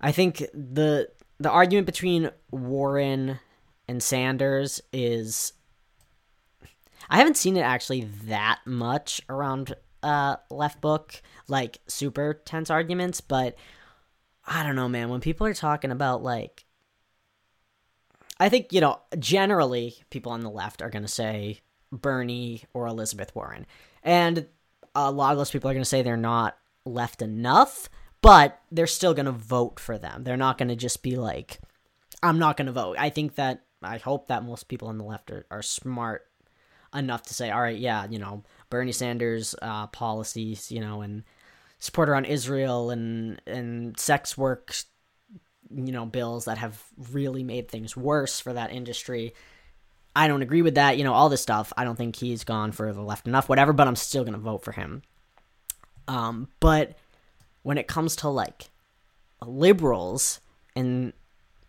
I 0.00 0.12
think 0.12 0.38
the 0.52 1.08
the 1.38 1.50
argument 1.50 1.86
between 1.86 2.30
Warren 2.50 3.38
and 3.88 4.02
Sanders 4.02 4.80
is 4.92 5.52
I 7.08 7.18
haven't 7.18 7.36
seen 7.36 7.56
it 7.56 7.62
actually 7.62 8.02
that 8.26 8.60
much 8.66 9.20
around 9.28 9.74
uh 10.02 10.36
left 10.50 10.80
book 10.80 11.22
like 11.48 11.78
super 11.86 12.34
tense 12.44 12.70
arguments, 12.70 13.20
but 13.20 13.56
I 14.46 14.62
don't 14.62 14.76
know, 14.76 14.88
man, 14.88 15.08
when 15.08 15.20
people 15.20 15.46
are 15.46 15.54
talking 15.54 15.90
about 15.90 16.22
like 16.22 16.63
I 18.38 18.48
think, 18.48 18.72
you 18.72 18.80
know, 18.80 19.00
generally 19.18 19.96
people 20.10 20.32
on 20.32 20.40
the 20.40 20.50
left 20.50 20.82
are 20.82 20.90
going 20.90 21.02
to 21.02 21.08
say 21.08 21.60
Bernie 21.92 22.64
or 22.72 22.86
Elizabeth 22.86 23.34
Warren. 23.34 23.66
And 24.02 24.46
a 24.94 25.10
lot 25.10 25.32
of 25.32 25.38
those 25.38 25.50
people 25.50 25.70
are 25.70 25.74
going 25.74 25.82
to 25.82 25.88
say 25.88 26.02
they're 26.02 26.16
not 26.16 26.56
left 26.84 27.22
enough, 27.22 27.88
but 28.22 28.60
they're 28.70 28.86
still 28.86 29.14
going 29.14 29.26
to 29.26 29.32
vote 29.32 29.78
for 29.78 29.98
them. 29.98 30.24
They're 30.24 30.36
not 30.36 30.58
going 30.58 30.68
to 30.68 30.76
just 30.76 31.02
be 31.02 31.16
like, 31.16 31.60
I'm 32.22 32.38
not 32.38 32.56
going 32.56 32.66
to 32.66 32.72
vote. 32.72 32.96
I 32.98 33.10
think 33.10 33.36
that, 33.36 33.64
I 33.82 33.98
hope 33.98 34.28
that 34.28 34.44
most 34.44 34.68
people 34.68 34.88
on 34.88 34.98
the 34.98 35.04
left 35.04 35.30
are, 35.30 35.46
are 35.50 35.62
smart 35.62 36.26
enough 36.94 37.22
to 37.24 37.34
say, 37.34 37.50
all 37.50 37.60
right, 37.60 37.78
yeah, 37.78 38.06
you 38.08 38.18
know, 38.18 38.42
Bernie 38.70 38.92
Sanders' 38.92 39.54
uh, 39.60 39.86
policies, 39.88 40.72
you 40.72 40.80
know, 40.80 41.02
and 41.02 41.24
support 41.78 42.08
around 42.08 42.24
Israel 42.24 42.90
and, 42.90 43.40
and 43.46 43.98
sex 43.98 44.38
work 44.38 44.74
you 45.70 45.92
know 45.92 46.06
bills 46.06 46.46
that 46.46 46.58
have 46.58 46.82
really 47.12 47.42
made 47.42 47.68
things 47.68 47.96
worse 47.96 48.40
for 48.40 48.52
that 48.52 48.72
industry. 48.72 49.34
I 50.16 50.28
don't 50.28 50.42
agree 50.42 50.62
with 50.62 50.76
that. 50.76 50.96
You 50.96 51.04
know, 51.04 51.12
all 51.12 51.28
this 51.28 51.42
stuff. 51.42 51.72
I 51.76 51.84
don't 51.84 51.96
think 51.96 52.16
he's 52.16 52.44
gone 52.44 52.72
for 52.72 52.92
the 52.92 53.02
left 53.02 53.26
enough, 53.26 53.48
whatever, 53.48 53.72
but 53.72 53.88
I'm 53.88 53.96
still 53.96 54.22
going 54.22 54.34
to 54.34 54.38
vote 54.38 54.62
for 54.62 54.72
him. 54.72 55.02
Um, 56.06 56.48
but 56.60 56.96
when 57.62 57.78
it 57.78 57.88
comes 57.88 58.16
to 58.16 58.28
like 58.28 58.70
liberals, 59.44 60.40
and 60.76 61.12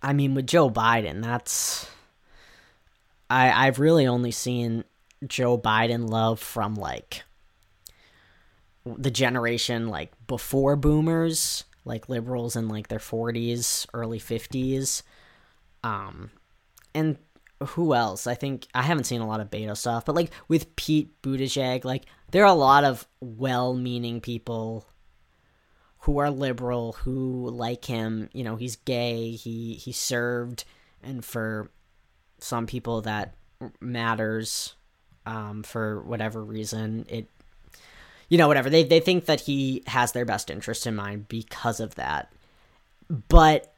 I 0.01 0.13
mean, 0.13 0.35
with 0.35 0.47
Joe 0.47 0.69
Biden, 0.69 1.23
that's. 1.23 1.89
I, 3.27 3.67
I've 3.67 3.79
really 3.79 4.05
only 4.05 4.29
seen 4.29 4.83
Joe 5.25 5.57
Biden 5.57 6.07
love 6.07 6.39
from 6.39 6.75
like 6.75 7.23
the 8.85 9.09
generation 9.09 9.87
like 9.87 10.11
before 10.27 10.75
boomers 10.75 11.63
like 11.85 12.09
liberals 12.09 12.55
in 12.55 12.67
like 12.67 12.87
their 12.87 12.99
40s, 12.99 13.85
early 13.93 14.19
50s. 14.19 15.03
Um 15.83 16.31
and 16.93 17.17
who 17.63 17.93
else? 17.93 18.27
I 18.27 18.35
think 18.35 18.67
I 18.73 18.81
haven't 18.81 19.05
seen 19.05 19.21
a 19.21 19.27
lot 19.27 19.39
of 19.39 19.49
Beto 19.49 19.77
stuff, 19.77 20.05
but 20.05 20.15
like 20.15 20.31
with 20.47 20.75
Pete 20.75 21.21
Buttigieg, 21.21 21.85
like 21.85 22.05
there 22.31 22.43
are 22.43 22.51
a 22.51 22.53
lot 22.53 22.83
of 22.83 23.07
well-meaning 23.21 24.21
people 24.21 24.87
who 25.99 26.19
are 26.19 26.29
liberal 26.29 26.93
who 26.93 27.49
like 27.49 27.85
him. 27.85 28.29
You 28.33 28.43
know, 28.43 28.55
he's 28.55 28.75
gay. 28.75 29.31
He 29.31 29.73
he 29.73 29.91
served, 29.91 30.63
and 31.01 31.23
for 31.23 31.71
some 32.39 32.67
people 32.67 33.01
that 33.01 33.35
matters. 33.81 34.75
Um, 35.27 35.63
for 35.63 36.03
whatever 36.03 36.43
reason, 36.43 37.07
it 37.09 37.27
you 38.29 38.37
know, 38.37 38.47
whatever. 38.47 38.69
They 38.69 38.83
they 38.83 38.99
think 38.99 39.25
that 39.25 39.41
he 39.41 39.83
has 39.87 40.11
their 40.11 40.25
best 40.25 40.49
interest 40.49 40.87
in 40.87 40.95
mind 40.95 41.27
because 41.27 41.79
of 41.79 41.95
that. 41.95 42.31
But 43.29 43.73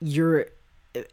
you're 0.00 0.46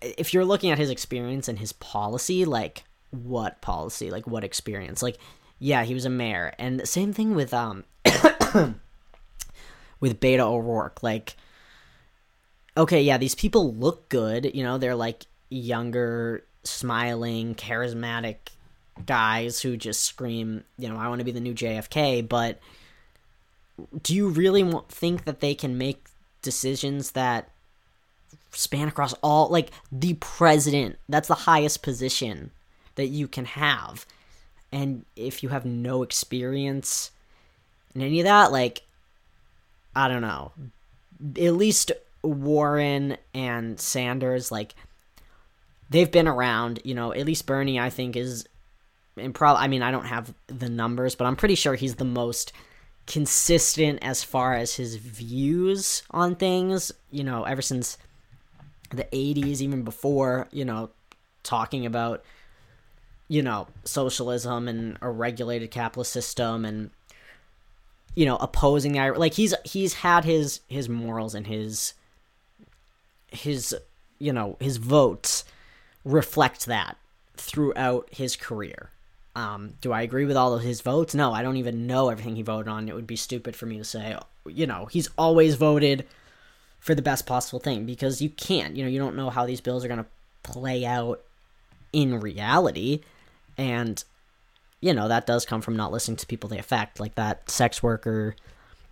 if 0.02 0.34
you're 0.34 0.46
looking 0.46 0.72
at 0.72 0.78
his 0.78 0.90
experience 0.90 1.48
and 1.48 1.58
his 1.60 1.74
policy, 1.74 2.46
like 2.46 2.84
what 3.10 3.62
policy? 3.62 4.12
Like 4.12 4.28
what 4.28 4.44
experience? 4.44 5.02
Like 5.02 5.18
yeah, 5.60 5.84
he 5.84 5.94
was 5.94 6.06
a 6.06 6.10
mayor. 6.10 6.54
And 6.60 6.88
same 6.88 7.14
thing 7.14 7.36
with 7.36 7.54
um 7.54 7.84
with 10.00 10.20
Beto 10.20 10.42
O'Rourke. 10.42 11.02
Like 11.02 11.36
okay, 12.78 13.02
yeah, 13.02 13.18
these 13.18 13.36
people 13.36 13.74
look 13.76 14.08
good, 14.10 14.52
you 14.54 14.64
know, 14.64 14.78
they're 14.78 14.96
like 14.96 15.26
younger, 15.50 16.46
smiling, 16.64 17.56
charismatic 17.56 18.38
guys 19.06 19.62
who 19.62 19.78
just 19.78 20.04
scream, 20.04 20.64
you 20.78 20.90
know, 20.90 20.98
I 20.98 21.08
want 21.08 21.20
to 21.20 21.26
be 21.26 21.32
the 21.32 21.40
new 21.40 21.54
JFK, 21.54 22.28
but 22.28 22.60
do 24.02 24.16
you 24.16 24.30
really 24.30 24.70
think 24.90 25.26
that 25.26 25.40
they 25.40 25.56
can 25.56 25.78
make 25.78 26.06
decisions 26.42 27.12
that 27.12 27.50
span 28.52 28.88
across 28.88 29.14
all 29.22 29.50
like 29.50 29.72
the 29.92 30.14
president? 30.16 30.98
That's 31.10 31.28
the 31.28 31.36
highest 31.36 31.82
position 31.82 32.52
that 32.96 33.08
you 33.08 33.28
can 33.28 33.46
have. 33.46 34.06
And 34.72 35.06
if 35.16 35.44
you 35.44 35.50
have 35.50 35.66
no 35.66 36.04
experience 36.04 37.12
in 37.96 38.02
any 38.02 38.20
of 38.20 38.26
that, 38.26 38.52
like 38.52 38.84
I 39.96 40.08
don't 40.08 40.22
know. 40.22 40.52
At 41.38 41.54
least 41.54 41.92
Warren 42.24 43.18
and 43.34 43.80
Sanders 43.80 44.52
like 44.52 44.76
they've 45.90 46.12
been 46.12 46.28
around, 46.28 46.80
you 46.84 46.94
know, 46.94 47.14
at 47.14 47.26
least 47.26 47.46
Bernie 47.46 47.80
I 47.80 47.90
think 47.90 48.16
is 48.16 48.46
and 49.22 49.34
probably 49.34 49.64
I 49.64 49.68
mean 49.68 49.82
I 49.82 49.92
don't 49.92 50.06
have 50.06 50.34
the 50.48 50.70
numbers, 50.70 51.16
but 51.16 51.26
I'm 51.26 51.36
pretty 51.36 51.56
sure 51.56 51.76
he's 51.76 51.96
the 51.96 52.06
most 52.06 52.54
consistent 53.08 54.00
as 54.02 54.24
far 54.24 54.56
as 54.56 54.76
his 54.76 54.96
views 54.96 56.04
on 56.12 56.36
things, 56.36 56.92
you 57.12 57.24
know, 57.24 57.44
ever 57.44 57.62
since 57.62 57.98
the 58.90 59.06
80s 59.06 59.62
even 59.62 59.84
before, 59.84 60.48
you 60.52 60.66
know, 60.66 60.90
talking 61.44 61.86
about 61.86 62.24
you 63.28 63.42
know, 63.42 63.66
socialism 63.86 64.68
and 64.68 64.98
a 65.02 65.10
regulated 65.10 65.72
capitalist 65.72 66.12
system 66.12 66.66
and 66.66 66.90
you 68.14 68.26
know, 68.26 68.36
opposing 68.36 68.92
the 68.92 69.14
like 69.14 69.34
he's 69.34 69.54
he's 69.64 69.94
had 69.94 70.26
his 70.26 70.60
his 70.68 70.90
morals 70.90 71.34
and 71.34 71.48
his 71.48 71.94
his 73.32 73.74
you 74.20 74.34
know, 74.34 74.58
his 74.60 74.78
votes 74.78 75.46
reflect 76.04 76.66
that 76.66 76.98
throughout 77.38 78.10
his 78.12 78.36
career. 78.36 78.90
Um, 79.36 79.76
do 79.80 79.94
I 79.94 80.02
agree 80.02 80.26
with 80.26 80.36
all 80.36 80.54
of 80.54 80.62
his 80.62 80.82
votes? 80.82 81.16
No, 81.16 81.32
I 81.32 81.42
don't 81.42 81.58
even 81.58 81.88
know 81.88 82.10
everything 82.10 82.36
he 82.36 82.42
voted 82.42 82.68
on. 82.68 82.90
It 82.90 82.96
would 82.96 83.08
be 83.08 83.16
stupid 83.16 83.56
for 83.56 83.66
me 83.66 83.78
to 83.78 83.84
say, 83.84 84.18
you 84.46 84.68
know, 84.68 84.88
he's 84.88 85.10
always 85.18 85.56
voted 85.56 86.06
for 86.80 86.96
the 86.96 87.02
best 87.02 87.26
possible 87.26 87.60
thing 87.60 87.86
because 87.86 88.22
you 88.22 88.30
can't. 88.30 88.76
You 88.76 88.84
know, 88.84 88.90
you 88.90 89.00
don't 89.00 89.16
know 89.16 89.30
how 89.30 89.46
these 89.46 89.62
bills 89.62 89.86
are 89.86 89.88
going 89.88 90.04
to 90.04 90.10
play 90.44 90.86
out 90.86 91.22
in 91.94 92.20
reality. 92.20 93.02
And, 93.58 94.04
you 94.82 94.94
know, 94.94 95.08
that 95.08 95.28
does 95.28 95.46
come 95.46 95.62
from 95.62 95.78
not 95.78 95.92
listening 95.92 96.18
to 96.18 96.28
people 96.28 96.50
they 96.50 96.60
affect, 96.60 97.00
like 97.00 97.16
that 97.16 97.50
sex 97.50 97.82
worker 97.82 98.36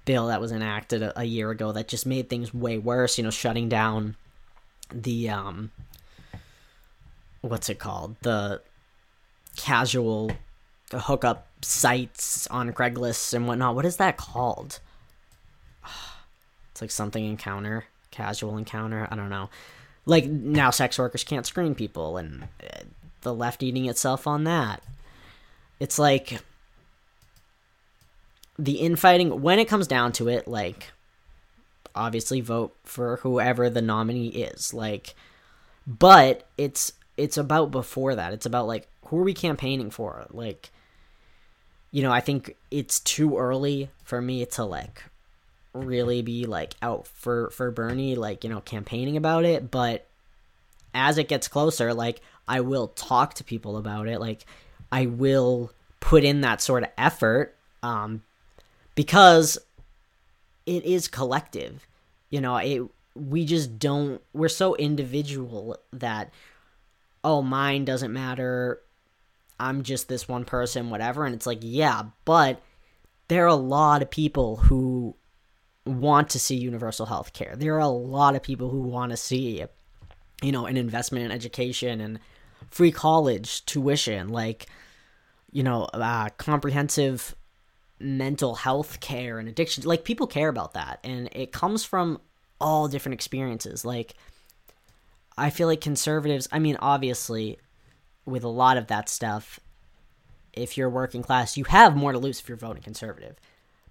bill 0.05 0.27
that 0.27 0.39
was 0.39 0.51
enacted 0.51 1.03
a, 1.03 1.19
a 1.19 1.23
year 1.25 1.51
ago 1.51 1.71
that 1.73 1.87
just 1.87 2.05
made 2.05 2.29
things 2.29 2.53
way 2.53 2.77
worse, 2.77 3.17
you 3.17 3.23
know, 3.23 3.29
shutting 3.29 3.67
down 3.67 4.15
the, 4.93 5.29
um, 5.29 5.71
what's 7.41 7.69
it 7.69 7.79
called? 7.79 8.15
The 8.21 8.61
casual 9.55 10.31
hookup 10.91 11.47
sites 11.61 12.47
on 12.47 12.71
Craigslist 12.73 13.33
and 13.33 13.47
whatnot. 13.47 13.75
What 13.75 13.85
is 13.85 13.97
that 13.97 14.17
called? 14.17 14.79
It's 16.71 16.81
like 16.81 16.91
something 16.91 17.25
encounter, 17.25 17.85
casual 18.09 18.57
encounter. 18.57 19.05
I 19.11 19.15
don't 19.17 19.29
know. 19.29 19.49
Like 20.05 20.25
now, 20.25 20.69
sex 20.69 20.97
workers 20.97 21.25
can't 21.25 21.45
screen 21.45 21.75
people, 21.75 22.15
and 22.15 22.43
uh, 22.63 22.83
the 23.21 23.33
left 23.33 23.61
eating 23.61 23.87
itself 23.87 24.25
on 24.25 24.45
that. 24.45 24.81
It's 25.81 25.99
like 25.99 26.39
the 28.57 28.75
infighting 28.75 29.41
when 29.41 29.59
it 29.59 29.67
comes 29.67 29.87
down 29.87 30.13
to 30.13 30.29
it. 30.29 30.47
Like, 30.47 30.91
obviously, 31.93 32.39
vote 32.39 32.75
for 32.83 33.17
whoever 33.17 33.69
the 33.69 33.81
nominee 33.81 34.29
is. 34.29 34.73
Like, 34.73 35.15
but 35.85 36.47
it's 36.57 36.93
it's 37.17 37.37
about 37.37 37.71
before 37.71 38.15
that. 38.15 38.31
It's 38.31 38.45
about 38.45 38.67
like 38.67 38.87
who 39.09 39.19
are 39.19 39.23
we 39.23 39.33
campaigning 39.33 39.89
for? 39.89 40.25
Like, 40.31 40.71
you 41.91 42.03
know, 42.03 42.11
I 42.11 42.19
think 42.19 42.55
it's 42.69 42.99
too 42.99 43.37
early 43.37 43.89
for 44.03 44.21
me 44.21 44.45
to 44.45 44.63
like 44.63 45.03
really 45.73 46.21
be 46.21 46.45
like 46.45 46.75
out 46.81 47.07
for 47.07 47.49
for 47.49 47.71
Bernie, 47.71 48.15
like 48.15 48.43
you 48.43 48.49
know, 48.49 48.61
campaigning 48.61 49.17
about 49.17 49.45
it. 49.45 49.71
But 49.71 50.07
as 50.93 51.17
it 51.17 51.27
gets 51.27 51.47
closer, 51.47 51.93
like 51.93 52.21
I 52.47 52.61
will 52.61 52.89
talk 52.89 53.35
to 53.35 53.43
people 53.43 53.77
about 53.77 54.07
it. 54.07 54.19
Like 54.19 54.45
I 54.91 55.07
will 55.07 55.71
put 55.99 56.23
in 56.23 56.41
that 56.41 56.61
sort 56.61 56.83
of 56.83 56.89
effort, 56.97 57.55
um, 57.81 58.23
because 58.95 59.57
it 60.65 60.85
is 60.85 61.07
collective. 61.07 61.87
You 62.29 62.41
know, 62.41 62.57
it 62.57 62.83
we 63.15 63.45
just 63.45 63.79
don't. 63.79 64.21
We're 64.33 64.49
so 64.49 64.75
individual 64.75 65.77
that 65.93 66.31
oh, 67.23 67.41
mine 67.41 67.85
doesn't 67.85 68.13
matter. 68.13 68.79
I'm 69.59 69.83
just 69.83 70.07
this 70.07 70.27
one 70.27 70.45
person, 70.45 70.89
whatever. 70.89 71.25
And 71.25 71.35
it's 71.35 71.47
like, 71.47 71.59
yeah, 71.61 72.03
but 72.25 72.61
there 73.27 73.43
are 73.43 73.47
a 73.47 73.55
lot 73.55 74.01
of 74.01 74.09
people 74.09 74.57
who 74.57 75.15
want 75.85 76.29
to 76.29 76.39
see 76.39 76.55
universal 76.55 77.05
health 77.05 77.33
care. 77.33 77.55
There 77.55 77.75
are 77.75 77.79
a 77.79 77.87
lot 77.87 78.35
of 78.35 78.43
people 78.43 78.69
who 78.69 78.81
want 78.81 79.11
to 79.11 79.17
see, 79.17 79.63
you 80.41 80.51
know, 80.51 80.65
an 80.65 80.77
investment 80.77 81.25
in 81.25 81.31
education 81.31 82.01
and 82.01 82.19
free 82.69 82.91
college 82.91 83.65
tuition, 83.65 84.29
like, 84.29 84.67
you 85.51 85.63
know, 85.63 85.83
uh, 85.93 86.29
comprehensive 86.37 87.35
mental 87.99 88.55
health 88.55 88.99
care 88.99 89.39
and 89.39 89.49
addiction. 89.49 89.83
Like, 89.83 90.03
people 90.03 90.27
care 90.27 90.49
about 90.49 90.73
that. 90.73 90.99
And 91.03 91.29
it 91.31 91.51
comes 91.51 91.83
from 91.83 92.21
all 92.61 92.87
different 92.87 93.13
experiences. 93.15 93.83
Like, 93.83 94.13
I 95.37 95.49
feel 95.49 95.67
like 95.67 95.81
conservatives, 95.81 96.47
I 96.51 96.59
mean, 96.59 96.77
obviously, 96.81 97.57
with 98.29 98.43
a 98.43 98.49
lot 98.49 98.77
of 98.77 98.87
that 98.87 99.09
stuff, 99.09 99.59
if 100.53 100.77
you're 100.77 100.89
working 100.89 101.21
class, 101.21 101.57
you 101.57 101.63
have 101.65 101.95
more 101.95 102.11
to 102.11 102.19
lose 102.19 102.39
if 102.39 102.47
you're 102.47 102.57
voting 102.57 102.83
conservative 102.83 103.37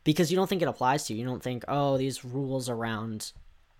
because 0.04 0.30
you 0.30 0.36
don't 0.36 0.48
think 0.48 0.62
it 0.62 0.68
applies 0.68 1.06
to 1.06 1.12
you. 1.12 1.20
You 1.20 1.26
don't 1.26 1.42
think, 1.42 1.64
oh, 1.68 1.98
these 1.98 2.24
rules 2.24 2.68
around, 2.68 3.32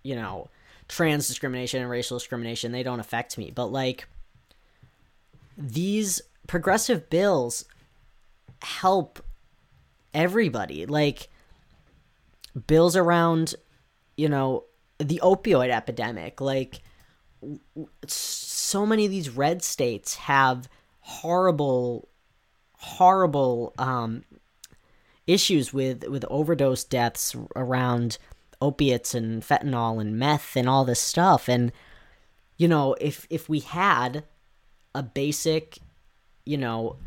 you 0.03 0.15
know, 0.15 0.49
trans 0.87 1.27
discrimination 1.27 1.81
and 1.81 1.89
racial 1.89 2.17
discrimination, 2.17 2.71
they 2.71 2.83
don't 2.83 2.99
affect 2.99 3.37
me. 3.37 3.51
But 3.53 3.67
like 3.67 4.07
these 5.57 6.21
progressive 6.47 7.09
bills 7.09 7.65
help 8.61 9.23
everybody. 10.13 10.85
Like 10.85 11.29
bills 12.67 12.95
around, 12.95 13.55
you 14.17 14.29
know, 14.29 14.65
the 14.97 15.21
opioid 15.23 15.69
epidemic, 15.69 16.41
like 16.41 16.81
so 18.07 18.85
many 18.85 19.05
of 19.05 19.11
these 19.11 19.29
red 19.29 19.63
states 19.63 20.15
have 20.15 20.69
horrible 20.99 22.07
horrible 22.73 23.73
um, 23.77 24.23
issues 25.27 25.73
with 25.73 26.07
with 26.07 26.25
overdose 26.29 26.83
deaths 26.83 27.35
around 27.55 28.17
opiates 28.61 29.13
and 29.13 29.41
fentanyl 29.41 30.01
and 30.01 30.17
meth 30.17 30.55
and 30.55 30.67
all 30.67 30.85
this 30.85 30.99
stuff. 30.99 31.47
And 31.47 31.71
you 32.57 32.67
know 32.67 32.95
if 32.99 33.25
if 33.29 33.49
we 33.49 33.59
had 33.59 34.23
a 34.93 35.03
basic 35.03 35.79
you 36.45 36.57
know 36.57 36.97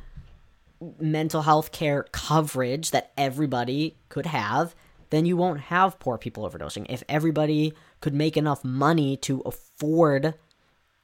mental 0.98 1.42
health 1.42 1.72
care 1.72 2.06
coverage 2.12 2.90
that 2.90 3.12
everybody 3.16 3.96
could 4.08 4.26
have 4.26 4.74
then 5.10 5.26
you 5.26 5.36
won't 5.36 5.60
have 5.60 5.98
poor 6.00 6.16
people 6.16 6.48
overdosing. 6.48 6.86
If 6.88 7.04
everybody 7.06 7.74
could 8.02 8.14
make 8.14 8.36
enough 8.36 8.62
money 8.64 9.16
to 9.16 9.40
afford 9.46 10.34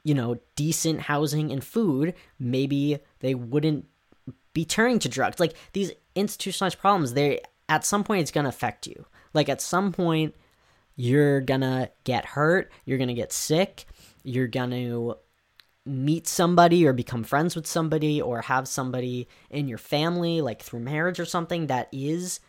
you 0.04 0.14
know 0.14 0.38
decent 0.56 1.00
housing 1.02 1.50
and 1.50 1.64
food 1.64 2.14
maybe 2.38 2.98
they 3.20 3.34
wouldn't 3.34 3.86
be 4.52 4.64
turning 4.64 4.98
to 4.98 5.08
drugs 5.08 5.38
like 5.38 5.54
these 5.72 5.92
institutionalized 6.18 6.78
problems, 6.78 7.14
they 7.14 7.40
at 7.68 7.84
some 7.84 8.04
point 8.04 8.22
it's 8.22 8.30
gonna 8.30 8.48
affect 8.48 8.86
you. 8.86 9.06
Like 9.32 9.48
at 9.48 9.62
some 9.62 9.92
point, 9.92 10.34
you're 10.96 11.40
gonna 11.40 11.90
get 12.04 12.24
hurt, 12.24 12.72
you're 12.84 12.98
gonna 12.98 13.14
get 13.14 13.32
sick, 13.32 13.86
you're 14.24 14.48
gonna 14.48 15.14
meet 15.86 16.26
somebody 16.26 16.86
or 16.86 16.92
become 16.92 17.24
friends 17.24 17.54
with 17.54 17.66
somebody 17.66 18.20
or 18.20 18.42
have 18.42 18.66
somebody 18.66 19.28
in 19.48 19.68
your 19.68 19.78
family, 19.78 20.40
like 20.40 20.60
through 20.60 20.80
marriage 20.80 21.20
or 21.20 21.24
something, 21.24 21.68
that 21.68 21.88
is 21.92 22.40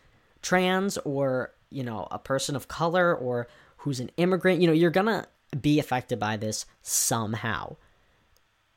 trans 0.42 0.98
or, 1.00 1.54
you 1.70 1.84
know, 1.84 2.08
a 2.12 2.20
person 2.20 2.56
of 2.56 2.68
color 2.68 3.14
or 3.14 3.48
who's 3.80 4.00
an 4.00 4.12
immigrant. 4.18 4.62
You 4.62 4.68
know, 4.68 4.74
you're 4.74 4.90
gonna 4.90 5.28
be 5.60 5.80
affected 5.80 6.20
by 6.20 6.38
this 6.38 6.66
somehow. 6.82 7.76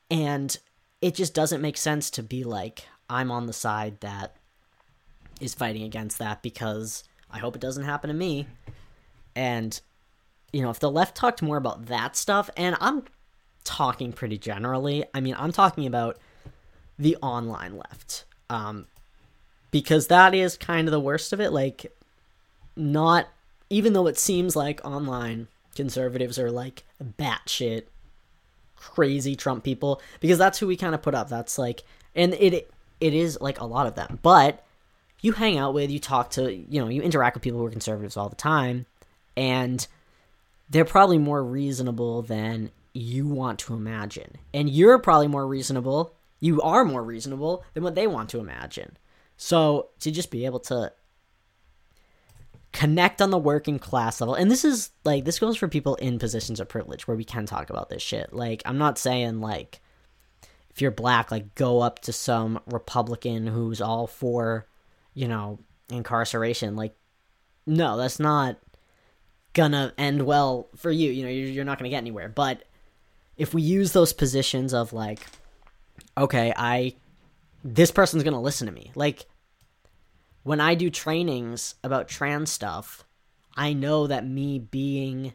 And 0.09 0.55
it 1.01 1.15
just 1.15 1.33
doesn't 1.33 1.61
make 1.61 1.77
sense 1.77 2.09
to 2.11 2.23
be 2.23 2.43
like, 2.43 2.87
I'm 3.09 3.31
on 3.31 3.47
the 3.47 3.53
side 3.53 3.99
that 4.01 4.35
is 5.41 5.53
fighting 5.53 5.83
against 5.83 6.19
that 6.19 6.41
because 6.41 7.03
I 7.29 7.39
hope 7.39 7.55
it 7.55 7.61
doesn't 7.61 7.83
happen 7.83 8.09
to 8.09 8.13
me. 8.13 8.47
And 9.35 9.79
you 10.51 10.61
know, 10.61 10.69
if 10.69 10.79
the 10.79 10.91
left 10.91 11.17
talked 11.17 11.41
more 11.41 11.57
about 11.57 11.87
that 11.87 12.15
stuff, 12.15 12.49
and 12.55 12.77
I'm 12.79 13.03
talking 13.63 14.13
pretty 14.13 14.37
generally, 14.37 15.03
I 15.13 15.19
mean, 15.19 15.35
I'm 15.37 15.51
talking 15.51 15.87
about 15.87 16.19
the 16.99 17.17
online 17.17 17.75
left. 17.75 18.25
Um, 18.49 18.85
because 19.71 20.07
that 20.07 20.35
is 20.35 20.55
kind 20.55 20.87
of 20.87 20.91
the 20.91 20.99
worst 20.99 21.33
of 21.33 21.41
it. 21.41 21.51
Like, 21.51 21.91
not, 22.75 23.27
even 23.73 23.93
though 23.93 24.05
it 24.05 24.19
seems 24.19 24.55
like 24.55 24.79
online 24.85 25.47
conservatives 25.75 26.37
are 26.37 26.51
like 26.51 26.83
batshit 27.19 27.85
crazy 28.75 29.35
Trump 29.35 29.63
people, 29.63 29.99
because 30.19 30.37
that's 30.37 30.59
who 30.59 30.67
we 30.67 30.77
kind 30.77 30.93
of 30.93 31.01
put 31.01 31.15
up. 31.15 31.27
That's 31.27 31.57
like, 31.57 31.83
and 32.15 32.35
it, 32.35 32.69
it 32.99 33.13
is 33.13 33.41
like 33.41 33.59
a 33.59 33.65
lot 33.65 33.87
of 33.87 33.95
them. 33.95 34.19
But 34.21 34.63
you 35.21 35.31
hang 35.31 35.57
out 35.57 35.73
with, 35.73 35.89
you 35.89 35.99
talk 35.99 36.29
to, 36.31 36.53
you 36.53 36.79
know, 36.79 36.87
you 36.87 37.01
interact 37.01 37.35
with 37.35 37.43
people 37.43 37.59
who 37.59 37.65
are 37.65 37.71
conservatives 37.71 38.15
all 38.15 38.29
the 38.29 38.35
time, 38.35 38.85
and 39.35 39.87
they're 40.69 40.85
probably 40.85 41.17
more 41.17 41.43
reasonable 41.43 42.21
than 42.21 42.69
you 42.93 43.27
want 43.27 43.57
to 43.59 43.73
imagine. 43.73 44.37
And 44.53 44.69
you're 44.69 44.99
probably 44.99 45.27
more 45.27 45.47
reasonable, 45.47 46.13
you 46.39 46.61
are 46.61 46.85
more 46.85 47.03
reasonable 47.03 47.63
than 47.73 47.83
what 47.83 47.95
they 47.95 48.05
want 48.05 48.29
to 48.29 48.39
imagine. 48.39 48.97
So 49.37 49.89
to 50.01 50.11
just 50.11 50.29
be 50.29 50.45
able 50.45 50.59
to 50.59 50.91
connect 52.73 53.21
on 53.21 53.29
the 53.29 53.37
working 53.37 53.79
class 53.79 54.19
level, 54.19 54.35
and 54.35 54.51
this 54.51 54.65
is 54.65 54.91
like, 55.05 55.23
this 55.23 55.39
goes 55.39 55.55
for 55.55 55.67
people 55.67 55.95
in 55.95 56.19
positions 56.19 56.59
of 56.59 56.67
privilege 56.67 57.07
where 57.07 57.15
we 57.15 57.23
can 57.23 57.45
talk 57.45 57.69
about 57.69 57.89
this 57.89 58.01
shit. 58.01 58.33
Like, 58.33 58.61
I'm 58.65 58.77
not 58.77 58.97
saying 58.97 59.39
like, 59.39 59.79
if 60.69 60.81
you're 60.81 60.91
black, 60.91 61.31
like 61.31 61.55
go 61.55 61.79
up 61.79 61.99
to 61.99 62.11
some 62.11 62.59
Republican 62.65 63.47
who's 63.47 63.79
all 63.79 64.07
for 64.07 64.67
you 65.13 65.27
know, 65.27 65.59
incarceration. 65.89 66.75
Like, 66.75 66.95
no, 67.65 67.97
that's 67.97 68.19
not 68.19 68.57
gonna 69.53 69.93
end 69.97 70.23
well 70.23 70.69
for 70.75 70.91
you. 70.91 71.11
You 71.11 71.23
know, 71.23 71.29
you're, 71.29 71.49
you're 71.49 71.65
not 71.65 71.77
gonna 71.77 71.89
get 71.89 71.97
anywhere. 71.97 72.29
But 72.29 72.63
if 73.37 73.53
we 73.53 73.61
use 73.61 73.91
those 73.91 74.13
positions 74.13 74.73
of 74.73 74.93
like, 74.93 75.25
okay, 76.17 76.53
I, 76.55 76.95
this 77.63 77.91
person's 77.91 78.23
gonna 78.23 78.41
listen 78.41 78.67
to 78.67 78.73
me. 78.73 78.91
Like, 78.95 79.25
when 80.43 80.61
I 80.61 80.75
do 80.75 80.89
trainings 80.89 81.75
about 81.83 82.07
trans 82.07 82.51
stuff, 82.51 83.05
I 83.55 83.73
know 83.73 84.07
that 84.07 84.27
me 84.27 84.59
being 84.59 85.33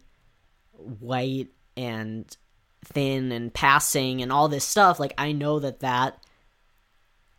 white 0.72 1.48
and 1.76 2.36
thin 2.84 3.32
and 3.32 3.52
passing 3.52 4.22
and 4.22 4.32
all 4.32 4.48
this 4.48 4.64
stuff, 4.64 5.00
like, 5.00 5.14
I 5.18 5.32
know 5.32 5.58
that 5.58 5.80
that 5.80 6.22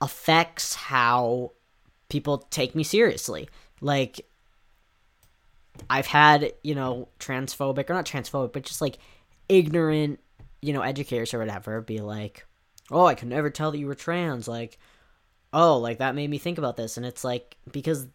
affects 0.01 0.75
how 0.75 1.51
people 2.09 2.39
take 2.49 2.75
me 2.75 2.83
seriously. 2.83 3.49
Like 3.81 4.25
I've 5.89 6.07
had, 6.07 6.53
you 6.63 6.75
know, 6.75 7.09
transphobic 7.19 7.89
or 7.89 7.93
not 7.93 8.05
transphobic, 8.05 8.53
but 8.53 8.63
just 8.63 8.81
like 8.81 8.97
ignorant, 9.47 10.19
you 10.61 10.73
know, 10.73 10.81
educators 10.81 11.33
or 11.33 11.39
whatever 11.39 11.81
be 11.81 11.99
like, 11.99 12.45
"Oh, 12.91 13.05
I 13.05 13.15
could 13.15 13.29
never 13.29 13.49
tell 13.49 13.71
that 13.71 13.77
you 13.77 13.87
were 13.87 13.95
trans." 13.95 14.47
Like, 14.47 14.77
"Oh, 15.53 15.77
like 15.77 15.99
that 15.99 16.15
made 16.15 16.29
me 16.29 16.37
think 16.37 16.57
about 16.57 16.77
this." 16.77 16.97
And 16.97 17.05
it's 17.05 17.23
like 17.23 17.57
because 17.71 18.07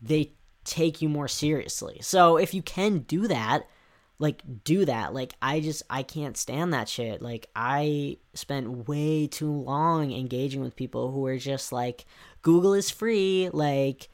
they 0.00 0.32
take 0.64 1.02
you 1.02 1.08
more 1.08 1.28
seriously. 1.28 1.98
So 2.02 2.36
if 2.36 2.54
you 2.54 2.62
can 2.62 3.00
do 3.00 3.28
that, 3.28 3.66
like 4.20 4.42
do 4.64 4.84
that 4.84 5.14
like 5.14 5.32
i 5.40 5.60
just 5.60 5.82
i 5.88 6.02
can't 6.02 6.36
stand 6.36 6.72
that 6.74 6.88
shit 6.88 7.22
like 7.22 7.48
i 7.56 8.16
spent 8.34 8.86
way 8.86 9.26
too 9.26 9.50
long 9.50 10.12
engaging 10.12 10.60
with 10.60 10.76
people 10.76 11.10
who 11.10 11.26
are 11.26 11.38
just 11.38 11.72
like 11.72 12.04
google 12.42 12.74
is 12.74 12.90
free 12.90 13.48
like 13.52 14.10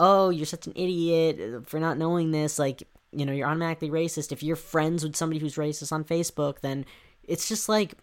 oh 0.00 0.28
you're 0.30 0.44
such 0.44 0.66
an 0.66 0.72
idiot 0.74 1.66
for 1.66 1.78
not 1.78 1.96
knowing 1.96 2.32
this 2.32 2.58
like 2.58 2.82
you 3.12 3.24
know 3.24 3.32
you're 3.32 3.46
automatically 3.46 3.88
racist 3.88 4.32
if 4.32 4.42
you're 4.42 4.56
friends 4.56 5.04
with 5.04 5.16
somebody 5.16 5.38
who's 5.38 5.54
racist 5.54 5.92
on 5.92 6.04
facebook 6.04 6.60
then 6.60 6.84
it's 7.22 7.48
just 7.48 7.68
like 7.68 7.94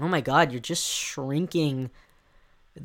oh 0.00 0.08
my 0.08 0.22
god 0.22 0.50
you're 0.50 0.60
just 0.60 0.88
shrinking 0.88 1.90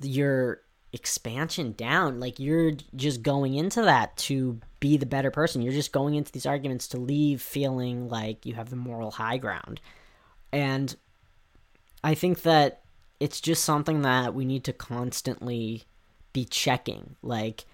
your 0.02 0.62
expansion 0.94 1.74
down. 1.74 2.20
Like 2.20 2.40
you're 2.40 2.74
just 2.96 3.22
going 3.22 3.56
into 3.56 3.82
that 3.84 4.16
to 4.18 4.60
be 4.80 4.98
the 4.98 5.06
better 5.06 5.32
person. 5.32 5.62
You're 5.62 5.74
just 5.74 5.92
going 5.92 6.16
into 6.16 6.32
these 6.32 6.46
arguments 6.46 6.88
to 6.90 6.98
leave 6.98 7.42
feeling 7.42 8.10
like 8.10 8.46
you 8.46 8.56
have 8.56 8.70
the 8.70 8.76
moral 8.76 9.12
high 9.12 9.38
ground. 9.38 9.82
And 10.52 10.96
i 12.04 12.14
think 12.14 12.44
that 12.44 12.82
it's 13.20 13.42
just 13.42 13.66
something 13.66 14.04
that 14.04 14.36
we 14.36 14.46
need 14.46 14.64
to 14.64 14.74
constantly 14.74 15.84
be 16.34 16.46
checking. 16.46 17.16
Like 17.22 17.66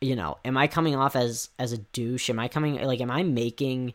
you 0.00 0.14
know 0.14 0.38
am 0.44 0.56
i 0.56 0.68
coming 0.68 0.94
off 0.94 1.16
as 1.16 1.50
as 1.58 1.72
a 1.72 1.78
douche? 1.78 2.30
Am 2.30 2.38
i 2.38 2.48
coming 2.48 2.80
like 2.82 3.00
am 3.00 3.10
i 3.10 3.22
making 3.22 3.94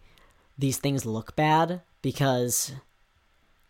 these 0.58 0.78
things 0.78 1.06
look 1.06 1.36
bad? 1.36 1.82
Because 2.02 2.74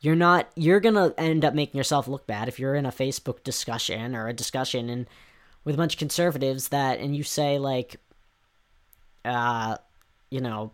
you're 0.03 0.15
not 0.15 0.47
you're 0.55 0.79
gonna 0.79 1.11
end 1.17 1.43
up 1.43 1.55
making 1.55 1.77
yourself 1.77 2.07
look 2.07 2.27
bad 2.27 2.47
if 2.47 2.59
you're 2.59 2.75
in 2.75 2.85
a 2.85 2.91
facebook 2.91 3.43
discussion 3.43 4.15
or 4.15 4.27
a 4.27 4.33
discussion 4.33 4.89
and 4.89 5.07
with 5.63 5.73
a 5.73 5.77
bunch 5.77 5.93
of 5.93 5.99
conservatives 5.99 6.69
that 6.69 6.99
and 6.99 7.15
you 7.15 7.23
say 7.23 7.57
like 7.57 7.95
uh 9.25 9.75
you 10.29 10.39
know 10.39 10.71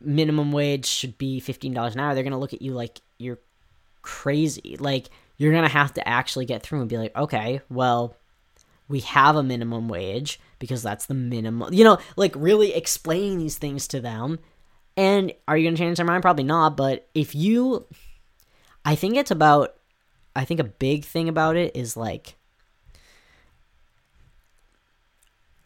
minimum 0.00 0.52
wage 0.52 0.86
should 0.86 1.18
be 1.18 1.40
$15 1.40 1.92
an 1.92 2.00
hour 2.00 2.14
they're 2.14 2.22
gonna 2.22 2.38
look 2.38 2.52
at 2.52 2.62
you 2.62 2.72
like 2.72 3.00
you're 3.18 3.38
crazy. 4.02 4.76
Like 4.78 5.10
you're 5.36 5.52
gonna 5.52 5.68
have 5.68 5.94
to 5.94 6.08
actually 6.08 6.46
get 6.46 6.62
through 6.62 6.80
and 6.80 6.88
be 6.88 6.98
like 6.98 7.14
okay 7.14 7.60
well 7.68 8.16
we 8.88 9.00
have 9.00 9.36
a 9.36 9.42
minimum 9.42 9.86
wage 9.88 10.40
because 10.58 10.82
that's 10.82 11.06
the 11.06 11.14
minimum 11.14 11.72
you 11.74 11.84
know 11.84 11.98
like 12.16 12.32
really 12.34 12.72
explaining 12.74 13.38
these 13.38 13.58
things 13.58 13.86
to 13.88 14.00
them. 14.00 14.38
And 14.96 15.32
are 15.46 15.56
you 15.56 15.64
gonna 15.66 15.76
change 15.76 15.98
their 15.98 16.06
mind? 16.06 16.22
Probably 16.22 16.44
not 16.44 16.76
but 16.76 17.06
if 17.14 17.34
you 17.34 17.86
I 18.84 18.94
think 18.94 19.16
it's 19.16 19.30
about 19.30 19.74
I 20.34 20.44
think 20.44 20.60
a 20.60 20.64
big 20.64 21.04
thing 21.04 21.28
about 21.28 21.56
it 21.56 21.76
is 21.76 21.96
like 21.96 22.36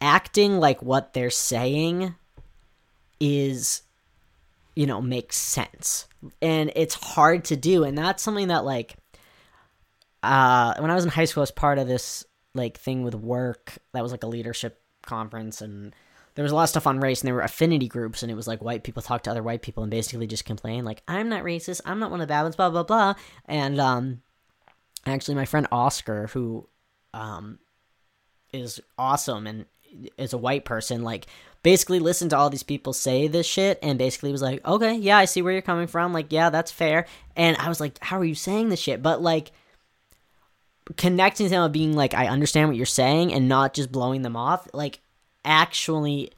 acting 0.01 0.59
like 0.59 0.81
what 0.81 1.13
they're 1.13 1.29
saying 1.29 2.15
is 3.19 3.83
you 4.75 4.85
know 4.85 5.01
makes 5.01 5.37
sense. 5.37 6.07
And 6.41 6.71
it's 6.75 6.95
hard 6.95 7.45
to 7.45 7.55
do. 7.55 7.83
And 7.83 7.97
that's 7.97 8.23
something 8.23 8.47
that 8.49 8.65
like 8.65 8.95
uh 10.23 10.73
when 10.79 10.89
i 10.89 10.95
was 10.95 11.03
in 11.03 11.09
high 11.09 11.25
school 11.25 11.41
I 11.41 11.43
was 11.43 11.51
part 11.51 11.77
of 11.77 11.87
this 11.87 12.25
like 12.55 12.77
thing 12.77 13.03
with 13.03 13.15
work. 13.15 13.77
That 13.93 14.03
was 14.03 14.11
like 14.11 14.23
a 14.23 14.27
leadership 14.27 14.81
conference 15.05 15.61
and 15.61 15.93
there 16.35 16.43
was 16.43 16.51
a 16.51 16.55
lot 16.55 16.63
of 16.63 16.69
stuff 16.69 16.87
on 16.87 16.99
race 16.99 17.21
and 17.21 17.27
there 17.27 17.35
were 17.35 17.41
affinity 17.41 17.87
groups 17.87 18.23
and 18.23 18.31
it 18.31 18.35
was 18.35 18.47
like 18.47 18.61
white 18.61 18.83
people 18.83 19.01
talk 19.01 19.23
to 19.23 19.31
other 19.31 19.43
white 19.43 19.61
people 19.61 19.83
and 19.83 19.91
basically 19.91 20.27
just 20.27 20.45
complain 20.45 20.83
like 20.85 21.01
i'm 21.07 21.29
not 21.29 21.43
racist 21.43 21.81
i'm 21.85 21.99
not 21.99 22.11
one 22.11 22.21
of 22.21 22.27
the 22.27 22.31
bad 22.31 22.43
ones 22.43 22.55
blah 22.55 22.69
blah 22.69 22.83
blah. 22.83 23.13
And 23.45 23.79
um 23.79 24.21
actually 25.05 25.35
my 25.35 25.45
friend 25.45 25.67
oscar 25.71 26.27
who 26.27 26.67
um 27.13 27.59
is 28.51 28.79
awesome 28.97 29.47
and 29.47 29.65
is 30.17 30.33
a 30.33 30.37
white 30.37 30.65
person 30.65 31.03
like 31.03 31.27
basically 31.61 31.99
listened 31.99 32.31
to 32.31 32.37
all 32.37 32.49
these 32.49 32.63
people 32.63 32.93
say 32.93 33.27
this 33.27 33.45
shit 33.45 33.79
and 33.83 33.99
basically 33.99 34.31
was 34.31 34.41
like 34.41 34.65
okay 34.65 34.95
yeah 34.95 35.17
i 35.17 35.25
see 35.25 35.41
where 35.41 35.53
you're 35.53 35.61
coming 35.61 35.87
from 35.87 36.13
like 36.13 36.31
yeah 36.31 36.49
that's 36.49 36.71
fair. 36.71 37.05
And 37.35 37.57
i 37.57 37.69
was 37.69 37.79
like 37.79 37.97
how 38.01 38.19
are 38.19 38.25
you 38.25 38.35
saying 38.35 38.69
this 38.69 38.79
shit? 38.79 39.01
But 39.01 39.21
like 39.21 39.51
connecting 40.97 41.45
to 41.45 41.49
them 41.49 41.71
being 41.71 41.93
like 41.93 42.13
i 42.13 42.27
understand 42.27 42.67
what 42.67 42.75
you're 42.75 42.85
saying 42.85 43.33
and 43.33 43.47
not 43.47 43.73
just 43.73 43.89
blowing 43.89 44.21
them 44.21 44.35
off 44.35 44.67
like 44.73 44.99
actually 45.45 46.31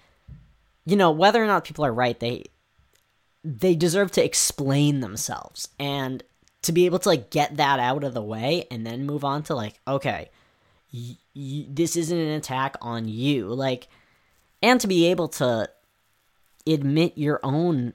you 0.86 0.96
know 0.96 1.12
whether 1.12 1.44
or 1.44 1.48
not 1.48 1.64
people 1.64 1.86
are 1.86 1.94
right 1.94 2.20
they 2.20 2.44
they 3.46 3.76
deserve 3.76 4.12
to 4.14 4.26
explain 4.26 5.02
themselves. 5.02 5.70
And 5.80 6.24
to 6.64 6.72
be 6.72 6.88
able 6.88 6.98
to 6.98 7.10
like 7.10 7.30
get 7.30 7.58
that 7.58 7.80
out 7.80 8.04
of 8.04 8.16
the 8.16 8.24
way 8.24 8.66
and 8.72 8.86
then 8.86 9.06
move 9.06 9.24
on 9.24 9.44
to 9.44 9.54
like 9.56 9.80
okay 9.88 10.30
y- 10.92 11.18
y- 11.36 11.68
this 11.70 11.96
isn't 11.96 12.18
an 12.18 12.30
attack 12.30 12.76
on 12.82 13.08
you. 13.08 13.46
Like 13.48 13.88
and 14.64 14.82
to 14.82 14.88
be 14.88 15.06
able 15.12 15.28
to 15.28 15.70
admit 16.66 17.20
your 17.20 17.40
own 17.44 17.94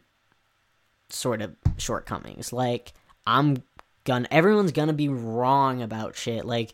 sort 1.08 1.42
of 1.42 1.56
shortcomings. 1.76 2.52
Like 2.52 2.92
i'm 3.26 3.62
gonna 4.04 4.28
everyone's 4.30 4.72
gonna 4.72 4.92
be 4.92 5.08
wrong 5.08 5.82
about 5.82 6.14
shit. 6.14 6.44
Like 6.44 6.72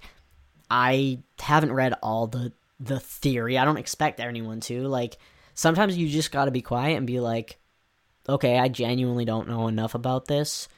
i 0.71 1.19
haven't 1.41 1.73
read 1.73 1.95
all 2.03 2.27
the 2.27 2.53
the 2.79 3.01
theory. 3.01 3.59
I 3.59 3.65
don't 3.65 3.79
expect 3.79 4.21
anyone 4.21 4.61
to. 4.61 4.87
Like 4.87 5.19
sometimes 5.55 5.97
you 5.97 6.09
just 6.09 6.33
got 6.33 6.47
to 6.47 6.51
be 6.51 6.63
quiet 6.63 6.97
and 6.97 7.07
be 7.07 7.21
like, 7.21 7.59
"Okay, 8.29 8.59
I 8.59 8.69
genuinely 8.69 9.25
don't 9.25 9.49
know 9.49 9.69
enough 9.69 9.95
about 9.95 10.27
this 10.27 10.69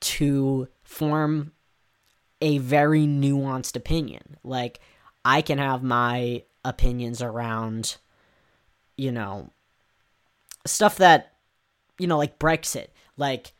to 0.00 0.68
form 0.82 1.52
a 2.40 2.58
very 2.58 3.06
nuanced 3.06 3.76
opinion." 3.76 4.36
Like 4.42 4.80
I 5.24 5.42
can 5.42 5.58
have 5.58 5.82
my 5.82 6.44
opinions 6.64 7.20
around 7.20 7.96
you 8.96 9.10
know 9.10 9.50
stuff 10.64 10.96
that 10.98 11.32
you 11.98 12.06
know 12.06 12.18
like 12.18 12.38
Brexit. 12.38 12.88
Like 13.16 13.52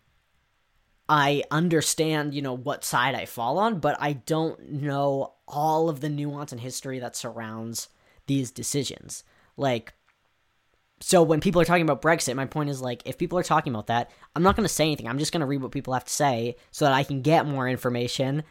I 1.12 1.42
understand, 1.50 2.32
you 2.32 2.40
know, 2.40 2.56
what 2.56 2.86
side 2.86 3.14
I 3.14 3.26
fall 3.26 3.58
on, 3.58 3.80
but 3.80 3.98
I 4.00 4.14
don't 4.14 4.72
know 4.72 5.34
all 5.46 5.90
of 5.90 6.00
the 6.00 6.08
nuance 6.08 6.52
and 6.52 6.60
history 6.62 7.00
that 7.00 7.14
surrounds 7.14 7.88
these 8.28 8.50
decisions. 8.50 9.22
Like, 9.58 9.92
so 11.00 11.22
when 11.22 11.42
people 11.42 11.60
are 11.60 11.66
talking 11.66 11.82
about 11.82 12.00
Brexit, 12.00 12.34
my 12.34 12.46
point 12.46 12.70
is 12.70 12.80
like, 12.80 13.02
if 13.04 13.18
people 13.18 13.38
are 13.38 13.42
talking 13.42 13.74
about 13.74 13.88
that, 13.88 14.10
I'm 14.34 14.42
not 14.42 14.56
going 14.56 14.64
to 14.64 14.72
say 14.72 14.84
anything. 14.84 15.06
I'm 15.06 15.18
just 15.18 15.32
going 15.32 15.42
to 15.42 15.46
read 15.46 15.60
what 15.60 15.70
people 15.70 15.92
have 15.92 16.06
to 16.06 16.10
say 16.10 16.56
so 16.70 16.86
that 16.86 16.94
I 16.94 17.04
can 17.04 17.20
get 17.20 17.44
more 17.44 17.68
information 17.68 18.42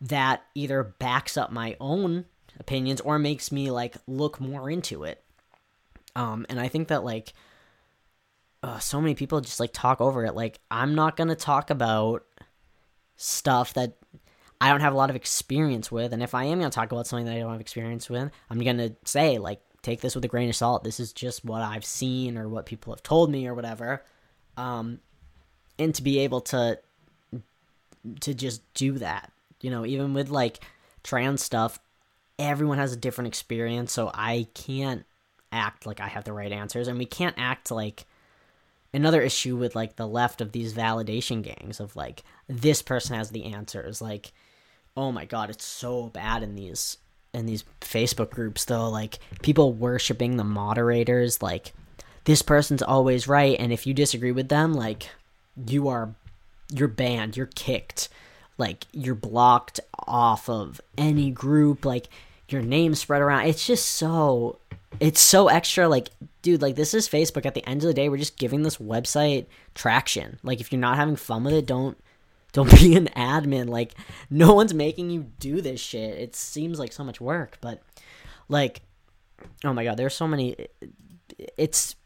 that 0.00 0.42
either 0.56 0.82
backs 0.82 1.36
up 1.36 1.52
my 1.52 1.76
own 1.78 2.24
opinions 2.58 3.00
or 3.02 3.20
makes 3.20 3.52
me 3.52 3.70
like 3.70 3.94
look 4.08 4.40
more 4.40 4.68
into 4.68 5.04
it. 5.04 5.22
Um, 6.16 6.44
and 6.48 6.58
I 6.58 6.66
think 6.66 6.88
that 6.88 7.04
like 7.04 7.34
uh, 8.62 8.78
so 8.78 9.00
many 9.00 9.14
people 9.14 9.40
just 9.40 9.60
like 9.60 9.72
talk 9.72 10.00
over 10.00 10.24
it. 10.24 10.34
Like 10.34 10.60
I'm 10.70 10.94
not 10.94 11.16
gonna 11.16 11.36
talk 11.36 11.70
about 11.70 12.24
stuff 13.16 13.74
that 13.74 13.96
I 14.60 14.68
don't 14.70 14.80
have 14.80 14.92
a 14.92 14.96
lot 14.96 15.10
of 15.10 15.16
experience 15.16 15.90
with, 15.90 16.12
and 16.12 16.22
if 16.22 16.34
I 16.34 16.44
am 16.44 16.58
gonna 16.58 16.70
talk 16.70 16.92
about 16.92 17.06
something 17.06 17.26
that 17.26 17.36
I 17.36 17.38
don't 17.38 17.52
have 17.52 17.60
experience 17.60 18.10
with, 18.10 18.30
I'm 18.50 18.58
gonna 18.58 18.92
say 19.04 19.38
like 19.38 19.60
take 19.82 20.00
this 20.00 20.14
with 20.14 20.24
a 20.24 20.28
grain 20.28 20.48
of 20.48 20.56
salt. 20.56 20.84
This 20.84 21.00
is 21.00 21.12
just 21.12 21.44
what 21.44 21.62
I've 21.62 21.84
seen 21.84 22.36
or 22.36 22.48
what 22.48 22.66
people 22.66 22.92
have 22.92 23.02
told 23.02 23.30
me 23.30 23.46
or 23.46 23.54
whatever. 23.54 24.04
Um, 24.56 25.00
and 25.78 25.94
to 25.94 26.02
be 26.02 26.18
able 26.20 26.42
to 26.42 26.78
to 28.20 28.34
just 28.34 28.62
do 28.74 28.92
that, 28.98 29.32
you 29.60 29.70
know, 29.70 29.86
even 29.86 30.14
with 30.14 30.28
like 30.28 30.60
trans 31.02 31.42
stuff, 31.42 31.78
everyone 32.38 32.78
has 32.78 32.92
a 32.92 32.96
different 32.96 33.28
experience, 33.28 33.92
so 33.92 34.10
I 34.12 34.48
can't 34.54 35.04
act 35.52 35.86
like 35.86 36.00
I 36.00 36.08
have 36.08 36.24
the 36.24 36.32
right 36.32 36.52
answers, 36.52 36.88
and 36.88 36.98
we 36.98 37.06
can't 37.06 37.34
act 37.38 37.70
like 37.70 38.04
another 38.92 39.22
issue 39.22 39.56
with 39.56 39.74
like 39.74 39.96
the 39.96 40.06
left 40.06 40.40
of 40.40 40.52
these 40.52 40.74
validation 40.74 41.42
gangs 41.42 41.80
of 41.80 41.94
like 41.96 42.22
this 42.48 42.82
person 42.82 43.16
has 43.16 43.30
the 43.30 43.44
answers 43.52 44.02
like 44.02 44.32
oh 44.96 45.12
my 45.12 45.24
god 45.24 45.50
it's 45.50 45.64
so 45.64 46.08
bad 46.08 46.42
in 46.42 46.54
these 46.54 46.98
in 47.32 47.46
these 47.46 47.64
facebook 47.80 48.30
groups 48.30 48.64
though 48.64 48.88
like 48.88 49.18
people 49.42 49.72
worshiping 49.72 50.36
the 50.36 50.44
moderators 50.44 51.40
like 51.40 51.72
this 52.24 52.42
person's 52.42 52.82
always 52.82 53.28
right 53.28 53.56
and 53.58 53.72
if 53.72 53.86
you 53.86 53.94
disagree 53.94 54.32
with 54.32 54.48
them 54.48 54.74
like 54.74 55.10
you 55.66 55.88
are 55.88 56.14
you're 56.72 56.88
banned 56.88 57.36
you're 57.36 57.46
kicked 57.46 58.08
like 58.58 58.86
you're 58.92 59.14
blocked 59.14 59.80
off 60.06 60.48
of 60.48 60.80
any 60.98 61.30
group 61.30 61.84
like 61.84 62.08
your 62.52 62.62
name 62.62 62.94
spread 62.94 63.22
around. 63.22 63.46
It's 63.46 63.66
just 63.66 63.86
so 63.86 64.58
it's 64.98 65.20
so 65.20 65.48
extra 65.48 65.88
like 65.88 66.10
dude 66.42 66.62
like 66.62 66.76
this 66.76 66.94
is 66.94 67.08
facebook. 67.08 67.46
At 67.46 67.54
the 67.54 67.68
end 67.68 67.82
of 67.82 67.88
the 67.88 67.94
day 67.94 68.08
we're 68.08 68.16
just 68.16 68.38
giving 68.38 68.62
this 68.62 68.76
website 68.76 69.46
traction. 69.74 70.38
Like 70.42 70.60
if 70.60 70.72
you're 70.72 70.80
not 70.80 70.96
having 70.96 71.16
fun 71.16 71.44
with 71.44 71.54
it 71.54 71.66
don't 71.66 71.98
don't 72.52 72.70
be 72.80 72.96
an 72.96 73.08
admin. 73.16 73.68
Like 73.68 73.94
no 74.28 74.54
one's 74.54 74.74
making 74.74 75.10
you 75.10 75.26
do 75.38 75.60
this 75.60 75.80
shit. 75.80 76.18
It 76.18 76.36
seems 76.36 76.78
like 76.78 76.92
so 76.92 77.04
much 77.04 77.20
work 77.20 77.58
but 77.60 77.82
like 78.48 78.82
oh 79.64 79.72
my 79.72 79.84
god 79.84 79.96
there's 79.96 80.14
so 80.14 80.28
many 80.28 80.56
it's 81.56 81.96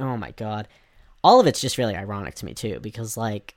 oh 0.00 0.16
my 0.16 0.32
god. 0.32 0.68
All 1.24 1.40
of 1.40 1.46
it's 1.46 1.60
just 1.60 1.78
really 1.78 1.96
ironic 1.96 2.34
to 2.36 2.44
me 2.44 2.54
too 2.54 2.80
because 2.80 3.16
like 3.16 3.56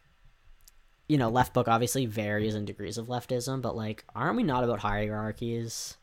you 1.08 1.18
know 1.18 1.30
left 1.30 1.54
book 1.54 1.68
obviously 1.68 2.06
varies 2.06 2.56
in 2.56 2.66
degrees 2.66 2.98
of 2.98 3.08
leftism 3.08 3.62
but 3.62 3.76
like 3.76 4.04
aren't 4.16 4.38
we 4.38 4.44
not 4.44 4.64
about 4.64 4.80
hierarchies? 4.80 5.98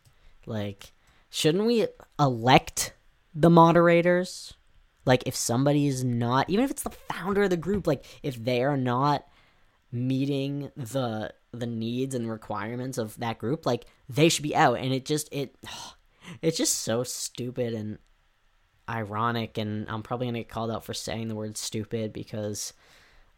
Like 0.47 0.93
shouldn't 1.31 1.65
we 1.65 1.87
elect 2.19 2.93
the 3.35 3.51
moderators? 3.51 4.55
Like 5.05 5.25
if 5.27 5.35
somebody 5.35 5.87
is 5.87 6.05
not, 6.05 6.49
even 6.49 6.65
if 6.65 6.71
it's 6.71 6.83
the 6.83 6.91
founder 6.91 7.45
of 7.45 7.51
the 7.51 7.57
group, 7.57 7.87
like 7.87 8.05
if 8.23 8.43
they 8.43 8.63
are 8.63 8.77
not 8.77 9.27
meeting 9.91 10.71
the 10.77 11.33
the 11.53 11.67
needs 11.67 12.15
and 12.15 12.31
requirements 12.31 12.99
of 12.99 13.19
that 13.19 13.39
group, 13.39 13.67
like 13.67 13.85
they 14.09 14.29
should 14.29 14.43
be 14.43 14.57
out. 14.57 14.79
And 14.79 14.93
it 14.93 15.05
just 15.05 15.29
it 15.33 15.57
it's 16.43 16.57
just 16.57 16.77
so 16.77 17.03
stupid 17.03 17.75
and 17.75 17.99
ironic 18.89 19.59
and 19.59 19.89
I'm 19.89 20.03
probably 20.03 20.27
gonna 20.27 20.41
get 20.41 20.49
called 20.49 20.71
out 20.71 20.85
for 20.85 20.95
saying 20.95 21.29
the 21.29 21.35
word 21.35 21.57
stupid 21.57 22.13
because 22.13 22.73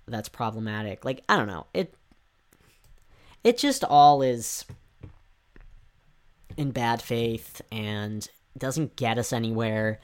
that's 0.06 0.28
problematic. 0.28 1.04
Like, 1.04 1.22
I 1.28 1.36
don't 1.36 1.48
know. 1.48 1.66
It 1.72 1.94
it 3.42 3.58
just 3.58 3.84
all 3.84 4.22
is 4.22 4.64
in 6.56 6.70
bad 6.70 7.02
faith 7.02 7.60
and 7.70 8.28
doesn't 8.56 8.96
get 8.96 9.18
us 9.18 9.32
anywhere. 9.32 10.00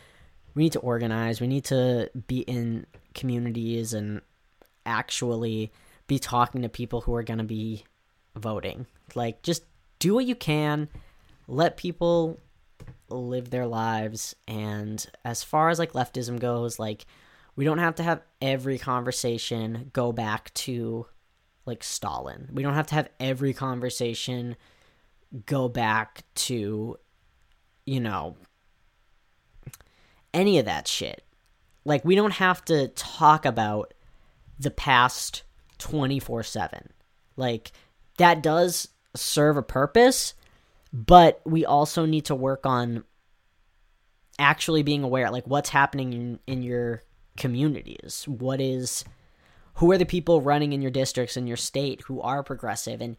We 0.55 0.65
need 0.65 0.73
to 0.73 0.81
organize. 0.81 1.41
We 1.41 1.47
need 1.47 1.65
to 1.67 2.11
be 2.27 2.41
in 2.41 2.87
communities 3.15 3.95
and 3.95 4.21
actually 4.85 5.73
be 6.07 6.19
talking 6.19 6.63
to 6.63 6.69
people 6.69 7.01
who 7.01 7.15
are 7.15 7.23
going 7.23 7.39
to 7.39 7.45
be 7.45 7.85
voting. 8.37 8.87
Like, 9.15 9.43
just 9.43 9.65
do 9.99 10.15
what 10.15 10.25
you 10.25 10.35
can. 10.35 10.89
Let 11.47 11.77
people 11.77 12.41
live 13.09 13.51
their 13.51 13.67
lives. 13.67 14.35
And 14.49 15.05
as 15.25 15.43
far 15.43 15.69
as 15.69 15.79
like 15.79 15.93
leftism 15.93 16.41
goes, 16.41 16.79
like, 16.79 17.07
we 17.57 17.65
don't 17.65 17.79
have 17.79 17.97
to 17.97 18.03
have 18.03 18.23
every 18.41 18.79
conversation 18.79 19.91
go 19.93 20.13
back 20.13 20.55
to 20.55 21.07
like 21.67 21.85
Stalin. 21.85 22.49
We 22.53 22.63
don't 22.63 22.75
have 22.75 22.87
to 22.89 22.95
have 22.95 23.11
every 23.21 23.53
conversation 23.53 24.57
go 25.47 25.69
back 25.69 26.25
to, 26.35 26.97
you 27.85 28.01
know, 28.01 28.37
any 30.33 30.59
of 30.59 30.67
that 30.67 30.87
shit. 30.87 31.25
Like, 31.85 32.05
we 32.05 32.15
don't 32.15 32.35
have 32.35 32.65
to 32.67 32.89
talk 32.89 33.45
about 33.45 33.95
the 34.59 34.71
past 34.71 35.43
24 35.79 36.43
7. 36.43 36.91
Like, 37.37 37.73
that 38.19 38.43
does 38.43 38.89
serve 39.17 39.57
a 39.57 39.63
purpose, 39.63 40.35
but 40.93 41.41
we 41.45 41.65
also 41.65 42.05
need 42.05 42.27
to 42.27 42.35
work 42.35 42.67
on 42.67 43.05
actually 44.39 44.83
being 44.83 45.03
aware, 45.03 45.31
like, 45.31 45.47
what's 45.47 45.71
happening 45.71 46.13
in, 46.13 46.39
in 46.47 46.63
your 46.63 47.03
communities. 47.37 48.25
What 48.29 48.61
is. 48.61 49.05
Who 49.75 49.91
are 49.93 49.99
the 49.99 50.05
people 50.05 50.43
running 50.43 50.75
in 50.75 50.83
your 50.83 50.91
districts 50.91 51.39
in 51.39 51.47
your 51.47 51.57
state 51.57 52.03
who 52.03 52.21
are 52.21 52.43
progressive 52.43 53.01
and 53.01 53.17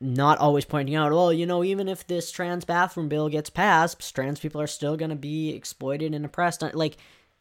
not 0.00 0.38
always 0.38 0.64
pointing 0.64 0.94
out, 0.94 1.12
well, 1.12 1.32
you 1.32 1.46
know, 1.46 1.62
even 1.62 1.88
if 1.88 2.06
this 2.06 2.30
trans 2.30 2.64
bathroom 2.64 3.08
bill 3.08 3.28
gets 3.28 3.50
passed, 3.50 4.14
trans 4.14 4.40
people 4.40 4.60
are 4.60 4.66
still 4.66 4.96
going 4.96 5.10
to 5.10 5.16
be 5.16 5.50
exploited 5.50 6.14
and 6.14 6.24
oppressed. 6.24 6.62
Like, 6.74 6.96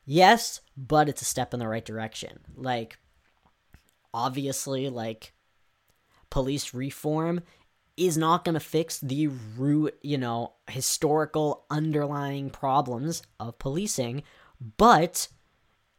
yes, 0.05 0.61
but 0.75 1.07
it's 1.07 1.21
a 1.21 1.25
step 1.25 1.53
in 1.53 1.59
the 1.59 1.67
right 1.67 1.85
direction. 1.85 2.39
Like, 2.55 2.97
obviously, 4.13 4.89
like, 4.89 5.33
police 6.29 6.73
reform 6.73 7.41
is 7.95 8.17
not 8.17 8.45
going 8.45 8.53
to 8.53 8.59
fix 8.59 8.99
the 8.99 9.27
root, 9.27 9.97
you 10.01 10.17
know, 10.17 10.53
historical 10.69 11.65
underlying 11.69 12.49
problems 12.49 13.21
of 13.39 13.59
policing, 13.59 14.23
but 14.77 15.27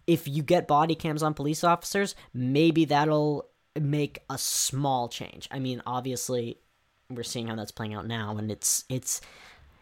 if 0.07 0.27
you 0.27 0.43
get 0.43 0.67
body 0.67 0.95
cams 0.95 1.23
on 1.23 1.35
police 1.35 1.63
officers, 1.63 2.15
maybe 2.33 2.87
that'll 2.87 3.50
make 3.79 4.21
a 4.29 4.39
small 4.39 5.09
change. 5.09 5.49
I 5.51 5.59
mean, 5.59 5.83
obviously, 5.87 6.59
we're 7.09 7.23
seeing 7.23 7.49
how 7.49 7.57
that's 7.57 7.73
playing 7.73 7.95
out 7.95 8.07
now, 8.07 8.37
and 8.37 8.51
it's 8.51 8.85
it's 8.89 9.21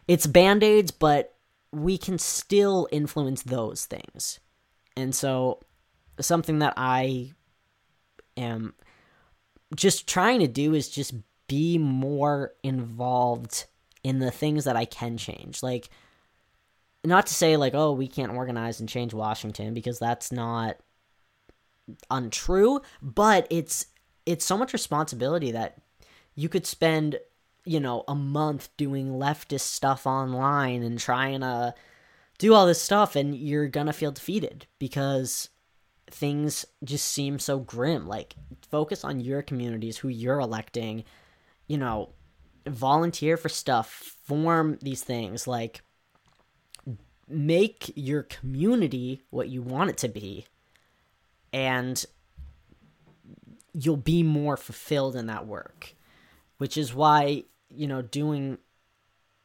it's 0.07 0.27
band 0.27 0.63
aids, 0.63 0.91
but 0.91 1.35
we 1.71 1.97
can 1.97 2.17
still 2.17 2.87
influence 2.91 3.43
those 3.43 3.85
things. 3.85 4.39
And 4.97 5.13
so, 5.13 5.59
something 6.19 6.59
that 6.59 6.73
I 6.77 7.33
am 8.37 8.73
just 9.75 10.07
trying 10.07 10.39
to 10.39 10.47
do 10.47 10.73
is 10.73 10.89
just 10.89 11.13
be 11.47 11.77
more 11.77 12.53
involved 12.63 13.65
in 14.03 14.19
the 14.19 14.31
things 14.31 14.63
that 14.65 14.75
I 14.75 14.85
can 14.85 15.17
change. 15.17 15.61
Like, 15.61 15.89
not 17.03 17.27
to 17.27 17.33
say 17.33 17.57
like, 17.57 17.73
oh, 17.73 17.91
we 17.91 18.07
can't 18.07 18.33
organize 18.33 18.79
and 18.79 18.89
change 18.89 19.13
Washington 19.13 19.73
because 19.73 19.99
that's 19.99 20.31
not 20.31 20.77
untrue, 22.09 22.81
but 23.01 23.47
it's 23.49 23.87
it's 24.25 24.45
so 24.45 24.57
much 24.57 24.73
responsibility 24.73 25.51
that 25.51 25.77
you 26.35 26.49
could 26.49 26.65
spend, 26.65 27.19
you 27.65 27.79
know, 27.79 28.03
a 28.07 28.15
month 28.15 28.69
doing 28.77 29.13
leftist 29.13 29.61
stuff 29.61 30.05
online 30.05 30.83
and 30.83 30.99
trying 30.99 31.41
to 31.41 31.73
do 32.37 32.53
all 32.53 32.65
this 32.65 32.81
stuff 32.81 33.15
and 33.15 33.35
you're 33.35 33.67
gonna 33.67 33.93
feel 33.93 34.11
defeated 34.11 34.65
because 34.77 35.49
things 36.11 36.65
just 36.83 37.07
seem 37.07 37.39
so 37.39 37.59
grim. 37.59 38.07
Like 38.07 38.35
focus 38.69 39.03
on 39.03 39.19
your 39.19 39.41
communities, 39.41 39.97
who 39.97 40.09
you're 40.09 40.39
electing, 40.39 41.03
you 41.67 41.77
know, 41.77 42.09
volunteer 42.67 43.37
for 43.37 43.49
stuff, 43.49 44.15
form 44.25 44.77
these 44.81 45.03
things, 45.03 45.47
like 45.47 45.81
make 47.27 47.91
your 47.95 48.23
community 48.23 49.21
what 49.29 49.49
you 49.49 49.61
want 49.61 49.91
it 49.91 49.97
to 49.97 50.09
be 50.09 50.47
and 51.53 52.05
you'll 53.73 53.97
be 53.97 54.23
more 54.23 54.57
fulfilled 54.57 55.15
in 55.15 55.27
that 55.27 55.47
work 55.47 55.95
which 56.57 56.77
is 56.77 56.93
why 56.93 57.43
you 57.69 57.87
know 57.87 58.01
doing 58.01 58.57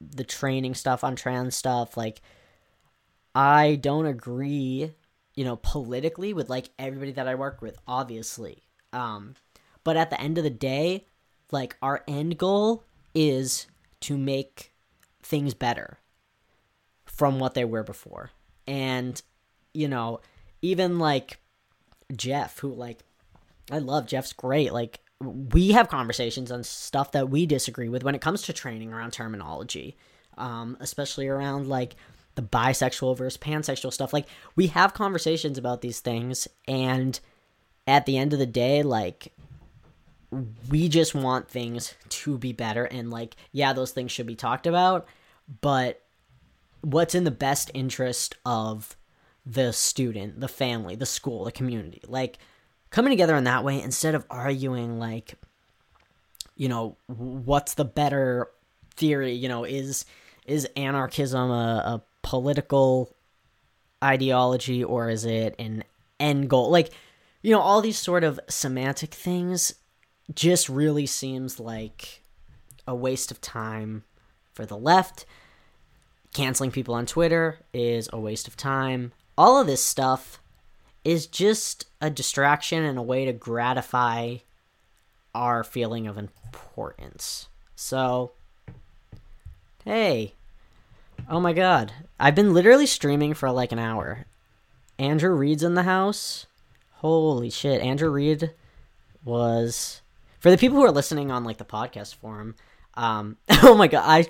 the 0.00 0.24
training 0.24 0.74
stuff 0.74 1.04
on 1.04 1.16
trans 1.16 1.56
stuff 1.56 1.96
like 1.96 2.20
i 3.34 3.76
don't 3.76 4.06
agree 4.06 4.92
you 5.34 5.44
know 5.44 5.56
politically 5.56 6.32
with 6.32 6.48
like 6.48 6.70
everybody 6.78 7.12
that 7.12 7.28
i 7.28 7.34
work 7.34 7.60
with 7.60 7.78
obviously. 7.86 8.62
Um 8.92 9.34
but 9.82 9.96
at 9.96 10.10
the 10.10 10.20
end 10.20 10.38
of 10.38 10.44
the 10.44 10.50
day 10.50 11.06
like 11.50 11.76
our 11.82 12.02
end 12.08 12.38
goal 12.38 12.84
is 13.14 13.66
to 14.00 14.16
make 14.16 14.72
things 15.22 15.54
better 15.54 15.98
from 17.04 17.38
what 17.38 17.54
they 17.54 17.64
were 17.64 17.82
before. 17.82 18.30
And 18.66 19.20
you 19.72 19.88
know 19.88 20.20
even 20.62 20.98
like 20.98 21.38
Jeff, 22.14 22.58
who 22.58 22.72
like 22.72 23.00
I 23.70 23.78
love 23.78 24.06
Jeff's 24.06 24.32
great. 24.32 24.72
Like 24.72 25.00
we 25.20 25.72
have 25.72 25.88
conversations 25.88 26.50
on 26.50 26.64
stuff 26.64 27.12
that 27.12 27.30
we 27.30 27.46
disagree 27.46 27.88
with 27.88 28.04
when 28.04 28.14
it 28.14 28.20
comes 28.20 28.42
to 28.42 28.52
training 28.52 28.92
around 28.92 29.12
terminology, 29.12 29.96
um, 30.36 30.76
especially 30.80 31.28
around 31.28 31.68
like 31.68 31.96
the 32.34 32.42
bisexual 32.42 33.16
versus 33.16 33.38
pansexual 33.38 33.92
stuff. 33.92 34.12
Like 34.12 34.26
we 34.56 34.68
have 34.68 34.94
conversations 34.94 35.58
about 35.58 35.80
these 35.80 36.00
things, 36.00 36.48
and 36.66 37.18
at 37.86 38.06
the 38.06 38.18
end 38.18 38.32
of 38.32 38.38
the 38.38 38.46
day, 38.46 38.82
like 38.82 39.32
we 40.68 40.88
just 40.88 41.14
want 41.14 41.48
things 41.48 41.94
to 42.08 42.38
be 42.38 42.52
better. 42.52 42.84
And 42.84 43.10
like, 43.10 43.36
yeah, 43.52 43.72
those 43.72 43.92
things 43.92 44.10
should 44.10 44.26
be 44.26 44.34
talked 44.34 44.66
about, 44.66 45.06
but 45.60 46.02
what's 46.80 47.14
in 47.14 47.24
the 47.24 47.30
best 47.30 47.70
interest 47.72 48.36
of 48.44 48.96
the 49.46 49.72
student, 49.72 50.40
the 50.40 50.48
family, 50.48 50.96
the 50.96 51.06
school, 51.06 51.44
the 51.44 51.52
community. 51.52 52.02
Like 52.06 52.38
coming 52.90 53.10
together 53.10 53.36
in 53.36 53.44
that 53.44 53.64
way 53.64 53.80
instead 53.80 54.14
of 54.14 54.24
arguing 54.30 54.98
like 54.98 55.34
you 56.56 56.68
know, 56.68 56.96
what's 57.06 57.74
the 57.74 57.84
better 57.84 58.48
theory, 58.96 59.32
you 59.32 59.48
know, 59.48 59.64
is 59.64 60.04
is 60.46 60.68
anarchism 60.76 61.50
a, 61.50 61.82
a 61.84 62.02
political 62.22 63.14
ideology 64.02 64.84
or 64.84 65.08
is 65.08 65.24
it 65.24 65.54
an 65.58 65.84
end 66.20 66.48
goal? 66.50 66.70
Like, 66.70 66.92
you 67.42 67.50
know, 67.50 67.60
all 67.60 67.80
these 67.80 67.98
sort 67.98 68.24
of 68.24 68.38
semantic 68.48 69.12
things 69.14 69.74
just 70.34 70.68
really 70.68 71.06
seems 71.06 71.58
like 71.58 72.22
a 72.86 72.94
waste 72.94 73.30
of 73.30 73.40
time 73.40 74.04
for 74.52 74.66
the 74.66 74.76
left. 74.76 75.24
Canceling 76.34 76.70
people 76.70 76.94
on 76.94 77.06
Twitter 77.06 77.60
is 77.72 78.08
a 78.12 78.20
waste 78.20 78.48
of 78.48 78.56
time 78.56 79.12
all 79.36 79.60
of 79.60 79.66
this 79.66 79.82
stuff 79.82 80.40
is 81.04 81.26
just 81.26 81.86
a 82.00 82.10
distraction 82.10 82.82
and 82.82 82.98
a 82.98 83.02
way 83.02 83.24
to 83.24 83.32
gratify 83.32 84.36
our 85.34 85.64
feeling 85.64 86.06
of 86.06 86.16
importance. 86.16 87.48
So, 87.76 88.32
hey, 89.84 90.34
oh 91.28 91.40
my 91.40 91.52
god, 91.52 91.92
I've 92.18 92.34
been 92.34 92.54
literally 92.54 92.86
streaming 92.86 93.34
for 93.34 93.50
like 93.50 93.72
an 93.72 93.78
hour. 93.78 94.26
Andrew 94.98 95.34
Reed's 95.34 95.62
in 95.62 95.74
the 95.74 95.82
house. 95.82 96.46
Holy 96.96 97.50
shit, 97.50 97.82
Andrew 97.82 98.10
Reed 98.10 98.52
was 99.24 100.00
for 100.38 100.50
the 100.50 100.58
people 100.58 100.78
who 100.78 100.84
are 100.84 100.92
listening 100.92 101.30
on 101.30 101.44
like 101.44 101.58
the 101.58 101.64
podcast 101.64 102.14
forum. 102.14 102.54
Um, 102.94 103.36
oh 103.62 103.74
my 103.74 103.88
god, 103.88 104.04
I 104.06 104.26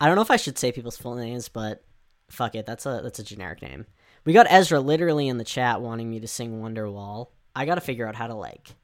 I 0.00 0.06
don't 0.06 0.16
know 0.16 0.22
if 0.22 0.30
I 0.30 0.36
should 0.36 0.58
say 0.58 0.72
people's 0.72 0.96
full 0.96 1.16
names, 1.16 1.48
but 1.48 1.82
fuck 2.30 2.54
it, 2.54 2.64
that's 2.64 2.86
a 2.86 3.00
that's 3.02 3.18
a 3.18 3.24
generic 3.24 3.60
name. 3.60 3.86
We 4.24 4.32
got 4.32 4.46
Ezra 4.50 4.80
literally 4.80 5.28
in 5.28 5.38
the 5.38 5.44
chat 5.44 5.80
wanting 5.80 6.10
me 6.10 6.20
to 6.20 6.28
sing 6.28 6.60
Wonderwall. 6.60 7.28
I 7.54 7.64
got 7.64 7.76
to 7.76 7.80
figure 7.80 8.06
out 8.06 8.14
how 8.14 8.26
to 8.26 8.34
like 8.34 8.74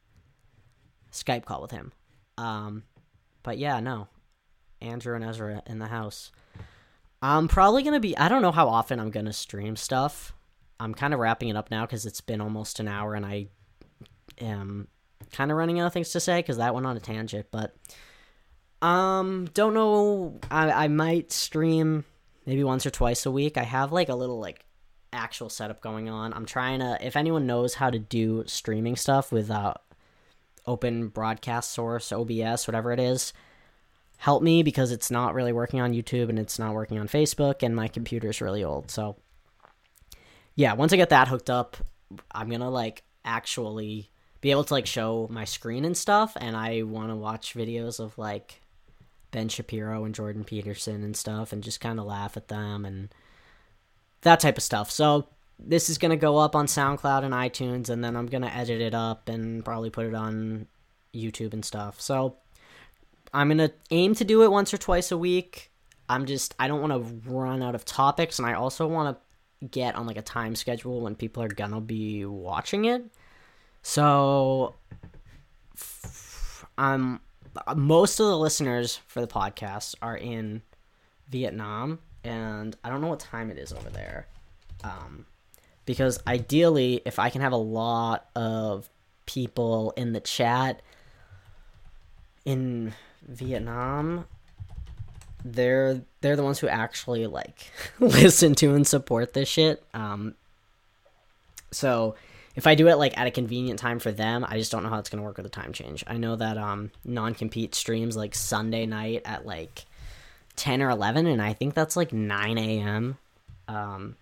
Skype 1.12 1.45
call 1.45 1.62
with 1.62 1.70
him. 1.70 1.93
Um, 2.39 2.84
but 3.43 3.59
yeah, 3.59 3.80
no. 3.80 4.09
Andrew 4.80 5.14
and 5.14 5.24
Ezra 5.24 5.62
in 5.66 5.78
the 5.78 5.87
house. 5.87 6.32
I'm 7.22 7.49
probably 7.49 7.82
gonna 7.82 8.01
be. 8.01 8.16
I 8.16 8.28
don't 8.28 8.43
know 8.43 8.53
how 8.53 8.68
often 8.68 9.01
I'm 9.01 9.11
gonna 9.11 9.32
stream 9.32 9.76
stuff. 9.76 10.34
I'm 10.78 10.95
kind 10.95 11.14
of 11.14 11.20
wrapping 11.20 11.49
it 11.49 11.57
up 11.57 11.70
now 11.70 11.87
because 11.87 12.05
it's 12.05 12.20
been 12.20 12.43
almost 12.43 12.78
an 12.78 12.89
hour 12.89 13.14
and 13.14 13.24
I 13.24 13.47
am 14.39 14.89
kind 15.32 15.51
of 15.51 15.57
running 15.57 15.80
out 15.80 15.87
of 15.87 15.93
things 15.95 16.11
to 16.11 16.20
say 16.20 16.41
because 16.41 16.59
that 16.59 16.74
went 16.74 16.87
on 16.87 16.97
a 16.97 17.01
tangent. 17.01 17.47
But 17.51 17.74
um, 18.82 19.49
don't 19.55 19.72
know. 19.72 20.39
I 20.51 20.70
I 20.84 20.89
might 20.89 21.32
stream 21.32 22.05
maybe 22.45 22.62
once 22.62 22.84
or 22.84 22.91
twice 22.91 23.24
a 23.24 23.30
week. 23.30 23.57
I 23.57 23.62
have 23.62 23.93
like 23.93 24.11
a 24.11 24.14
little 24.14 24.39
like 24.39 24.66
actual 25.12 25.48
setup 25.48 25.80
going 25.80 26.09
on. 26.09 26.32
I'm 26.32 26.46
trying 26.46 26.80
to. 26.80 26.98
If 27.00 27.16
anyone 27.16 27.46
knows 27.46 27.74
how 27.74 27.90
to 27.90 27.98
do 27.98 28.44
streaming 28.46 28.96
stuff 28.96 29.32
without 29.32 29.76
uh, 29.76 30.70
open 30.70 31.09
broadcast 31.09 31.72
source, 31.72 32.12
OBS, 32.12 32.66
whatever 32.66 32.92
it 32.92 33.00
is, 33.00 33.32
help 34.18 34.42
me 34.42 34.62
because 34.62 34.90
it's 34.90 35.11
not 35.11 35.34
really 35.34 35.52
working 35.52 35.80
on 35.80 35.92
YouTube 35.92 36.28
and 36.28 36.38
it's 36.38 36.59
not 36.59 36.74
working 36.74 36.98
on 36.98 37.09
Facebook, 37.09 37.62
and 37.62 37.74
my 37.76 37.88
computer's 37.88 38.40
really 38.40 38.64
old. 38.64 38.90
So 38.90 39.16
yeah, 40.54 40.72
once 40.72 40.92
I 40.92 40.96
get 40.96 41.11
that 41.11 41.28
hooked 41.28 41.50
up, 41.50 41.76
I'm 42.32 42.48
gonna 42.48 42.70
like 42.70 43.02
actually 43.24 44.11
be 44.40 44.50
able 44.50 44.64
to 44.64 44.74
like 44.74 44.86
show 44.86 45.26
my 45.30 45.44
screen 45.44 45.84
and 45.84 45.96
stuff 45.96 46.36
and 46.40 46.57
I 46.57 46.82
want 46.82 47.11
to 47.11 47.16
watch 47.16 47.54
videos 47.54 47.98
of 47.98 48.16
like 48.16 48.61
Ben 49.32 49.48
Shapiro 49.48 50.04
and 50.04 50.14
Jordan 50.14 50.44
Peterson 50.44 51.02
and 51.02 51.16
stuff 51.16 51.52
and 51.52 51.62
just 51.64 51.80
kind 51.80 51.98
of 51.98 52.07
laugh 52.07 52.36
at 52.36 52.48
them 52.48 52.84
and 52.84 53.09
that 54.27 54.41
type 54.41 54.57
of 54.57 54.62
stuff. 54.62 54.91
So 54.91 55.29
this 55.59 55.89
is 55.89 55.99
going 55.99 56.11
to 56.11 56.16
go 56.16 56.37
up 56.37 56.55
on 56.55 56.66
SoundCloud 56.66 57.24
and 57.24 57.33
iTunes 57.33 57.89
and 57.89 58.05
then 58.05 58.16
I'm 58.16 58.27
going 58.27 58.43
to 58.43 58.55
edit 58.55 58.81
it 58.81 58.95
up 58.95 59.29
and 59.29 59.64
probably 59.64 59.89
put 59.89 60.07
it 60.07 60.14
on 60.14 60.66
YouTube 61.14 61.53
and 61.55 61.64
stuff. 61.64 62.01
So 62.01 62.37
I'm 63.33 63.49
going 63.49 63.59
to 63.59 63.72
aim 63.91 64.14
to 64.16 64.24
do 64.24 64.43
it 64.43 64.51
once 64.51 64.74
or 64.74 64.79
twice 64.79 65.12
a 65.12 65.18
week. 65.18 65.70
I'm 66.09 66.27
just 66.27 66.55
I 66.59 66.68
don't 66.68 66.81
want 66.81 66.93
to 66.93 67.31
run 67.31 67.62
out 67.62 67.74
of 67.74 67.85
topics 67.85 68.39
and 68.39 68.47
I 68.47 68.55
also 68.55 68.87
want 68.87 69.16
to 69.16 69.68
get 69.68 69.95
on 69.95 70.07
like 70.07 70.18
a 70.18 70.22
time 70.22 70.55
schedule 70.55 71.01
when 71.01 71.14
people 71.14 71.43
are 71.43 71.49
going 71.49 71.70
to 71.70 71.81
be 71.81 72.24
watching 72.24 72.85
it. 72.85 73.05
So, 73.83 74.74
I'm, 76.77 77.20
most 77.77 78.18
of 78.18 78.27
the 78.27 78.37
listeners 78.37 79.01
for 79.07 79.20
the 79.20 79.29
podcast 79.29 79.95
are 80.03 80.16
in 80.16 80.62
Vietnam, 81.29 82.01
and 82.27 82.77
I 82.83 82.91
don't 82.91 83.01
know 83.01 83.07
what 83.09 83.20
time 83.20 83.51
it 83.51 83.59
is 83.59 83.72
over 83.72 83.89
there. 83.89 84.27
Um, 84.83 85.27
because 85.85 86.18
ideally, 86.27 87.01
if 87.05 87.18
I 87.18 87.31
can 87.31 87.41
have 87.41 87.53
a 87.53 87.57
lot 87.57 88.27
of 88.35 88.89
people 89.24 89.93
in 89.97 90.12
the 90.12 90.20
chat 90.20 90.83
in 92.45 92.93
Vietnam, 93.27 94.27
they're 95.45 96.03
they're 96.20 96.37
the 96.37 96.43
ones 96.43 96.59
who 96.59 96.68
actually 96.68 97.27
like 97.27 97.70
listen 98.01 98.55
to 98.57 98.74
and 98.74 98.87
support 98.87 99.33
this 99.33 99.49
shit. 99.49 99.83
Um, 99.95 100.35
so 101.70 102.16
if 102.57 102.66
I 102.66 102.74
do 102.74 102.89
it 102.89 102.97
like 102.97 103.16
at 103.16 103.27
a 103.27 103.31
convenient 103.31 103.79
time 103.79 104.01
for 104.01 104.11
them, 104.11 104.45
I 104.49 104.59
just 104.59 104.72
don't 104.72 104.83
know 104.83 104.89
how 104.89 104.99
it's 104.99 105.09
gonna 105.09 105.22
work 105.22 105.37
with 105.37 105.45
the 105.45 105.51
time 105.51 105.72
change. 105.72 106.03
I 106.09 106.16
know 106.16 106.35
that 106.35 106.59
um 106.59 106.91
non 107.05 107.35
compete 107.35 107.77
streams 107.77 108.16
like 108.16 108.35
Sunday 108.35 108.87
night 108.87 109.22
at 109.24 109.47
like 109.47 109.85
ten 110.57 110.82
or 110.82 110.90
eleven, 110.90 111.26
and 111.26 111.40
I 111.40 111.52
think 111.52 111.74
that's 111.74 111.96
like 111.96 112.12
nine 112.12 112.59
a.m. 112.59 113.18
Um, 113.68 114.16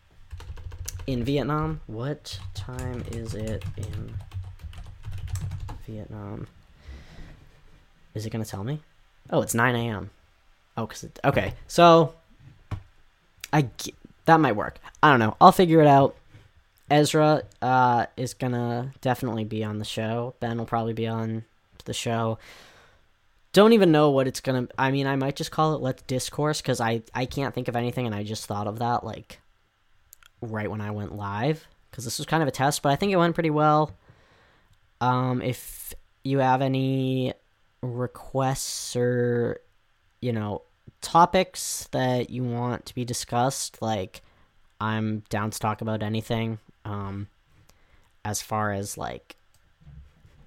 in 1.07 1.25
Vietnam. 1.25 1.81
What 1.87 2.39
time 2.55 3.05
is 3.11 3.35
it 3.35 3.65
in 3.77 4.15
Vietnam? 5.87 6.47
Is 8.15 8.27
it 8.27 8.31
gonna 8.31 8.45
tell 8.45 8.65
me? 8.65 8.81
Oh, 9.31 9.41
it's 9.43 9.55
nine 9.55 9.75
a.m. 9.75 10.11
Oh, 10.77 10.87
cause 10.87 11.07
okay, 11.25 11.55
so 11.67 12.15
I 13.53 13.69
that 14.25 14.41
might 14.41 14.57
work. 14.57 14.79
I 15.03 15.11
don't 15.11 15.21
know. 15.21 15.37
I'll 15.41 15.53
figure 15.53 15.81
it 15.81 15.87
out. 15.87 16.17
Ezra 16.91 17.43
uh, 17.63 18.07
is 18.17 18.35
gonna 18.35 18.93
definitely 19.01 19.45
be 19.45 19.65
on 19.65 19.79
the 19.79 19.85
show. 19.85 20.35
Ben 20.41 20.59
will 20.59 20.67
probably 20.67 20.93
be 20.93 21.07
on 21.07 21.45
the 21.85 21.95
show. 21.95 22.39
Don't 23.55 23.73
even 23.73 23.93
know 23.93 24.11
what 24.11 24.27
it's 24.27 24.41
gonna. 24.41 24.67
I 24.77 24.91
mean, 24.91 25.07
I 25.07 25.15
might 25.15 25.37
just 25.37 25.53
call 25.53 25.77
it 25.77 25.81
"Let's 25.81 26.03
Discourse" 26.03 26.61
because 26.61 26.81
I 26.81 27.03
I 27.15 27.25
can't 27.25 27.55
think 27.55 27.69
of 27.69 27.77
anything, 27.77 28.05
and 28.05 28.15
I 28.15 28.25
just 28.25 28.47
thought 28.47 28.67
of 28.67 28.81
that 28.81 29.05
like 29.05 29.41
right 30.43 30.69
when 30.69 30.81
I 30.81 30.91
went 30.91 31.15
live 31.15 31.65
because 31.89 32.05
this 32.05 32.19
was 32.19 32.27
kind 32.27 32.43
of 32.43 32.49
a 32.49 32.53
test, 32.53 32.83
but 32.83 32.91
I 32.91 32.97
think 32.97 33.13
it 33.13 33.17
went 33.17 33.35
pretty 33.35 33.51
well. 33.51 33.93
Um, 35.01 35.41
if 35.41 35.95
you 36.25 36.39
have 36.39 36.63
any 36.63 37.33
requests 37.81 38.97
or 38.97 39.61
you 40.21 40.33
know 40.33 40.63
topics 41.01 41.89
that 41.93 42.31
you 42.31 42.43
want 42.43 42.87
to 42.87 42.95
be 42.97 43.05
discussed, 43.05 43.81
like 43.81 44.23
I'm 44.81 45.21
down 45.31 45.53
to 45.53 45.59
talk 45.61 45.81
about 45.81 46.03
anything 46.03 46.59
um, 46.85 47.29
as 48.25 48.43
far 48.43 48.73
as 48.73 48.99
like 48.99 49.37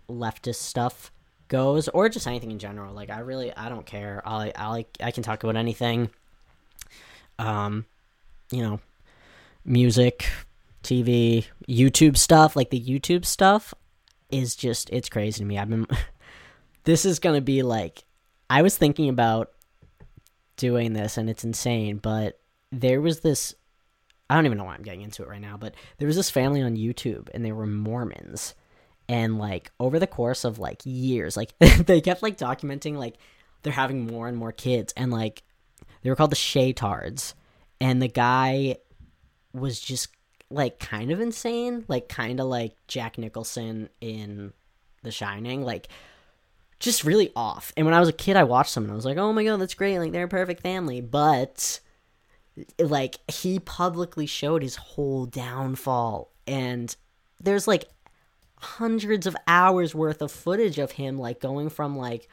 leftist 0.09 0.55
stuff 0.55 1.09
goes, 1.47 1.87
or 1.89 2.09
just 2.09 2.27
anything 2.27 2.51
in 2.51 2.59
general. 2.59 2.93
Like 2.93 3.09
I 3.09 3.19
really, 3.19 3.55
I 3.55 3.69
don't 3.69 3.85
care. 3.85 4.21
I, 4.25 4.51
I, 4.55 4.85
I 5.01 5.11
can 5.11 5.23
talk 5.23 5.43
about 5.43 5.55
anything. 5.55 6.09
Um, 7.39 7.85
you 8.51 8.61
know, 8.61 8.79
music, 9.65 10.29
TV, 10.83 11.45
YouTube 11.67 12.17
stuff. 12.17 12.55
Like 12.55 12.69
the 12.69 12.81
YouTube 12.81 13.25
stuff 13.25 13.73
is 14.29 14.55
just, 14.55 14.89
it's 14.91 15.09
crazy 15.09 15.39
to 15.39 15.45
me. 15.45 15.57
I've 15.57 15.69
been. 15.69 15.87
this 16.83 17.05
is 17.05 17.19
gonna 17.19 17.41
be 17.41 17.63
like, 17.63 18.03
I 18.49 18.61
was 18.61 18.77
thinking 18.77 19.09
about 19.09 19.51
doing 20.55 20.93
this, 20.93 21.17
and 21.17 21.29
it's 21.29 21.43
insane. 21.43 21.97
But 21.97 22.39
there 22.71 23.01
was 23.01 23.21
this 23.21 23.55
I 24.29 24.35
don't 24.35 24.45
even 24.45 24.57
know 24.57 24.65
why 24.65 24.75
I'm 24.75 24.83
getting 24.83 25.01
into 25.01 25.23
it 25.23 25.29
right 25.29 25.41
now, 25.41 25.57
but 25.57 25.75
there 25.97 26.07
was 26.07 26.17
this 26.17 26.29
family 26.29 26.61
on 26.61 26.75
YouTube 26.75 27.29
and 27.33 27.45
they 27.45 27.51
were 27.51 27.65
Mormons. 27.65 28.55
And 29.09 29.37
like 29.37 29.71
over 29.79 29.99
the 29.99 30.07
course 30.07 30.43
of 30.43 30.59
like 30.59 30.81
years, 30.85 31.37
like 31.37 31.57
they 31.59 32.01
kept 32.01 32.21
like 32.21 32.37
documenting 32.37 32.97
like 32.97 33.17
they're 33.63 33.73
having 33.73 34.05
more 34.05 34.27
and 34.27 34.37
more 34.37 34.51
kids 34.51 34.93
and 34.97 35.11
like 35.11 35.43
they 36.01 36.09
were 36.09 36.15
called 36.15 36.31
the 36.31 36.35
Shaytards. 36.35 37.33
And 37.79 38.01
the 38.01 38.07
guy 38.07 38.77
was 39.53 39.79
just 39.79 40.09
like 40.49 40.79
kind 40.79 41.11
of 41.11 41.19
insane, 41.19 41.85
like 41.87 42.09
kind 42.09 42.39
of 42.39 42.47
like 42.47 42.75
Jack 42.87 43.17
Nicholson 43.17 43.89
in 44.01 44.53
The 45.03 45.11
Shining, 45.11 45.63
like 45.63 45.87
just 46.79 47.03
really 47.03 47.31
off. 47.35 47.73
And 47.75 47.85
when 47.85 47.95
I 47.95 47.99
was 47.99 48.09
a 48.09 48.13
kid, 48.13 48.35
I 48.35 48.43
watched 48.43 48.75
them 48.75 48.83
and 48.83 48.91
I 48.91 48.95
was 48.95 49.05
like, 49.05 49.17
oh 49.17 49.33
my 49.33 49.43
god, 49.43 49.57
that's 49.57 49.73
great, 49.73 49.99
like 49.99 50.11
they're 50.11 50.25
a 50.25 50.29
perfect 50.29 50.61
family. 50.61 51.01
But 51.01 51.79
like 52.79 53.19
he 53.29 53.59
publicly 53.59 54.25
showed 54.25 54.63
his 54.63 54.75
whole 54.75 55.25
downfall 55.25 56.31
and 56.47 56.95
there's 57.39 57.67
like 57.67 57.85
hundreds 58.59 59.27
of 59.27 59.35
hours 59.47 59.93
worth 59.93 60.21
of 60.21 60.31
footage 60.31 60.79
of 60.79 60.93
him 60.93 61.19
like 61.19 61.39
going 61.39 61.69
from 61.69 61.97
like 61.97 62.27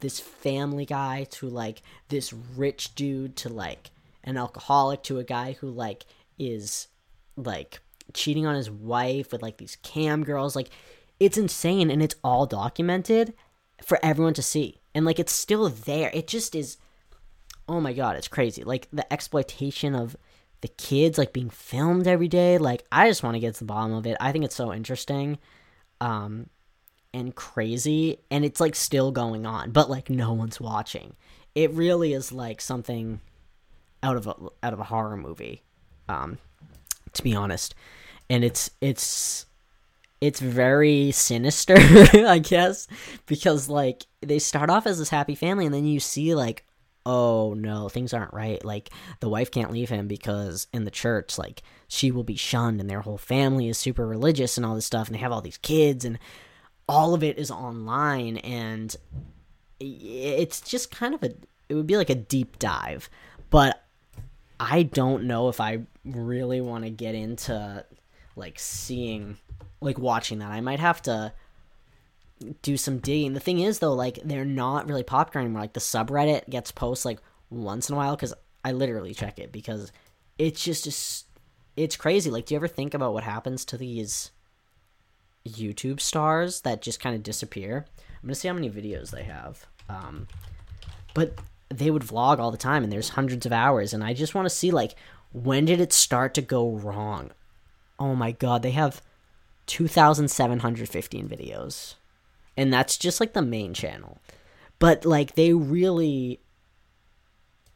this 0.00 0.20
family 0.20 0.84
guy 0.84 1.26
to 1.30 1.48
like 1.48 1.82
this 2.08 2.32
rich 2.32 2.94
dude 2.94 3.36
to 3.36 3.48
like 3.48 3.90
an 4.24 4.36
alcoholic 4.36 5.02
to 5.02 5.18
a 5.18 5.24
guy 5.24 5.52
who 5.60 5.70
like 5.70 6.04
is 6.38 6.88
like 7.36 7.80
cheating 8.12 8.46
on 8.46 8.54
his 8.54 8.70
wife 8.70 9.32
with 9.32 9.42
like 9.42 9.56
these 9.56 9.76
cam 9.82 10.24
girls 10.24 10.54
like 10.54 10.68
it's 11.18 11.38
insane 11.38 11.90
and 11.90 12.02
it's 12.02 12.16
all 12.22 12.46
documented 12.46 13.32
for 13.82 13.98
everyone 14.02 14.34
to 14.34 14.42
see 14.42 14.80
and 14.94 15.06
like 15.06 15.18
it's 15.18 15.32
still 15.32 15.68
there 15.68 16.10
it 16.12 16.26
just 16.26 16.54
is 16.54 16.76
oh 17.70 17.80
my 17.80 17.92
god, 17.92 18.16
it's 18.16 18.28
crazy. 18.28 18.64
Like 18.64 18.88
the 18.92 19.10
exploitation 19.12 19.94
of 19.94 20.16
the 20.60 20.68
kids 20.68 21.16
like 21.16 21.32
being 21.32 21.48
filmed 21.48 22.06
every 22.06 22.28
day. 22.28 22.58
Like 22.58 22.84
I 22.90 23.08
just 23.08 23.22
want 23.22 23.36
to 23.36 23.40
get 23.40 23.54
to 23.54 23.60
the 23.60 23.64
bottom 23.64 23.94
of 23.94 24.06
it. 24.06 24.16
I 24.20 24.32
think 24.32 24.44
it's 24.44 24.56
so 24.56 24.74
interesting. 24.74 25.38
Um 26.00 26.48
and 27.12 27.34
crazy 27.34 28.18
and 28.30 28.44
it's 28.44 28.60
like 28.60 28.76
still 28.76 29.10
going 29.10 29.46
on, 29.46 29.72
but 29.72 29.90
like 29.90 30.10
no 30.10 30.32
one's 30.32 30.60
watching. 30.60 31.14
It 31.54 31.72
really 31.72 32.12
is 32.12 32.32
like 32.32 32.60
something 32.60 33.20
out 34.02 34.16
of 34.16 34.26
a 34.26 34.34
out 34.62 34.72
of 34.72 34.80
a 34.80 34.84
horror 34.84 35.16
movie. 35.16 35.62
Um 36.08 36.38
to 37.12 37.22
be 37.22 37.34
honest. 37.34 37.74
And 38.28 38.44
it's 38.44 38.70
it's 38.80 39.46
it's 40.20 40.40
very 40.40 41.10
sinister, 41.12 41.76
I 41.78 42.38
guess, 42.38 42.86
because 43.26 43.68
like 43.68 44.06
they 44.20 44.38
start 44.38 44.70
off 44.70 44.86
as 44.86 44.98
this 44.98 45.08
happy 45.08 45.34
family 45.34 45.66
and 45.66 45.74
then 45.74 45.86
you 45.86 45.98
see 46.00 46.34
like 46.34 46.64
oh 47.10 47.54
no, 47.54 47.88
things 47.88 48.14
aren't 48.14 48.32
right. 48.32 48.64
Like 48.64 48.90
the 49.18 49.28
wife 49.28 49.50
can't 49.50 49.72
leave 49.72 49.88
him 49.88 50.06
because 50.06 50.68
in 50.72 50.84
the 50.84 50.92
church, 50.92 51.38
like 51.38 51.62
she 51.88 52.12
will 52.12 52.22
be 52.22 52.36
shunned 52.36 52.80
and 52.80 52.88
their 52.88 53.00
whole 53.00 53.18
family 53.18 53.68
is 53.68 53.76
super 53.76 54.06
religious 54.06 54.56
and 54.56 54.64
all 54.64 54.76
this 54.76 54.86
stuff 54.86 55.08
and 55.08 55.16
they 55.16 55.20
have 55.20 55.32
all 55.32 55.40
these 55.40 55.58
kids 55.58 56.04
and 56.04 56.20
all 56.88 57.12
of 57.12 57.24
it 57.24 57.36
is 57.36 57.50
online 57.50 58.36
and 58.38 58.94
it's 59.80 60.60
just 60.60 60.92
kind 60.92 61.14
of 61.14 61.22
a 61.24 61.32
it 61.68 61.74
would 61.74 61.88
be 61.88 61.96
like 61.96 62.10
a 62.10 62.14
deep 62.14 62.60
dive. 62.60 63.10
But 63.50 63.82
I 64.60 64.84
don't 64.84 65.24
know 65.24 65.48
if 65.48 65.60
I 65.60 65.80
really 66.04 66.60
want 66.60 66.84
to 66.84 66.90
get 66.90 67.16
into 67.16 67.84
like 68.36 68.60
seeing 68.60 69.36
like 69.80 69.98
watching 69.98 70.38
that. 70.38 70.52
I 70.52 70.60
might 70.60 70.78
have 70.78 71.02
to 71.02 71.32
do 72.62 72.76
some 72.76 72.98
digging. 72.98 73.34
The 73.34 73.40
thing 73.40 73.60
is 73.60 73.78
though, 73.78 73.92
like 73.92 74.18
they're 74.24 74.44
not 74.44 74.88
really 74.88 75.02
popular 75.02 75.44
anymore. 75.44 75.62
Like 75.62 75.72
the 75.74 75.80
subreddit 75.80 76.48
gets 76.48 76.72
posts 76.72 77.04
like 77.04 77.20
once 77.50 77.88
in 77.88 77.94
a 77.94 77.98
while 77.98 78.16
because 78.16 78.34
I 78.64 78.72
literally 78.72 79.14
check 79.14 79.38
it 79.38 79.52
because 79.52 79.92
it's 80.38 80.64
just 80.64 80.84
just 80.84 81.26
it's 81.76 81.96
crazy. 81.96 82.30
Like, 82.30 82.46
do 82.46 82.54
you 82.54 82.56
ever 82.56 82.68
think 82.68 82.94
about 82.94 83.12
what 83.12 83.24
happens 83.24 83.64
to 83.66 83.76
these 83.76 84.30
YouTube 85.46 86.00
stars 86.00 86.62
that 86.62 86.82
just 86.82 87.00
kind 87.00 87.14
of 87.14 87.22
disappear? 87.22 87.86
I'm 87.98 88.26
gonna 88.26 88.34
see 88.34 88.48
how 88.48 88.54
many 88.54 88.70
videos 88.70 89.10
they 89.10 89.24
have. 89.24 89.66
Um, 89.88 90.28
but 91.14 91.34
they 91.68 91.90
would 91.90 92.02
vlog 92.02 92.38
all 92.38 92.50
the 92.50 92.56
time, 92.56 92.84
and 92.84 92.92
there's 92.92 93.10
hundreds 93.10 93.46
of 93.46 93.52
hours, 93.52 93.92
and 93.94 94.04
I 94.04 94.14
just 94.14 94.34
want 94.34 94.46
to 94.46 94.54
see 94.54 94.70
like 94.70 94.94
when 95.32 95.64
did 95.64 95.80
it 95.80 95.92
start 95.92 96.34
to 96.34 96.42
go 96.42 96.70
wrong? 96.70 97.30
Oh 97.98 98.14
my 98.14 98.32
god, 98.32 98.62
they 98.62 98.72
have 98.72 99.02
2,715 99.66 101.28
videos, 101.28 101.94
and 102.56 102.72
that's 102.72 102.96
just 102.96 103.20
like 103.20 103.32
the 103.32 103.42
main 103.42 103.74
channel. 103.74 104.20
But 104.78 105.04
like 105.04 105.34
they 105.34 105.52
really 105.52 106.40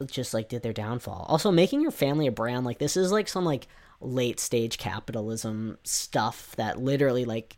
just 0.06 0.34
like 0.34 0.48
did 0.48 0.62
their 0.62 0.72
downfall. 0.72 1.26
Also, 1.28 1.50
making 1.50 1.80
your 1.80 1.90
family 1.90 2.26
a 2.26 2.32
brand 2.32 2.64
like 2.64 2.78
this 2.78 2.96
is 2.96 3.12
like 3.12 3.28
some 3.28 3.44
like 3.44 3.66
late 4.00 4.40
stage 4.40 4.78
capitalism 4.78 5.78
stuff 5.84 6.54
that 6.56 6.78
literally 6.80 7.24
like 7.24 7.56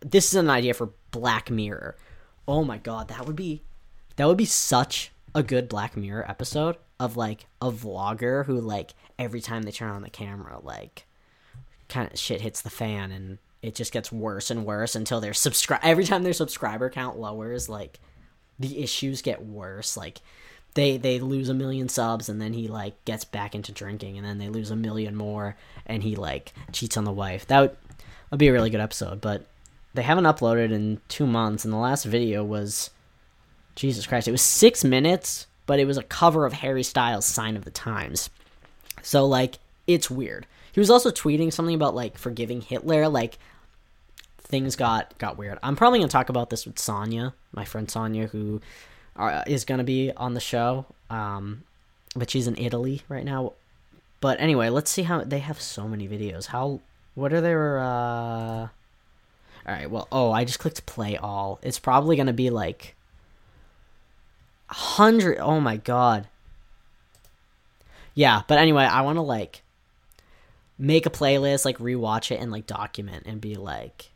this 0.00 0.26
is 0.26 0.34
an 0.34 0.50
idea 0.50 0.74
for 0.74 0.90
Black 1.10 1.50
Mirror. 1.50 1.96
Oh 2.46 2.64
my 2.64 2.78
god, 2.78 3.08
that 3.08 3.26
would 3.26 3.36
be 3.36 3.62
that 4.16 4.26
would 4.26 4.36
be 4.36 4.44
such 4.44 5.12
a 5.34 5.42
good 5.42 5.68
Black 5.68 5.96
Mirror 5.96 6.28
episode 6.28 6.76
of 7.00 7.16
like 7.16 7.46
a 7.60 7.70
vlogger 7.70 8.46
who 8.46 8.60
like 8.60 8.94
every 9.18 9.40
time 9.40 9.62
they 9.62 9.72
turn 9.72 9.90
on 9.90 10.02
the 10.02 10.10
camera 10.10 10.60
like 10.62 11.06
kind 11.88 12.10
of 12.10 12.18
shit 12.18 12.40
hits 12.40 12.62
the 12.62 12.70
fan 12.70 13.10
and 13.10 13.38
it 13.62 13.74
just 13.74 13.92
gets 13.92 14.10
worse 14.10 14.50
and 14.50 14.66
worse 14.66 14.94
until 14.94 15.20
their 15.20 15.32
subscribe 15.32 15.80
every 15.82 16.04
time 16.04 16.24
their 16.24 16.32
subscriber 16.32 16.90
count 16.90 17.18
lowers 17.18 17.68
like 17.68 18.00
the 18.58 18.82
issues 18.82 19.22
get 19.22 19.44
worse. 19.44 19.96
Like 19.96 20.20
they 20.74 20.96
they 20.96 21.20
lose 21.20 21.48
a 21.48 21.54
million 21.54 21.88
subs 21.88 22.28
and 22.28 22.40
then 22.40 22.52
he 22.52 22.68
like 22.68 23.04
gets 23.04 23.24
back 23.24 23.54
into 23.54 23.72
drinking 23.72 24.18
and 24.18 24.26
then 24.26 24.38
they 24.38 24.48
lose 24.48 24.70
a 24.70 24.76
million 24.76 25.14
more 25.14 25.56
and 25.86 26.02
he 26.02 26.16
like 26.16 26.52
cheats 26.72 26.96
on 26.96 27.04
the 27.04 27.12
wife. 27.12 27.46
That 27.46 27.60
would, 27.60 27.76
would 28.30 28.38
be 28.38 28.48
a 28.48 28.52
really 28.52 28.70
good 28.70 28.80
episode 28.80 29.20
but 29.20 29.46
they 29.94 30.02
haven't 30.02 30.24
uploaded 30.24 30.72
in 30.72 31.00
two 31.08 31.26
months 31.26 31.64
and 31.64 31.72
the 31.72 31.78
last 31.78 32.04
video 32.04 32.42
was 32.42 32.88
jesus 33.74 34.06
christ 34.06 34.26
it 34.26 34.32
was 34.32 34.40
six 34.40 34.84
minutes 34.84 35.46
but 35.66 35.78
it 35.78 35.86
was 35.86 35.98
a 35.98 36.02
cover 36.02 36.46
of 36.46 36.54
harry 36.54 36.82
styles 36.82 37.26
sign 37.26 37.56
of 37.56 37.64
the 37.64 37.70
times. 37.70 38.30
So 39.02 39.26
like 39.26 39.58
it's 39.86 40.10
weird. 40.10 40.46
He 40.72 40.80
was 40.80 40.90
also 40.90 41.10
tweeting 41.10 41.52
something 41.52 41.74
about 41.74 41.94
like 41.94 42.16
forgiving 42.16 42.62
hitler 42.62 43.08
like 43.08 43.38
things 44.44 44.76
got 44.76 45.16
got 45.18 45.38
weird 45.38 45.58
i'm 45.62 45.76
probably 45.76 45.98
gonna 45.98 46.08
talk 46.08 46.28
about 46.28 46.50
this 46.50 46.66
with 46.66 46.78
sonia 46.78 47.32
my 47.52 47.64
friend 47.64 47.90
sonia 47.90 48.26
who 48.26 48.60
uh, 49.16 49.42
is 49.46 49.64
to 49.78 49.84
be 49.84 50.12
on 50.16 50.34
the 50.34 50.40
show. 50.40 50.86
Um, 51.10 51.64
but 52.14 52.30
she's 52.30 52.46
in 52.46 52.56
Italy 52.56 53.02
right 53.08 53.24
now. 53.24 53.52
But 54.20 54.40
anyway, 54.40 54.68
let's 54.68 54.90
see 54.90 55.02
how 55.02 55.24
they 55.24 55.40
have 55.40 55.60
so 55.60 55.88
many 55.88 56.08
videos. 56.08 56.46
How 56.46 56.80
what 57.14 57.32
are 57.32 57.40
their 57.40 57.78
uh 57.78 57.82
All 57.84 58.68
right, 59.66 59.90
well, 59.90 60.08
oh, 60.12 60.32
I 60.32 60.44
just 60.44 60.58
clicked 60.58 60.86
play 60.86 61.16
all. 61.16 61.58
It's 61.62 61.78
probably 61.78 62.16
to 62.26 62.32
be 62.32 62.50
like 62.50 62.94
100 64.68 65.38
Oh 65.38 65.60
my 65.60 65.76
god. 65.76 66.28
Yeah, 68.14 68.42
but 68.46 68.58
anyway, 68.58 68.84
I 68.84 69.00
want 69.02 69.16
to 69.16 69.22
like 69.22 69.62
make 70.78 71.06
a 71.06 71.10
playlist, 71.10 71.64
like 71.64 71.78
rewatch 71.78 72.30
it 72.30 72.40
and 72.40 72.52
like 72.52 72.66
document 72.66 73.24
and 73.26 73.40
be 73.40 73.56
like 73.56 74.11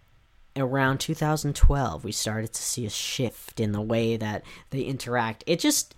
around 0.56 0.98
2012 0.98 2.04
we 2.04 2.12
started 2.12 2.52
to 2.52 2.62
see 2.62 2.86
a 2.86 2.90
shift 2.90 3.60
in 3.60 3.72
the 3.72 3.80
way 3.80 4.16
that 4.16 4.42
they 4.70 4.82
interact. 4.82 5.44
It 5.46 5.60
just 5.60 5.94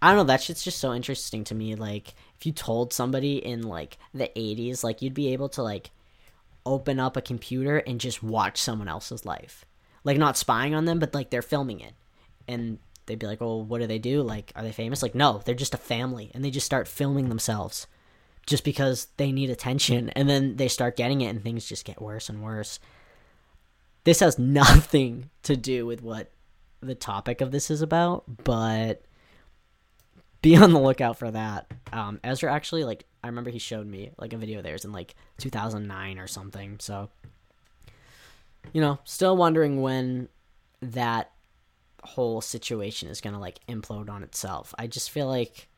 i 0.00 0.08
don't 0.08 0.16
know 0.16 0.24
that 0.24 0.40
shit's 0.40 0.62
just 0.62 0.78
so 0.78 0.94
interesting 0.94 1.42
to 1.42 1.56
me 1.56 1.74
like 1.74 2.14
if 2.36 2.46
you 2.46 2.52
told 2.52 2.92
somebody 2.92 3.44
in 3.44 3.62
like 3.62 3.98
the 4.14 4.30
80s 4.36 4.84
like 4.84 5.02
you'd 5.02 5.12
be 5.12 5.32
able 5.32 5.48
to 5.48 5.62
like 5.62 5.90
open 6.64 7.00
up 7.00 7.16
a 7.16 7.22
computer 7.22 7.78
and 7.78 7.98
just 7.98 8.22
watch 8.22 8.60
someone 8.60 8.88
else's 8.88 9.24
life. 9.24 9.64
Like 10.04 10.18
not 10.18 10.36
spying 10.36 10.74
on 10.74 10.84
them 10.84 10.98
but 10.98 11.14
like 11.14 11.30
they're 11.30 11.42
filming 11.42 11.80
it. 11.80 11.94
And 12.46 12.78
they'd 13.06 13.18
be 13.18 13.26
like 13.26 13.40
well 13.40 13.62
what 13.62 13.80
do 13.80 13.86
they 13.86 13.98
do? 13.98 14.22
Like 14.22 14.52
are 14.54 14.62
they 14.62 14.72
famous? 14.72 15.02
Like 15.02 15.14
no 15.14 15.40
they're 15.44 15.54
just 15.54 15.74
a 15.74 15.78
family 15.78 16.30
and 16.34 16.44
they 16.44 16.50
just 16.50 16.66
start 16.66 16.86
filming 16.86 17.28
themselves 17.28 17.86
just 18.46 18.64
because 18.64 19.08
they 19.16 19.32
need 19.32 19.50
attention. 19.50 20.10
And 20.10 20.28
then 20.28 20.56
they 20.56 20.68
start 20.68 20.96
getting 20.96 21.22
it 21.22 21.28
and 21.28 21.42
things 21.42 21.66
just 21.66 21.84
get 21.84 22.02
worse 22.02 22.28
and 22.28 22.42
worse 22.42 22.78
this 24.04 24.20
has 24.20 24.38
nothing 24.38 25.30
to 25.44 25.56
do 25.56 25.86
with 25.86 26.02
what 26.02 26.30
the 26.80 26.94
topic 26.94 27.40
of 27.40 27.50
this 27.50 27.70
is 27.70 27.82
about, 27.82 28.24
but 28.44 29.02
be 30.42 30.56
on 30.56 30.72
the 30.72 30.80
lookout 30.80 31.18
for 31.18 31.30
that. 31.30 31.70
Um, 31.92 32.20
Ezra 32.22 32.52
actually 32.52 32.84
like 32.84 33.04
I 33.22 33.26
remember 33.26 33.50
he 33.50 33.58
showed 33.58 33.86
me 33.86 34.12
like 34.18 34.32
a 34.32 34.38
video 34.38 34.58
of 34.58 34.64
theirs 34.64 34.84
in 34.84 34.92
like 34.92 35.14
2009 35.38 36.18
or 36.18 36.26
something. 36.26 36.76
So 36.78 37.10
you 38.72 38.80
know, 38.80 38.98
still 39.04 39.36
wondering 39.36 39.80
when 39.80 40.28
that 40.80 41.32
whole 42.04 42.40
situation 42.40 43.08
is 43.08 43.20
going 43.20 43.34
to 43.34 43.40
like 43.40 43.58
implode 43.68 44.08
on 44.08 44.22
itself. 44.22 44.74
I 44.78 44.86
just 44.86 45.10
feel 45.10 45.26
like 45.26 45.68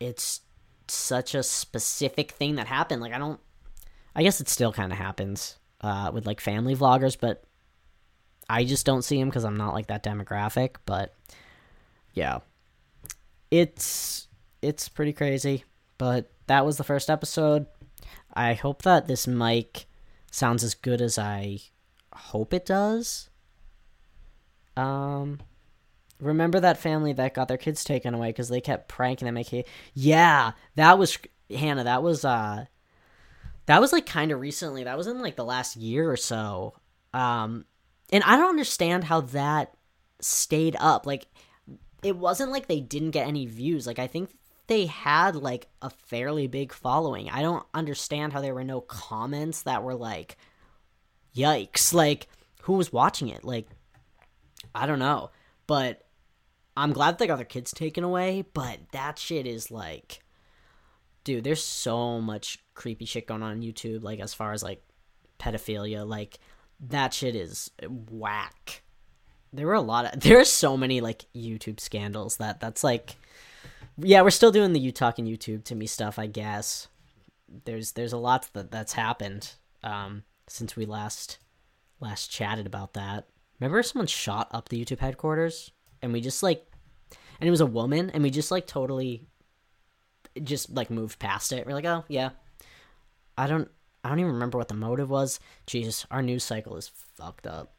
it's 0.00 0.40
such 0.88 1.34
a 1.34 1.42
specific 1.42 2.32
thing 2.32 2.54
that 2.56 2.66
happened. 2.66 3.02
Like 3.02 3.12
I 3.12 3.18
don't 3.18 3.40
I 4.16 4.22
guess 4.22 4.40
it 4.40 4.48
still 4.48 4.72
kind 4.72 4.92
of 4.92 4.98
happens 4.98 5.56
uh, 5.84 6.10
with 6.12 6.26
like 6.26 6.40
family 6.40 6.74
vloggers, 6.74 7.14
but 7.20 7.44
I 8.48 8.64
just 8.64 8.86
don't 8.86 9.02
see 9.02 9.18
them 9.18 9.28
because 9.28 9.44
I'm 9.44 9.58
not 9.58 9.74
like 9.74 9.88
that 9.88 10.02
demographic. 10.02 10.76
But 10.86 11.14
yeah, 12.14 12.38
it's 13.50 14.26
it's 14.62 14.88
pretty 14.88 15.12
crazy. 15.12 15.64
But 15.98 16.30
that 16.46 16.64
was 16.64 16.78
the 16.78 16.84
first 16.84 17.10
episode. 17.10 17.66
I 18.32 18.54
hope 18.54 18.82
that 18.82 19.06
this 19.06 19.26
mic 19.26 19.84
sounds 20.30 20.64
as 20.64 20.74
good 20.74 21.02
as 21.02 21.18
I 21.18 21.58
hope 22.14 22.54
it 22.54 22.64
does. 22.64 23.28
Um, 24.78 25.40
remember 26.18 26.60
that 26.60 26.78
family 26.78 27.12
that 27.12 27.34
got 27.34 27.48
their 27.48 27.58
kids 27.58 27.84
taken 27.84 28.14
away 28.14 28.30
because 28.30 28.48
they 28.48 28.62
kept 28.62 28.88
pranking 28.88 29.32
them. 29.32 29.44
Yeah, 29.92 30.52
that 30.76 30.98
was 30.98 31.18
Hannah. 31.50 31.84
That 31.84 32.02
was 32.02 32.24
uh 32.24 32.64
that 33.66 33.80
was 33.80 33.92
like 33.92 34.06
kind 34.06 34.30
of 34.30 34.40
recently. 34.40 34.84
That 34.84 34.96
was 34.96 35.06
in 35.06 35.20
like 35.20 35.36
the 35.36 35.44
last 35.44 35.76
year 35.76 36.10
or 36.10 36.16
so. 36.16 36.74
Um, 37.12 37.64
and 38.12 38.22
I 38.24 38.36
don't 38.36 38.50
understand 38.50 39.04
how 39.04 39.22
that 39.22 39.74
stayed 40.20 40.76
up. 40.78 41.06
Like, 41.06 41.26
it 42.02 42.16
wasn't 42.16 42.52
like 42.52 42.66
they 42.66 42.80
didn't 42.80 43.12
get 43.12 43.26
any 43.26 43.46
views. 43.46 43.86
Like, 43.86 43.98
I 43.98 44.06
think 44.06 44.30
they 44.66 44.86
had 44.86 45.36
like 45.36 45.68
a 45.80 45.90
fairly 45.90 46.46
big 46.46 46.72
following. 46.72 47.30
I 47.30 47.42
don't 47.42 47.64
understand 47.72 48.32
how 48.32 48.40
there 48.40 48.54
were 48.54 48.64
no 48.64 48.80
comments 48.80 49.62
that 49.62 49.82
were 49.82 49.94
like, 49.94 50.36
yikes. 51.34 51.94
Like, 51.94 52.28
who 52.62 52.74
was 52.74 52.92
watching 52.92 53.28
it? 53.28 53.44
Like, 53.44 53.68
I 54.74 54.86
don't 54.86 54.98
know. 54.98 55.30
But 55.66 56.06
I'm 56.76 56.92
glad 56.92 57.18
they 57.18 57.26
got 57.26 57.36
their 57.36 57.44
kids 57.44 57.72
taken 57.72 58.04
away, 58.04 58.44
but 58.52 58.78
that 58.92 59.18
shit 59.18 59.46
is 59.46 59.70
like 59.70 60.20
dude, 61.24 61.44
there's 61.44 61.64
so 61.64 62.20
much 62.20 62.58
creepy 62.74 63.04
shit 63.04 63.26
going 63.26 63.42
on 63.42 63.52
on 63.52 63.62
YouTube, 63.62 64.02
like 64.02 64.20
as 64.20 64.34
far 64.34 64.52
as 64.52 64.62
like 64.62 64.82
pedophilia, 65.38 66.06
like 66.06 66.38
that 66.80 67.14
shit 67.14 67.34
is 67.34 67.70
whack. 68.10 68.82
There 69.52 69.66
were 69.66 69.74
a 69.74 69.80
lot 69.80 70.12
of 70.12 70.20
there 70.20 70.40
are 70.40 70.44
so 70.44 70.76
many 70.76 71.00
like 71.00 71.26
YouTube 71.34 71.80
scandals 71.80 72.36
that 72.38 72.60
that's 72.60 72.84
like 72.84 73.16
yeah, 73.96 74.22
we're 74.22 74.30
still 74.30 74.50
doing 74.50 74.72
the 74.72 74.80
you 74.80 74.90
talking 74.90 75.26
YouTube 75.26 75.64
to 75.64 75.74
me 75.74 75.86
stuff, 75.86 76.18
I 76.18 76.26
guess. 76.26 76.88
There's 77.64 77.92
there's 77.92 78.12
a 78.12 78.18
lot 78.18 78.48
that 78.54 78.70
that's 78.70 78.94
happened 78.94 79.52
um 79.82 80.24
since 80.48 80.76
we 80.76 80.86
last 80.86 81.38
last 82.00 82.30
chatted 82.30 82.66
about 82.66 82.94
that. 82.94 83.28
Remember 83.60 83.82
someone 83.82 84.06
shot 84.06 84.48
up 84.50 84.68
the 84.68 84.84
YouTube 84.84 84.98
headquarters 84.98 85.70
and 86.02 86.12
we 86.12 86.20
just 86.20 86.42
like 86.42 86.66
and 87.40 87.46
it 87.48 87.50
was 87.50 87.60
a 87.60 87.66
woman 87.66 88.10
and 88.10 88.22
we 88.22 88.30
just 88.30 88.50
like 88.50 88.66
totally 88.66 89.26
just 90.42 90.70
like 90.70 90.90
moved 90.90 91.18
past 91.18 91.52
it. 91.52 91.66
We're 91.66 91.74
like, 91.74 91.84
oh 91.84 92.04
yeah, 92.08 92.30
I 93.36 93.46
don't, 93.46 93.70
I 94.02 94.08
don't 94.08 94.20
even 94.20 94.32
remember 94.32 94.58
what 94.58 94.68
the 94.68 94.74
motive 94.74 95.10
was. 95.10 95.40
Jesus, 95.66 96.06
our 96.10 96.22
news 96.22 96.44
cycle 96.44 96.76
is 96.76 96.88
fucked 97.16 97.46
up. 97.46 97.74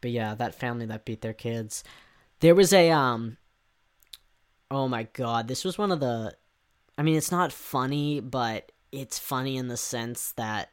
But 0.00 0.10
yeah, 0.10 0.34
that 0.34 0.54
family 0.54 0.86
that 0.86 1.04
beat 1.04 1.20
their 1.20 1.32
kids. 1.32 1.84
There 2.40 2.54
was 2.54 2.72
a 2.72 2.90
um. 2.90 3.36
Oh 4.70 4.86
my 4.86 5.04
god, 5.12 5.48
this 5.48 5.64
was 5.64 5.78
one 5.78 5.90
of 5.90 6.00
the. 6.00 6.34
I 6.96 7.02
mean, 7.02 7.16
it's 7.16 7.32
not 7.32 7.52
funny, 7.52 8.20
but 8.20 8.70
it's 8.92 9.18
funny 9.18 9.56
in 9.56 9.68
the 9.68 9.76
sense 9.76 10.32
that 10.32 10.70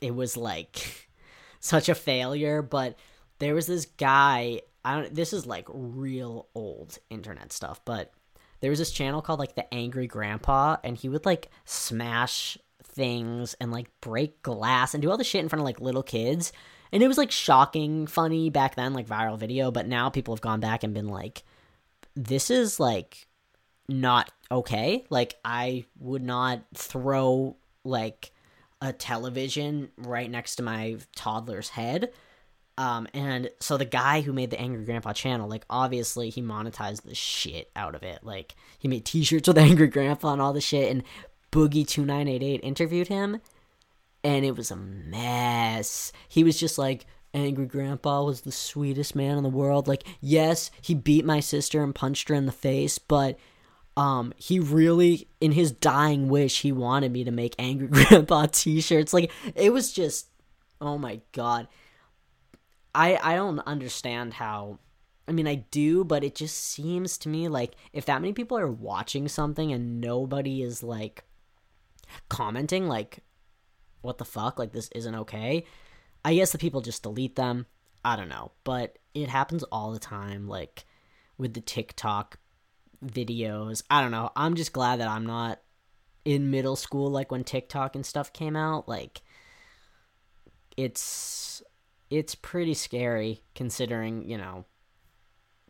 it 0.00 0.14
was 0.14 0.36
like 0.36 1.08
such 1.60 1.88
a 1.88 1.94
failure. 1.94 2.60
But 2.62 2.96
there 3.38 3.54
was 3.54 3.66
this 3.66 3.86
guy. 3.86 4.60
I 4.84 5.00
don't. 5.00 5.14
This 5.14 5.32
is 5.32 5.46
like 5.46 5.66
real 5.72 6.48
old 6.54 6.98
internet 7.08 7.52
stuff, 7.52 7.80
but 7.84 8.12
there 8.62 8.70
was 8.70 8.78
this 8.78 8.92
channel 8.92 9.20
called 9.20 9.40
like 9.40 9.56
the 9.56 9.72
Angry 9.74 10.06
Grandpa, 10.06 10.76
and 10.82 10.96
he 10.96 11.08
would 11.08 11.26
like 11.26 11.50
smash 11.64 12.56
things 12.82 13.54
and 13.60 13.72
like 13.72 13.88
break 14.00 14.40
glass 14.42 14.94
and 14.94 15.02
do 15.02 15.10
all 15.10 15.18
the 15.18 15.24
shit 15.24 15.42
in 15.42 15.48
front 15.48 15.60
of 15.60 15.64
like 15.64 15.80
little 15.80 16.02
kids. 16.02 16.52
And 16.92 17.02
it 17.02 17.08
was 17.08 17.18
like 17.18 17.32
shocking, 17.32 18.06
funny 18.06 18.50
back 18.50 18.76
then, 18.76 18.94
like 18.94 19.06
viral 19.06 19.38
video. 19.38 19.70
But 19.70 19.88
now 19.88 20.10
people 20.10 20.34
have 20.34 20.40
gone 20.40 20.60
back 20.60 20.84
and 20.84 20.94
been 20.94 21.08
like, 21.08 21.42
this 22.14 22.50
is 22.50 22.78
like 22.78 23.26
not 23.88 24.30
okay. 24.50 25.04
Like 25.10 25.34
I 25.44 25.84
would 25.98 26.22
not 26.22 26.62
throw 26.74 27.56
like 27.82 28.30
a 28.80 28.92
television 28.92 29.90
right 29.96 30.30
next 30.30 30.56
to 30.56 30.62
my 30.62 30.98
toddler's 31.16 31.70
head. 31.70 32.12
Um, 32.78 33.06
and 33.12 33.50
so 33.60 33.76
the 33.76 33.84
guy 33.84 34.22
who 34.22 34.32
made 34.32 34.50
the 34.50 34.60
Angry 34.60 34.84
Grandpa 34.84 35.12
channel, 35.12 35.48
like 35.48 35.64
obviously 35.68 36.30
he 36.30 36.40
monetized 36.40 37.02
the 37.02 37.14
shit 37.14 37.70
out 37.76 37.94
of 37.94 38.02
it. 38.02 38.20
Like 38.22 38.54
he 38.78 38.88
made 38.88 39.04
T-shirts 39.04 39.48
with 39.48 39.58
Angry 39.70 39.88
Grandpa 39.88 40.32
and 40.32 40.42
all 40.42 40.52
the 40.52 40.60
shit. 40.60 40.90
And 40.90 41.02
Boogie 41.50 41.86
two 41.86 42.04
nine 42.04 42.28
eight 42.28 42.42
eight 42.42 42.60
interviewed 42.62 43.08
him, 43.08 43.40
and 44.24 44.44
it 44.44 44.56
was 44.56 44.70
a 44.70 44.76
mess. 44.76 46.12
He 46.28 46.44
was 46.44 46.58
just 46.58 46.78
like, 46.78 47.06
Angry 47.34 47.66
Grandpa 47.66 48.22
was 48.22 48.42
the 48.42 48.52
sweetest 48.52 49.14
man 49.14 49.36
in 49.36 49.42
the 49.42 49.48
world. 49.48 49.86
Like, 49.86 50.04
yes, 50.20 50.70
he 50.80 50.94
beat 50.94 51.24
my 51.24 51.40
sister 51.40 51.82
and 51.82 51.94
punched 51.94 52.28
her 52.28 52.34
in 52.34 52.46
the 52.46 52.52
face, 52.52 52.98
but 52.98 53.38
um 53.94 54.32
he 54.38 54.58
really 54.58 55.28
in 55.38 55.52
his 55.52 55.70
dying 55.70 56.28
wish 56.28 56.62
he 56.62 56.72
wanted 56.72 57.12
me 57.12 57.24
to 57.24 57.30
make 57.30 57.54
angry 57.58 57.88
grandpa 57.90 58.46
t-shirts 58.46 59.12
like 59.12 59.30
it 59.54 59.70
was 59.70 59.92
just 59.92 60.28
oh 60.80 60.96
my 60.96 61.20
god 61.32 61.68
i 62.94 63.18
i 63.22 63.34
don't 63.34 63.58
understand 63.60 64.34
how 64.34 64.78
i 65.28 65.32
mean 65.32 65.46
i 65.46 65.54
do 65.70 66.04
but 66.04 66.24
it 66.24 66.34
just 66.34 66.56
seems 66.56 67.18
to 67.18 67.28
me 67.28 67.48
like 67.48 67.74
if 67.92 68.04
that 68.06 68.20
many 68.20 68.32
people 68.32 68.58
are 68.58 68.70
watching 68.70 69.28
something 69.28 69.72
and 69.72 70.00
nobody 70.00 70.62
is 70.62 70.82
like 70.82 71.24
commenting 72.28 72.86
like 72.86 73.20
what 74.02 74.18
the 74.18 74.24
fuck 74.24 74.58
like 74.58 74.72
this 74.72 74.90
isn't 74.94 75.14
okay 75.14 75.64
i 76.24 76.34
guess 76.34 76.52
the 76.52 76.58
people 76.58 76.80
just 76.80 77.02
delete 77.02 77.36
them 77.36 77.66
i 78.04 78.16
don't 78.16 78.28
know 78.28 78.52
but 78.64 78.98
it 79.14 79.28
happens 79.28 79.62
all 79.64 79.92
the 79.92 79.98
time 79.98 80.48
like 80.48 80.84
with 81.38 81.54
the 81.54 81.60
tiktok 81.60 82.38
videos. 83.04 83.82
I 83.90 84.00
don't 84.00 84.10
know. 84.10 84.30
I'm 84.36 84.54
just 84.54 84.72
glad 84.72 85.00
that 85.00 85.08
I'm 85.08 85.26
not 85.26 85.60
in 86.24 86.50
middle 86.50 86.76
school 86.76 87.10
like 87.10 87.30
when 87.30 87.44
TikTok 87.44 87.94
and 87.94 88.06
stuff 88.06 88.32
came 88.32 88.56
out. 88.56 88.88
Like 88.88 89.22
it's 90.76 91.62
it's 92.12 92.34
pretty 92.34 92.74
scary 92.74 93.42
considering, 93.54 94.28
you 94.28 94.36
know, 94.36 94.66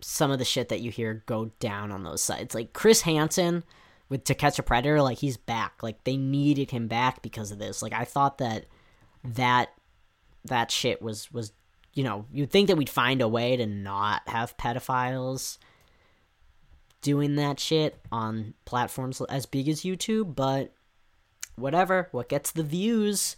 some 0.00 0.32
of 0.32 0.40
the 0.40 0.44
shit 0.44 0.68
that 0.70 0.80
you 0.80 0.90
hear 0.90 1.22
go 1.26 1.52
down 1.60 1.92
on 1.92 2.02
those 2.02 2.20
sites. 2.20 2.52
Like 2.52 2.72
Chris 2.72 3.02
Hansen 3.02 3.62
with 4.08 4.24
To 4.24 4.34
Catch 4.34 4.58
a 4.58 4.62
Predator, 4.64 5.00
like 5.00 5.18
he's 5.18 5.36
back. 5.36 5.84
Like 5.84 6.02
they 6.02 6.16
needed 6.16 6.72
him 6.72 6.88
back 6.88 7.22
because 7.22 7.52
of 7.52 7.60
this. 7.60 7.80
Like 7.80 7.92
I 7.92 8.04
thought 8.04 8.38
that 8.38 8.66
that 9.22 9.68
that 10.44 10.72
shit 10.72 11.00
was 11.00 11.30
was 11.32 11.52
you 11.94 12.02
know, 12.02 12.26
you'd 12.32 12.50
think 12.50 12.66
that 12.66 12.76
we'd 12.76 12.90
find 12.90 13.22
a 13.22 13.28
way 13.28 13.56
to 13.56 13.66
not 13.66 14.22
have 14.26 14.56
pedophiles 14.56 15.58
doing 17.02 17.36
that 17.36 17.60
shit 17.60 18.00
on 18.10 18.54
platforms 18.64 19.20
as 19.28 19.46
big 19.46 19.68
as 19.68 19.82
YouTube, 19.82 20.34
but 20.34 20.72
whatever, 21.54 22.08
what 22.10 22.28
gets 22.28 22.50
the 22.50 22.62
views, 22.64 23.36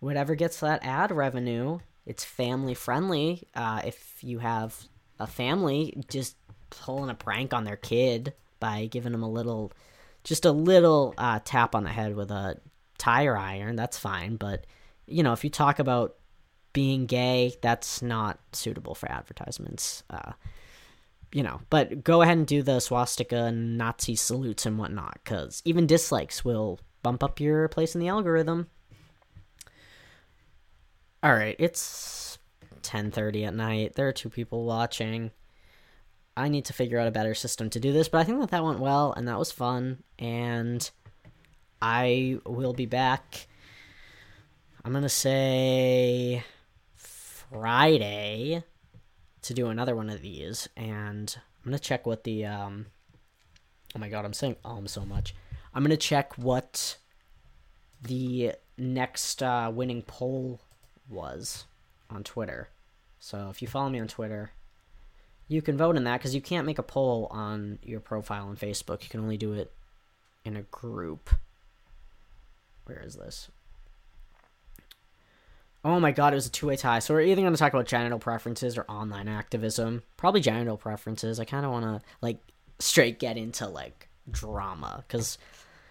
whatever 0.00 0.34
gets 0.34 0.58
that 0.60 0.82
ad 0.82 1.12
revenue, 1.12 1.78
it's 2.06 2.24
family 2.24 2.74
friendly. 2.74 3.48
Uh, 3.54 3.80
if 3.84 4.22
you 4.22 4.38
have 4.38 4.76
a 5.18 5.26
family, 5.26 6.02
just 6.08 6.36
pulling 6.70 7.10
a 7.10 7.14
prank 7.14 7.52
on 7.54 7.64
their 7.64 7.76
kid 7.76 8.32
by 8.60 8.86
giving 8.86 9.12
them 9.12 9.22
a 9.22 9.30
little, 9.30 9.72
just 10.24 10.44
a 10.44 10.52
little 10.52 11.14
uh, 11.18 11.40
tap 11.44 11.74
on 11.74 11.84
the 11.84 11.90
head 11.90 12.16
with 12.16 12.30
a 12.30 12.56
tire 12.98 13.36
iron, 13.36 13.76
that's 13.76 13.98
fine. 13.98 14.36
But, 14.36 14.66
you 15.06 15.22
know, 15.22 15.32
if 15.32 15.44
you 15.44 15.50
talk 15.50 15.78
about 15.78 16.16
being 16.72 17.06
gay, 17.06 17.54
that's 17.60 18.02
not 18.02 18.38
suitable 18.52 18.94
for 18.94 19.10
advertisements. 19.10 20.02
Uh, 20.08 20.32
you 21.32 21.42
know, 21.42 21.60
but 21.70 22.04
go 22.04 22.22
ahead 22.22 22.36
and 22.36 22.46
do 22.46 22.62
the 22.62 22.80
swastika 22.80 23.50
Nazi 23.50 24.16
salutes 24.16 24.66
and 24.66 24.78
whatnot, 24.78 25.18
because 25.22 25.62
even 25.64 25.86
dislikes 25.86 26.44
will 26.44 26.78
bump 27.02 27.22
up 27.22 27.40
your 27.40 27.68
place 27.68 27.94
in 27.94 28.00
the 28.00 28.08
algorithm. 28.08 28.68
All 31.22 31.34
right, 31.34 31.56
it's 31.58 32.38
10:30 32.82 33.46
at 33.46 33.54
night. 33.54 33.94
There 33.94 34.08
are 34.08 34.12
two 34.12 34.30
people 34.30 34.64
watching. 34.64 35.30
I 36.36 36.48
need 36.48 36.64
to 36.66 36.72
figure 36.72 36.98
out 36.98 37.08
a 37.08 37.12
better 37.12 37.34
system 37.34 37.70
to 37.70 37.80
do 37.80 37.92
this, 37.92 38.08
but 38.08 38.18
I 38.18 38.24
think 38.24 38.40
that 38.40 38.50
that 38.50 38.64
went 38.64 38.80
well 38.80 39.12
and 39.12 39.28
that 39.28 39.38
was 39.38 39.52
fun 39.52 40.02
and 40.18 40.90
I 41.80 42.38
will 42.46 42.72
be 42.72 42.86
back 42.86 43.48
I'm 44.84 44.90
going 44.90 45.02
to 45.02 45.08
say 45.08 46.42
Friday 46.96 48.64
to 49.42 49.54
do 49.54 49.68
another 49.68 49.94
one 49.94 50.10
of 50.10 50.22
these, 50.22 50.68
and 50.76 51.34
I'm 51.64 51.70
gonna 51.70 51.78
check 51.78 52.06
what 52.06 52.24
the 52.24 52.46
um. 52.46 52.86
Oh 53.94 53.98
my 53.98 54.08
god, 54.08 54.24
I'm 54.24 54.32
saying 54.32 54.56
um 54.64 54.86
so 54.88 55.04
much. 55.04 55.34
I'm 55.74 55.82
gonna 55.82 55.96
check 55.96 56.36
what 56.36 56.96
the 58.02 58.52
next 58.76 59.42
uh, 59.42 59.70
winning 59.72 60.02
poll 60.02 60.60
was 61.08 61.64
on 62.10 62.24
Twitter. 62.24 62.68
So 63.18 63.48
if 63.50 63.62
you 63.62 63.68
follow 63.68 63.88
me 63.88 64.00
on 64.00 64.08
Twitter, 64.08 64.50
you 65.48 65.62
can 65.62 65.76
vote 65.76 65.96
in 65.96 66.04
that 66.04 66.18
because 66.18 66.34
you 66.34 66.40
can't 66.40 66.66
make 66.66 66.78
a 66.78 66.82
poll 66.82 67.28
on 67.30 67.78
your 67.82 68.00
profile 68.00 68.48
on 68.48 68.56
Facebook. 68.56 69.02
You 69.02 69.08
can 69.08 69.20
only 69.20 69.36
do 69.36 69.52
it 69.52 69.72
in 70.44 70.56
a 70.56 70.62
group. 70.62 71.30
Where 72.84 73.00
is 73.00 73.16
this? 73.16 73.48
Oh 75.84 75.98
my 75.98 76.12
god, 76.12 76.32
it 76.32 76.36
was 76.36 76.46
a 76.46 76.50
two 76.50 76.68
way 76.68 76.76
tie. 76.76 77.00
So 77.00 77.14
we're 77.14 77.22
either 77.22 77.42
going 77.42 77.52
to 77.52 77.58
talk 77.58 77.74
about 77.74 77.86
genital 77.86 78.18
preferences 78.18 78.78
or 78.78 78.84
online 78.88 79.28
activism. 79.28 80.02
Probably 80.16 80.40
genital 80.40 80.76
preferences. 80.76 81.40
I 81.40 81.44
kind 81.44 81.66
of 81.66 81.72
want 81.72 81.84
to, 81.84 82.08
like, 82.20 82.38
straight 82.78 83.18
get 83.18 83.36
into, 83.36 83.66
like, 83.66 84.08
drama. 84.30 85.02
Because 85.06 85.38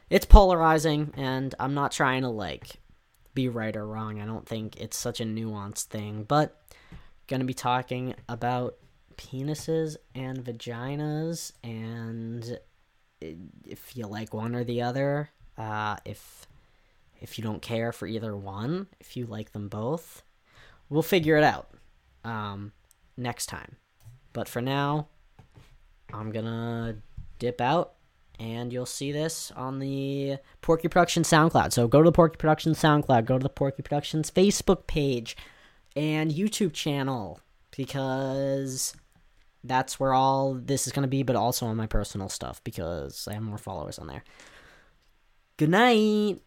it's 0.09 0.25
polarizing, 0.25 1.13
and 1.17 1.53
I'm 1.59 1.73
not 1.73 1.91
trying 1.91 2.21
to, 2.21 2.29
like, 2.29 2.77
be 3.33 3.49
right 3.49 3.75
or 3.75 3.85
wrong. 3.85 4.21
I 4.21 4.25
don't 4.25 4.47
think 4.47 4.79
it's 4.79 4.97
such 4.97 5.19
a 5.19 5.25
nuanced 5.25 5.85
thing. 5.85 6.23
But, 6.23 6.61
to 7.39 7.45
be 7.45 7.53
talking 7.53 8.15
about 8.27 8.75
penises 9.17 9.95
and 10.15 10.43
vaginas, 10.43 11.51
and 11.63 12.59
if 13.21 13.95
you 13.95 14.07
like 14.07 14.33
one 14.33 14.55
or 14.55 14.63
the 14.63 14.81
other. 14.81 15.29
Uh, 15.57 15.95
if 16.05 16.47
if 17.19 17.37
you 17.37 17.43
don't 17.43 17.61
care 17.61 17.91
for 17.91 18.07
either 18.07 18.35
one, 18.35 18.87
if 18.99 19.15
you 19.15 19.25
like 19.25 19.51
them 19.51 19.67
both, 19.67 20.23
we'll 20.89 21.03
figure 21.03 21.37
it 21.37 21.43
out 21.43 21.69
um, 22.23 22.71
next 23.15 23.45
time. 23.45 23.75
But 24.33 24.47
for 24.47 24.61
now, 24.61 25.07
I'm 26.11 26.31
gonna 26.31 26.97
dip 27.37 27.61
out, 27.61 27.93
and 28.41 28.73
you'll 28.73 28.87
see 28.87 29.11
this 29.11 29.51
on 29.55 29.77
the 29.77 30.37
Porky 30.61 30.87
Productions 30.87 31.29
SoundCloud. 31.29 31.71
So 31.71 31.87
go 31.87 32.01
to 32.01 32.07
the 32.07 32.11
Porky 32.11 32.37
Productions 32.37 32.81
SoundCloud, 32.81 33.25
go 33.25 33.37
to 33.37 33.43
the 33.43 33.49
Porky 33.49 33.83
Productions 33.83 34.31
Facebook 34.31 34.87
page 34.87 35.37
and 35.95 36.31
YouTube 36.31 36.73
channel 36.73 37.39
because 37.69 38.95
that's 39.63 39.99
where 39.99 40.13
all 40.13 40.55
this 40.55 40.87
is 40.87 40.93
gonna 40.93 41.07
be, 41.07 41.21
but 41.21 41.35
also 41.35 41.67
on 41.67 41.77
my 41.77 41.85
personal 41.85 42.29
stuff 42.29 42.63
because 42.63 43.27
I 43.29 43.33
have 43.35 43.43
more 43.43 43.59
followers 43.59 43.99
on 43.99 44.07
there. 44.07 44.23
Good 45.57 45.69
night. 45.69 46.41